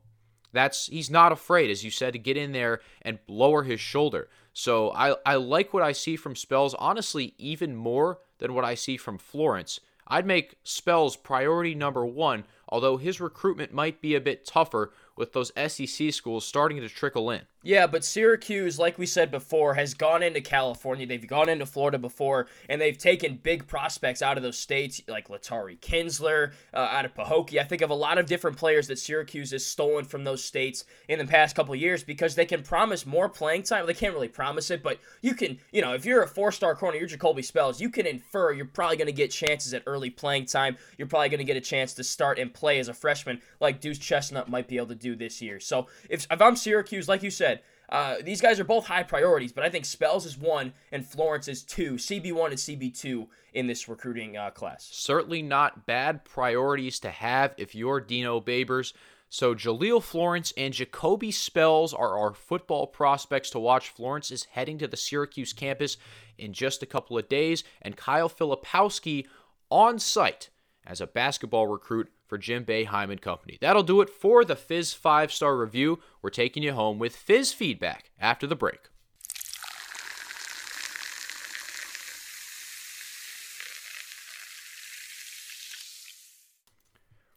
That's 0.52 0.88
he's 0.88 1.10
not 1.10 1.32
afraid, 1.32 1.70
as 1.70 1.84
you 1.84 1.92
said, 1.92 2.14
to 2.14 2.20
get 2.20 2.38
in 2.38 2.52
there 2.52 2.82
and 3.02 3.20
lower 3.28 3.64
his 3.64 3.80
shoulder. 3.80 4.30
So 4.54 4.92
I, 4.92 5.16
I 5.26 5.36
like 5.36 5.74
what 5.74 5.84
I 5.84 5.92
see 5.92 6.16
from 6.16 6.36
Spells, 6.36 6.74
honestly, 6.76 7.34
even 7.38 7.76
more 7.76 8.20
than 8.40 8.54
what 8.54 8.66
I 8.66 8.76
see 8.76 8.98
from 8.98 9.18
Florence. 9.18 9.80
I'd 10.08 10.26
make 10.26 10.58
Spells 10.64 11.16
priority 11.16 11.76
number 11.76 12.06
one, 12.06 12.46
although 12.68 12.98
his 12.98 13.22
recruitment 13.22 13.74
might 13.74 14.02
be 14.02 14.16
a 14.16 14.22
bit 14.22 14.46
tougher 14.46 14.92
with 15.16 15.34
those 15.34 15.52
SEC 15.56 16.12
schools 16.12 16.46
starting 16.46 16.82
to 16.82 16.90
trickle 16.90 17.30
in. 17.30 17.42
Yeah, 17.62 17.88
but 17.88 18.06
Syracuse, 18.06 18.80
like 18.80 18.98
we 18.98 19.06
said 19.06 19.32
before, 19.32 19.74
has 19.74 19.94
gone 19.94 20.24
into 20.24 20.40
California. 20.40 21.06
They've 21.06 21.28
gone 21.28 21.50
into 21.50 21.66
Florida 21.66 21.98
before, 21.98 22.48
and 22.70 22.80
they've 22.80 22.98
taken 22.98 23.36
big 23.36 23.68
prospects 23.68 24.22
out 24.22 24.38
of 24.38 24.44
those 24.44 24.58
states, 24.58 25.02
like 25.10 25.28
Latari 25.28 25.78
Kinsler, 25.78 26.54
uh, 26.74 26.78
out 26.78 27.04
of 27.04 27.14
Pahokee. 27.14 27.60
I 27.60 27.66
think 27.66 27.82
of 27.82 27.90
a 27.90 27.96
lot 27.96 28.18
of 28.18 28.28
different 28.28 28.56
players 28.56 28.88
that 28.88 28.98
Syracuse 28.98 29.52
has 29.52 29.66
stolen 29.66 30.06
from 30.06 30.24
those 30.24 30.42
states 30.42 30.86
in 31.10 31.20
the 31.20 31.26
past 31.26 31.54
couple 31.54 31.76
years 31.76 32.02
because 32.02 32.34
they 32.36 32.46
can 32.46 32.64
promise 32.64 33.06
more 33.06 33.28
playing 33.28 33.64
time. 33.64 33.86
They 33.86 33.94
can't 33.94 34.14
really 34.14 34.30
promise 34.30 34.72
it, 34.72 34.82
but 34.82 35.00
you 35.22 35.34
can, 35.34 35.60
you 35.74 35.82
know, 35.82 35.94
if 35.94 36.06
you're 36.06 36.24
a 36.24 36.28
four-star 36.30 36.76
corner, 36.76 36.98
you're 36.98 37.08
Jacoby 37.08 37.42
Spells, 37.42 37.82
you 37.82 37.90
can 37.90 38.06
infer 38.06 38.54
you're 38.54 38.68
probably 38.68 38.96
going 38.96 39.08
to 39.08 39.12
get 39.12 39.32
chances 39.32 39.74
at 39.74 39.84
early 39.86 40.10
playing 40.10 40.46
time. 40.46 40.78
You're 40.98 41.10
probably 41.10 41.28
going 41.28 41.40
to 41.40 41.44
get 41.44 41.58
a 41.58 41.62
chance 41.62 41.94
to 41.96 42.06
start 42.06 42.40
and 42.40 42.54
play 42.54 42.80
as 42.80 42.88
a 42.88 42.94
freshman, 42.94 43.42
like 43.60 43.82
Deuce 43.82 44.00
Chestnut 44.00 44.48
might 44.48 44.70
be 44.70 44.78
able 44.78 44.88
to 44.88 44.96
do 44.96 45.18
this 45.18 45.42
year. 45.42 45.60
So 45.60 45.88
if, 46.10 46.26
if 46.32 46.42
I'm 46.42 46.56
Syracuse, 46.56 47.10
like 47.10 47.22
you 47.22 47.30
said, 47.30 47.49
uh, 47.90 48.16
these 48.24 48.42
guys 48.42 48.60
are 48.60 48.66
both 48.66 48.86
high 48.86 49.04
priorities, 49.04 49.52
but 49.52 49.64
I 49.64 49.70
think 49.70 49.86
Spells 49.86 50.26
is 50.26 50.38
one 50.38 50.74
and 50.92 51.06
Florence 51.06 51.48
is 51.48 51.64
two, 51.64 51.94
CB1 51.94 52.48
and 52.48 52.56
CB2 52.56 53.28
in 53.54 53.68
this 53.68 53.90
recruiting 53.90 54.38
uh, 54.38 54.52
class. 54.52 54.88
Certainly 54.92 55.42
not 55.42 55.86
bad 55.86 56.24
priorities 56.24 57.00
to 57.00 57.10
have 57.10 57.54
if 57.58 57.74
you're 57.74 58.00
Dino 58.00 58.40
Babers. 58.40 58.94
So 59.30 59.54
Jaleel 59.54 60.02
Florence 60.02 60.54
and 60.58 60.74
Jacoby 60.74 61.32
Spells 61.32 61.94
are 61.94 62.18
our 62.18 62.34
football 62.34 62.88
prospects 62.88 63.52
to 63.52 63.60
watch. 63.60 63.90
Florence 63.90 64.32
is 64.32 64.46
heading 64.46 64.80
to 64.80 64.88
the 64.88 64.98
Syracuse 64.98 65.54
campus 65.54 65.98
in 66.38 66.54
just 66.54 66.82
a 66.82 66.88
couple 66.88 67.18
of 67.18 67.30
days, 67.30 67.64
and 67.82 67.96
Kyle 67.96 68.30
Filipowski 68.30 69.28
on 69.70 70.00
site 70.00 70.50
as 70.86 71.00
a 71.00 71.08
basketball 71.08 71.68
recruit 71.68 72.12
for 72.30 72.38
Jim 72.38 72.64
Boeheim 72.64 73.12
and 73.12 73.22
Company. 73.22 73.58
That'll 73.60 73.84
do 73.84 74.02
it 74.02 74.10
for 74.10 74.46
the 74.46 74.56
Fizz 74.56 74.94
5 74.94 75.34
star 75.34 75.58
review. 75.58 76.00
We're 76.22 76.30
taking 76.30 76.64
you 76.64 76.74
home 76.74 77.00
with 77.00 77.16
Fizz 77.16 77.52
feedback 77.52 78.12
after 78.20 78.48
the 78.48 78.56
break. 78.56 78.90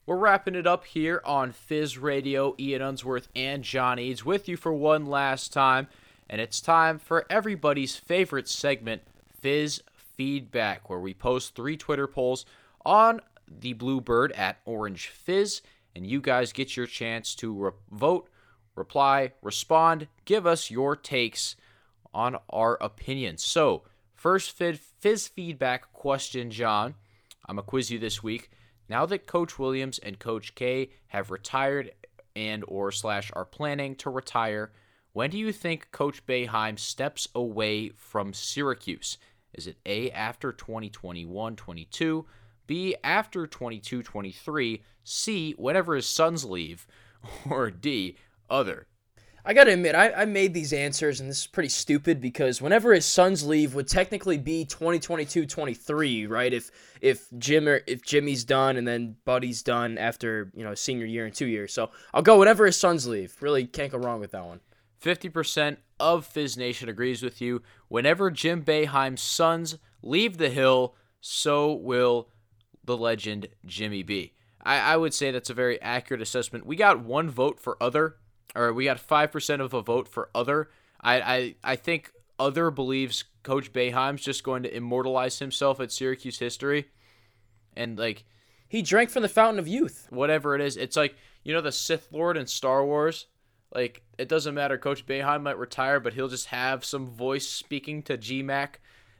We're 0.05 0.17
wrapping 0.17 0.57
it 0.57 0.67
up 0.67 0.85
here 0.85 1.23
on 1.25 1.53
Fizz 1.53 1.97
Radio. 1.97 2.55
Ian 2.59 2.83
Unsworth 2.83 3.29
and 3.35 3.63
John 3.63 3.99
Eads 3.99 4.25
with 4.25 4.49
you 4.49 4.57
for 4.57 4.73
one 4.73 5.07
last 5.07 5.53
time. 5.53 5.87
And 6.29 6.41
it's 6.41 6.61
time 6.61 6.99
for 6.99 7.25
everybody's 7.31 7.97
favorite 7.97 8.49
segment, 8.49 9.03
Fizz 9.41 9.83
Feedback, 9.95 10.91
where 10.91 10.99
we 10.99 11.15
post 11.15 11.55
three 11.55 11.77
Twitter 11.77 12.07
polls 12.07 12.45
on 12.85 13.21
the 13.61 13.73
Bluebird 13.73 14.33
at 14.33 14.59
Orange 14.65 15.09
Fizz, 15.09 15.63
and 15.95 16.07
you 16.07 16.21
guys 16.21 16.53
get 16.53 16.77
your 16.77 16.87
chance 16.87 17.35
to 17.37 17.53
re- 17.53 17.71
vote, 17.91 18.29
reply, 18.75 19.33
respond, 19.43 20.09
give 20.25 20.47
us 20.47 20.71
your 20.71 20.97
takes 20.97 21.57
on 22.15 22.37
our 22.51 22.79
opinions. 22.81 23.45
So, 23.45 23.83
first 24.15 24.53
Fizz 24.53 25.29
feedback 25.29 25.93
question, 25.93 26.51
John. 26.51 26.95
I'm 27.47 27.57
to 27.57 27.63
quiz 27.63 27.91
you 27.91 27.99
this 27.99 28.23
week. 28.23 28.51
Now 28.89 29.07
that 29.07 29.27
Coach 29.27 29.59
Williams 29.59 29.99
and 29.99 30.19
Coach 30.19 30.55
K 30.55 30.91
have 31.09 31.31
retired 31.31 31.93
and 32.37 32.65
or 32.69 32.93
slash 32.93 33.31
are 33.35 33.45
planning 33.45 33.95
to 33.97 34.11
retire, 34.11 34.73
when 35.13 35.31
do 35.31 35.39
you 35.39 35.53
think 35.53 35.91
Coach 35.93 36.25
Boeheim 36.27 36.79
steps 36.79 37.29
away 37.35 37.91
from 37.91 38.33
Syracuse? 38.33 39.19
Is 39.53 39.67
it 39.67 39.77
A 39.85 40.11
after 40.11 40.53
2021-22, 40.53 42.25
B, 42.67 42.97
after 43.03 43.47
22 43.47 44.03
23, 44.03 44.83
C, 45.05 45.55
whenever 45.59 45.95
his 45.95 46.07
sons 46.07 46.45
leave, 46.45 46.87
or 47.51 47.71
D, 47.71 48.17
other. 48.49 48.87
I 49.45 49.55
gotta 49.55 49.73
admit, 49.73 49.97
I, 49.97 50.13
I 50.13 50.25
made 50.25 50.55
these 50.55 50.73
answers, 50.73 51.21
and 51.21 51.29
this 51.29 51.41
is 51.41 51.47
pretty 51.49 51.69
stupid 51.69 52.21
because 52.21 52.63
whenever 52.63 52.95
his 52.95 53.05
sons 53.05 53.45
leave 53.45 53.75
would 53.75 53.89
technically 53.89 54.39
be 54.39 54.65
2022-23, 54.67 56.31
right? 56.31 56.53
If 56.53 56.71
if 57.01 57.27
Jim 57.39 57.67
or 57.67 57.81
if 57.89 58.03
Jimmy's 58.03 58.45
done 58.45 58.77
and 58.77 58.87
then 58.87 59.17
Buddy's 59.25 59.65
done 59.65 59.99
after 59.99 60.53
you 60.55 60.63
know 60.63 60.77
senior 60.77 61.07
year 61.07 61.27
and 61.27 61.35
two 61.35 61.47
years, 61.47 61.73
so 61.73 61.91
I'll 62.15 62.23
go 62.23 62.39
whenever 62.39 62.67
his 62.67 62.79
sons 62.79 63.09
leave. 63.09 63.35
Really 63.41 63.67
can't 63.67 63.91
go 63.91 63.99
wrong 63.99 64.21
with 64.21 64.31
that 64.31 64.47
one. 64.47 64.61
50% 65.03 65.79
of 65.99 66.25
Fizz 66.25 66.57
Nation 66.57 66.89
agrees 66.89 67.23
with 67.25 67.41
you. 67.41 67.63
Whenever 67.89 68.31
Jim 68.31 68.63
Boeheim's 68.63 69.21
sons 69.21 69.79
leave 70.03 70.39
the 70.39 70.51
hill, 70.51 70.95
so 71.21 71.73
will 71.73 72.29
the 72.85 72.97
legend 72.97 73.49
Jimmy 73.65 74.03
B. 74.03 74.33
I, 74.63 74.79
I 74.79 74.97
would 74.97 75.15
say 75.15 75.31
that's 75.31 75.51
a 75.51 75.55
very 75.55 75.81
accurate 75.81 76.23
assessment. 76.23 76.67
We 76.67 76.77
got 76.77 77.05
one 77.05 77.31
vote 77.31 77.59
for 77.59 77.77
other, 77.81 78.17
or 78.55 78.73
we 78.73 78.85
got 78.85 79.07
5% 79.07 79.61
of 79.61 79.75
a 79.75 79.83
vote 79.83 80.09
for 80.09 80.31
other. 80.35 80.71
I, 81.01 81.21
I, 81.21 81.55
I 81.65 81.77
think 81.77 82.13
other 82.39 82.71
believes 82.71 83.25
Coach 83.43 83.73
Boeheim's 83.73 84.23
just 84.23 84.45
going 84.45 84.63
to 84.63 84.75
immortalize 84.75 85.39
himself 85.39 85.81
at 85.81 85.93
Syracuse 85.93 86.39
history. 86.39 86.89
And, 87.77 87.99
like, 87.99 88.25
He 88.69 88.83
drank 88.83 89.11
from 89.11 89.23
the 89.23 89.29
fountain 89.29 89.59
of 89.59 89.69
youth. 89.69 90.07
whatever 90.11 90.55
it 90.55 90.61
is, 90.61 90.77
it's 90.77 90.97
like, 90.97 91.17
you 91.43 91.53
know, 91.53 91.61
the 91.61 91.73
Sith 91.73 92.09
Lord 92.13 92.37
in 92.37 92.47
Star 92.47 92.85
Wars? 92.85 93.27
Like, 93.75 94.03
it 94.19 94.29
doesn't 94.29 94.55
matter. 94.55 94.77
Coach 94.77 95.07
Boeheim 95.07 95.43
might 95.43 95.59
retire, 95.59 95.99
but 95.99 96.15
he'll 96.15 96.29
just 96.29 96.47
have 96.47 96.85
some 96.85 97.09
voice 97.09 97.49
speaking 97.49 98.03
to 98.05 98.19
GMAC, 98.19 98.75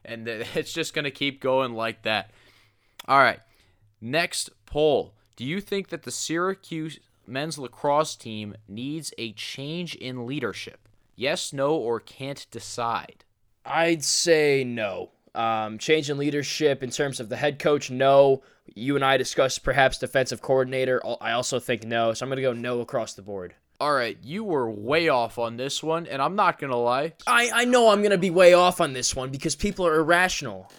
and 0.05 0.29
it's 0.29 0.73
just 0.73 0.95
going 0.95 1.05
to 1.05 1.11
keep 1.11 1.41
going 1.41 1.73
like 1.73 2.03
that. 2.03 2.31
All 3.09 3.19
right. 3.19 3.41
Next 4.05 4.51
poll. 4.67 5.15
Do 5.37 5.45
you 5.45 5.61
think 5.61 5.91
that 5.91 6.03
the 6.03 6.11
Syracuse 6.11 6.99
men's 7.25 7.57
lacrosse 7.57 8.17
team 8.17 8.57
needs 8.67 9.15
a 9.17 9.33
change 9.33 9.95
in 9.95 10.27
leadership? 10.27 10.89
Yes, 11.15 11.53
no, 11.53 11.77
or 11.77 12.01
can't 12.01 12.45
decide? 12.51 13.25
I'd 13.65 14.03
say 14.03 14.65
no. 14.65 15.11
Um, 15.37 15.79
change 15.79 16.11
in 16.11 16.19
leadership 16.19 16.83
in 16.83 16.91
terms 16.91 17.21
of 17.21 17.29
the 17.29 17.37
head 17.37 17.61
coach, 17.61 17.93
no. 17.93 18.43
You 18.75 18.97
and 18.97 19.05
I 19.05 19.19
discussed 19.19 19.63
perhaps 19.63 19.99
defensive 19.99 20.43
coordinator. 20.43 21.01
I 21.21 21.31
also 21.31 21.61
think 21.61 21.85
no. 21.85 22.13
So 22.13 22.27
I'm 22.27 22.29
going 22.29 22.39
to 22.39 22.43
go 22.43 22.53
no 22.53 22.81
across 22.81 23.15
the 23.15 23.23
board. 23.23 23.55
All 23.81 23.93
right, 23.95 24.19
you 24.21 24.43
were 24.43 24.69
way 24.69 25.09
off 25.09 25.39
on 25.39 25.57
this 25.57 25.81
one, 25.81 26.07
and 26.07 26.21
I'm 26.21 26.35
not 26.35 26.59
going 26.59 26.71
to 26.71 26.77
lie. 26.77 27.13
I, 27.27 27.51
I 27.55 27.65
know 27.67 27.91
I'm 27.91 28.01
going 28.01 28.11
to 28.11 28.19
be 28.19 28.31
way 28.31 28.53
off 28.53 28.81
on 28.81 28.95
this 28.95 29.15
one 29.15 29.31
because 29.31 29.55
people 29.55 29.87
are 29.87 29.95
irrational. 29.95 30.71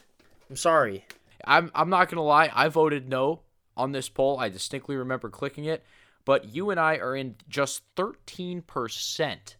I'm 0.49 0.57
sorry. 0.57 1.05
I'm, 1.43 1.71
I'm 1.73 1.89
not 1.89 2.09
to 2.17 2.21
lie. 2.21 2.51
I 2.53 2.67
voted 2.69 3.09
no 3.09 3.41
on 3.75 3.91
this 3.91 4.09
poll. 4.09 4.39
I 4.39 4.49
distinctly 4.49 4.95
remember 4.95 5.29
clicking 5.29 5.65
it. 5.65 5.83
But 6.25 6.53
you 6.53 6.69
and 6.69 6.79
I 6.79 6.97
are 6.97 7.15
in 7.15 7.35
just 7.49 7.81
13% 7.95 9.55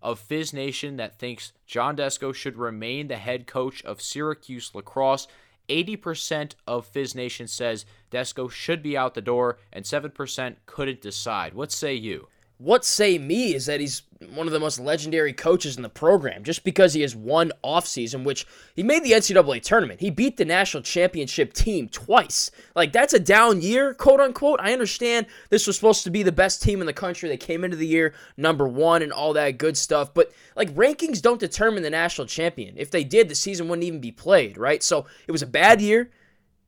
of 0.00 0.18
Fizz 0.18 0.52
Nation 0.52 0.96
that 0.96 1.18
thinks 1.18 1.52
John 1.66 1.96
Desko 1.96 2.34
should 2.34 2.56
remain 2.56 3.08
the 3.08 3.16
head 3.16 3.46
coach 3.46 3.82
of 3.84 4.02
Syracuse 4.02 4.74
lacrosse. 4.74 5.26
80% 5.68 6.52
of 6.66 6.86
Fizz 6.86 7.14
Nation 7.14 7.48
says 7.48 7.86
Desko 8.10 8.50
should 8.50 8.82
be 8.82 8.96
out 8.96 9.14
the 9.14 9.22
door, 9.22 9.58
and 9.72 9.84
7% 9.84 10.56
couldn't 10.66 11.00
decide. 11.00 11.54
What 11.54 11.72
say 11.72 11.94
you? 11.94 12.28
What 12.58 12.84
say 12.84 13.18
me 13.18 13.54
is 13.54 13.66
that 13.66 13.80
he's 13.80 14.02
one 14.32 14.46
of 14.46 14.52
the 14.52 14.60
most 14.60 14.78
legendary 14.78 15.32
coaches 15.32 15.76
in 15.76 15.82
the 15.82 15.88
program 15.88 16.44
just 16.44 16.64
because 16.64 16.94
he 16.94 17.02
has 17.02 17.14
one 17.14 17.52
offseason, 17.62 18.24
which 18.24 18.46
he 18.74 18.82
made 18.82 19.02
the 19.02 19.12
NCAA 19.12 19.62
tournament. 19.62 20.00
He 20.00 20.10
beat 20.10 20.36
the 20.36 20.44
national 20.44 20.82
championship 20.82 21.52
team 21.52 21.88
twice. 21.88 22.50
Like, 22.74 22.92
that's 22.92 23.12
a 23.12 23.18
down 23.18 23.60
year, 23.60 23.92
quote 23.94 24.20
unquote. 24.20 24.60
I 24.60 24.72
understand 24.72 25.26
this 25.50 25.66
was 25.66 25.76
supposed 25.76 26.04
to 26.04 26.10
be 26.10 26.22
the 26.22 26.32
best 26.32 26.62
team 26.62 26.80
in 26.80 26.86
the 26.86 26.92
country. 26.92 27.28
They 27.28 27.36
came 27.36 27.64
into 27.64 27.76
the 27.76 27.86
year 27.86 28.14
number 28.36 28.68
one 28.68 29.02
and 29.02 29.12
all 29.12 29.32
that 29.34 29.58
good 29.58 29.76
stuff. 29.76 30.14
But, 30.14 30.32
like, 30.56 30.74
rankings 30.74 31.20
don't 31.20 31.40
determine 31.40 31.82
the 31.82 31.90
national 31.90 32.26
champion. 32.26 32.74
If 32.76 32.90
they 32.90 33.04
did, 33.04 33.28
the 33.28 33.34
season 33.34 33.68
wouldn't 33.68 33.84
even 33.84 34.00
be 34.00 34.12
played, 34.12 34.56
right? 34.56 34.82
So 34.82 35.06
it 35.26 35.32
was 35.32 35.42
a 35.42 35.46
bad 35.46 35.80
year. 35.80 36.10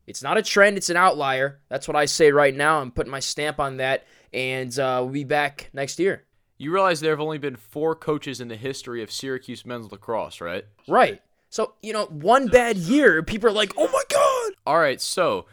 It's 0.07 0.23
not 0.23 0.39
a 0.39 0.43
trend, 0.43 0.77
it's 0.77 0.91
an 0.91 0.97
outlier. 0.97 1.61
That's 1.69 1.89
what 1.89 1.97
I 1.97 2.05
say 2.05 2.31
right 2.31 2.55
now. 2.55 2.81
I'm 2.81 2.91
putting 2.93 3.11
my 3.11 3.21
stamp 3.21 3.59
on 3.59 3.79
that. 3.79 4.05
And 4.33 4.77
uh, 4.79 5.01
we'll 5.03 5.13
be 5.13 5.25
back 5.25 5.71
next 5.73 5.99
year. 5.99 6.25
You 6.59 6.73
realize 6.73 7.01
there 7.01 7.13
have 7.13 7.21
only 7.21 7.39
been 7.39 7.57
four 7.57 7.95
coaches 7.95 8.41
in 8.41 8.49
the 8.49 8.57
history 8.57 9.03
of 9.03 9.11
Syracuse 9.11 9.67
men's 9.67 9.91
lacrosse, 9.91 10.41
right? 10.41 10.65
Right. 10.89 11.21
So, 11.51 11.75
you 11.83 11.93
know, 11.93 12.07
one 12.07 12.49
bad 12.49 12.77
year, 12.77 13.23
people 13.23 13.49
are 13.49 13.53
like, 13.53 13.73
oh 13.77 13.89
my 13.89 14.03
God. 14.11 14.53
All 14.67 14.79
right, 14.79 15.01
so 15.01 15.47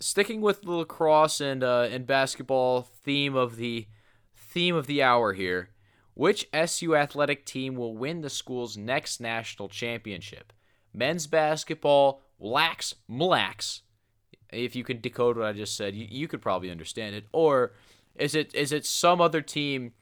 sticking 0.00 0.40
with 0.40 0.62
the 0.62 0.72
lacrosse 0.72 1.40
and 1.40 1.62
uh, 1.62 1.88
and 1.90 2.06
basketball 2.06 2.82
theme 2.82 3.36
of 3.36 3.56
the 3.56 3.86
theme 4.36 4.74
of 4.74 4.86
the 4.86 5.02
hour 5.02 5.32
here, 5.32 5.70
which 6.14 6.48
SU 6.52 6.96
athletic 6.96 7.46
team 7.46 7.74
will 7.74 7.96
win 7.96 8.20
the 8.20 8.30
school's 8.30 8.76
next 8.76 9.20
national 9.20 9.68
championship? 9.68 10.52
Men's 10.92 11.26
basketball, 11.26 12.22
lax, 12.38 12.94
mlax. 13.08 13.82
If 14.52 14.74
you 14.74 14.84
can 14.84 15.00
decode 15.00 15.36
what 15.36 15.46
I 15.46 15.52
just 15.52 15.76
said, 15.76 15.94
you, 15.94 16.06
you 16.08 16.28
could 16.28 16.42
probably 16.42 16.70
understand 16.70 17.14
it. 17.14 17.26
Or 17.32 17.72
is 18.16 18.34
it 18.34 18.54
is 18.54 18.72
it 18.72 18.86
some 18.86 19.20
other 19.20 19.40
team? 19.40 19.92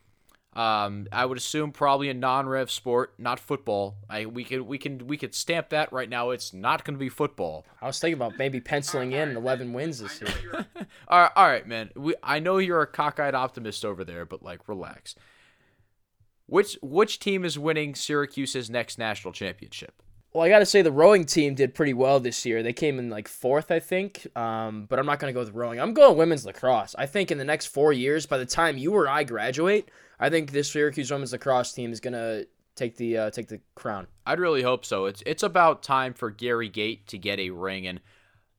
Um, 0.55 1.07
I 1.13 1.25
would 1.25 1.39
assume 1.39 1.71
probably 1.71 2.09
a 2.09 2.15
non-rev 2.15 2.71
sport, 2.71 3.15
not 3.19 3.39
football. 3.39 3.97
I 4.09 4.27
we 4.27 4.45
can 4.45 4.67
we 4.67 4.79
can 4.79 5.07
we 5.07 5.17
could 5.17 5.35
stamp 5.35 5.69
that 5.69 5.93
right 5.93 6.09
now. 6.09 6.31
It's 6.31 6.53
not 6.53 6.85
going 6.85 6.95
to 6.95 6.99
be 6.99 7.09
football. 7.09 7.65
I 7.81 7.87
was 7.87 8.01
thinking 8.01 8.21
about 8.21 8.39
maybe 8.39 8.61
penciling 8.61 9.13
in 9.13 9.37
11 9.37 9.73
wins 9.73 10.01
this 10.01 10.21
year. 10.21 10.67
all 11.09 11.21
right, 11.21 11.33
all 11.37 11.47
right, 11.47 11.67
man. 11.67 11.91
We 11.95 12.15
I 12.23 12.41
know 12.41 12.59
you're 12.59 12.83
a 12.83 12.87
cockeyed 12.87 13.35
optimist 13.35 13.85
over 13.85 14.05
there, 14.05 14.25
but 14.25 14.43
like 14.43 14.69
relax. 14.69 15.15
Which 16.47 16.79
which 16.83 17.19
team 17.19 17.45
is 17.45 17.59
winning 17.59 17.95
Syracuse's 17.95 18.71
next 18.71 18.99
national 18.99 19.35
championship? 19.35 20.03
Well, 20.39 20.47
I 20.47 20.51
got 20.51 20.61
to 20.61 20.67
say 20.67 20.83
the 20.83 20.93
rowing 20.93 21.25
team 21.25 21.57
did 21.57 21.75
pretty 21.75 21.95
well 21.95 22.21
this 22.21 22.47
year. 22.47 22.63
They 22.63 22.73
came 22.73 23.01
in 23.01 23.11
like 23.11 23.27
fourth, 23.27 23.73
I 23.73 23.81
think. 23.81 24.25
Um, 24.37 24.87
but 24.89 25.01
I'm 25.01 25.05
not 25.05 25.19
going 25.19 25.35
to 25.35 25.35
go 25.35 25.45
with 25.45 25.53
rowing. 25.53 25.81
I'm 25.81 25.95
going 25.95 26.17
women's 26.17 26.47
lacrosse. 26.47 26.95
I 26.97 27.07
think 27.07 27.33
in 27.33 27.39
the 27.39 27.45
next 27.45 27.67
four 27.67 27.93
years, 27.93 28.25
by 28.25 28.39
the 28.39 28.47
time 28.47 28.79
you 28.79 28.95
or 28.95 29.09
I 29.09 29.25
graduate, 29.25 29.91
I 30.21 30.31
think 30.31 30.53
this 30.53 30.71
Syracuse 30.71 31.11
women's 31.11 31.33
lacrosse 31.33 31.73
team 31.73 31.91
is 31.91 31.99
going 31.99 32.13
to 32.13 32.47
take 32.77 32.97
the 32.97 33.19
uh, 33.19 33.31
take 33.31 33.49
the 33.49 33.61
crown. 33.75 34.07
I'd 34.27 34.39
really 34.39 34.63
hope 34.63 34.85
so. 34.85 35.07
It's 35.07 35.25
it's 35.27 35.43
about 35.43 35.83
time 35.83 36.15
for 36.15 36.31
Gary 36.31 36.69
Gait 36.69 37.09
to 37.09 37.19
get 37.19 37.41
a 37.41 37.51
ring, 37.51 37.89
and 37.89 38.01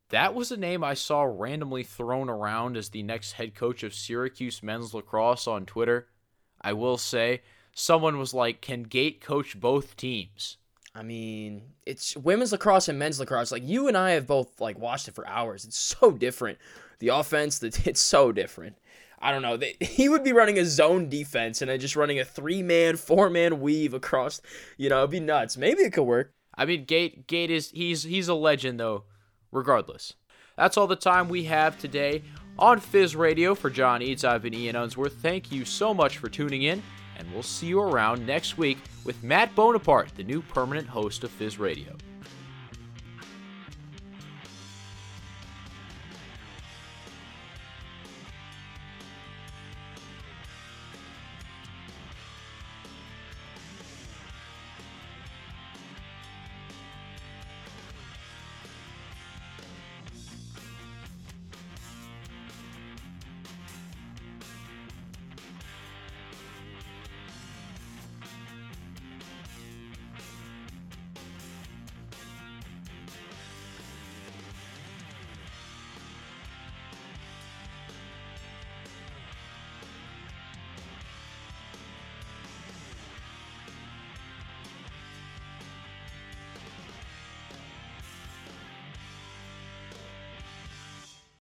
that 0.10 0.36
was 0.36 0.52
a 0.52 0.58
name 0.58 0.84
I 0.84 0.96
saw 0.96 1.22
randomly 1.22 1.84
thrown 1.84 2.28
around 2.28 2.76
as 2.76 2.90
the 2.90 3.04
next 3.04 3.32
head 3.32 3.56
coach 3.56 3.84
of 3.84 3.94
Syracuse 3.94 4.62
men's 4.62 4.94
lacrosse 4.94 5.48
on 5.48 5.66
Twitter. 5.66 6.10
I 6.62 6.74
will 6.74 6.98
say, 6.98 7.42
someone 7.74 8.20
was 8.20 8.34
like, 8.34 8.60
"Can 8.60 8.84
Gait 8.84 9.22
coach 9.22 9.58
both 9.58 9.96
teams?" 9.96 10.58
I 10.96 11.04
mean, 11.04 11.62
it's 11.86 12.18
women's 12.18 12.52
lacrosse 12.52 12.88
and 12.88 12.98
men's 12.98 13.20
lacrosse. 13.20 13.52
Like 13.52 13.68
you 13.68 13.88
and 13.88 13.98
I 13.98 14.12
have 14.12 14.28
both 14.28 14.60
like 14.60 14.80
watched 14.80 15.08
it 15.08 15.16
for 15.16 15.28
hours. 15.28 15.66
It's 15.66 15.78
so 15.78 16.12
different. 16.12 16.58
The 17.00 17.10
offense, 17.10 17.60
the, 17.60 17.68
it's 17.86 18.02
so 18.02 18.32
different. 18.32 18.76
I 19.22 19.32
don't 19.32 19.42
know. 19.42 19.58
They, 19.58 19.76
he 19.82 20.10
would 20.10 20.24
be 20.24 20.34
running 20.34 20.58
a 20.58 20.66
zone 20.66 21.10
defense 21.10 21.62
and 21.62 21.70
then 21.70 21.80
just 21.80 21.96
running 21.96 22.20
a 22.20 22.26
three 22.26 22.64
man, 22.64 22.96
four 22.98 23.30
man 23.30 23.60
weave 23.62 23.94
across. 23.94 24.42
You 24.78 24.90
know, 24.90 25.00
it'd 25.00 25.12
be 25.12 25.20
nuts. 25.20 25.58
Maybe 25.58 25.82
it 25.82 25.94
could 25.94 26.04
work. 26.04 26.34
I 26.56 26.66
mean, 26.66 26.86
Gait 26.86 27.28
Gait 27.28 27.52
is 27.52 27.72
he's 27.72 28.04
he's 28.04 28.28
a 28.28 28.34
legend 28.34 28.80
though. 28.80 29.04
Regardless, 29.52 30.14
that's 30.58 30.78
all 30.78 30.86
the 30.86 30.96
time 30.96 31.28
we 31.28 31.46
have 31.46 31.80
today 31.80 32.22
on 32.60 32.80
Fizz 32.80 33.16
Radio 33.16 33.56
for 33.56 33.70
John 33.70 34.02
Eads. 34.02 34.24
I've 34.24 34.44
been 34.44 34.54
Ian 34.54 34.76
Unsworth. 34.76 35.14
Thank 35.14 35.52
you 35.52 35.66
so 35.66 35.94
much 35.94 36.18
for 36.18 36.30
tuning 36.30 36.64
in 36.64 36.84
and 37.20 37.32
we'll 37.34 37.44
see 37.44 37.68
you 37.68 37.82
around 37.82 38.26
next 38.26 38.58
week 38.58 38.80
with 39.04 39.22
Matt 39.22 39.54
Bonaparte, 39.54 40.16
the 40.16 40.24
new 40.24 40.42
permanent 40.42 40.88
host 40.88 41.24
of 41.24 41.30
Fizz 41.30 41.60
Radio. 41.60 41.96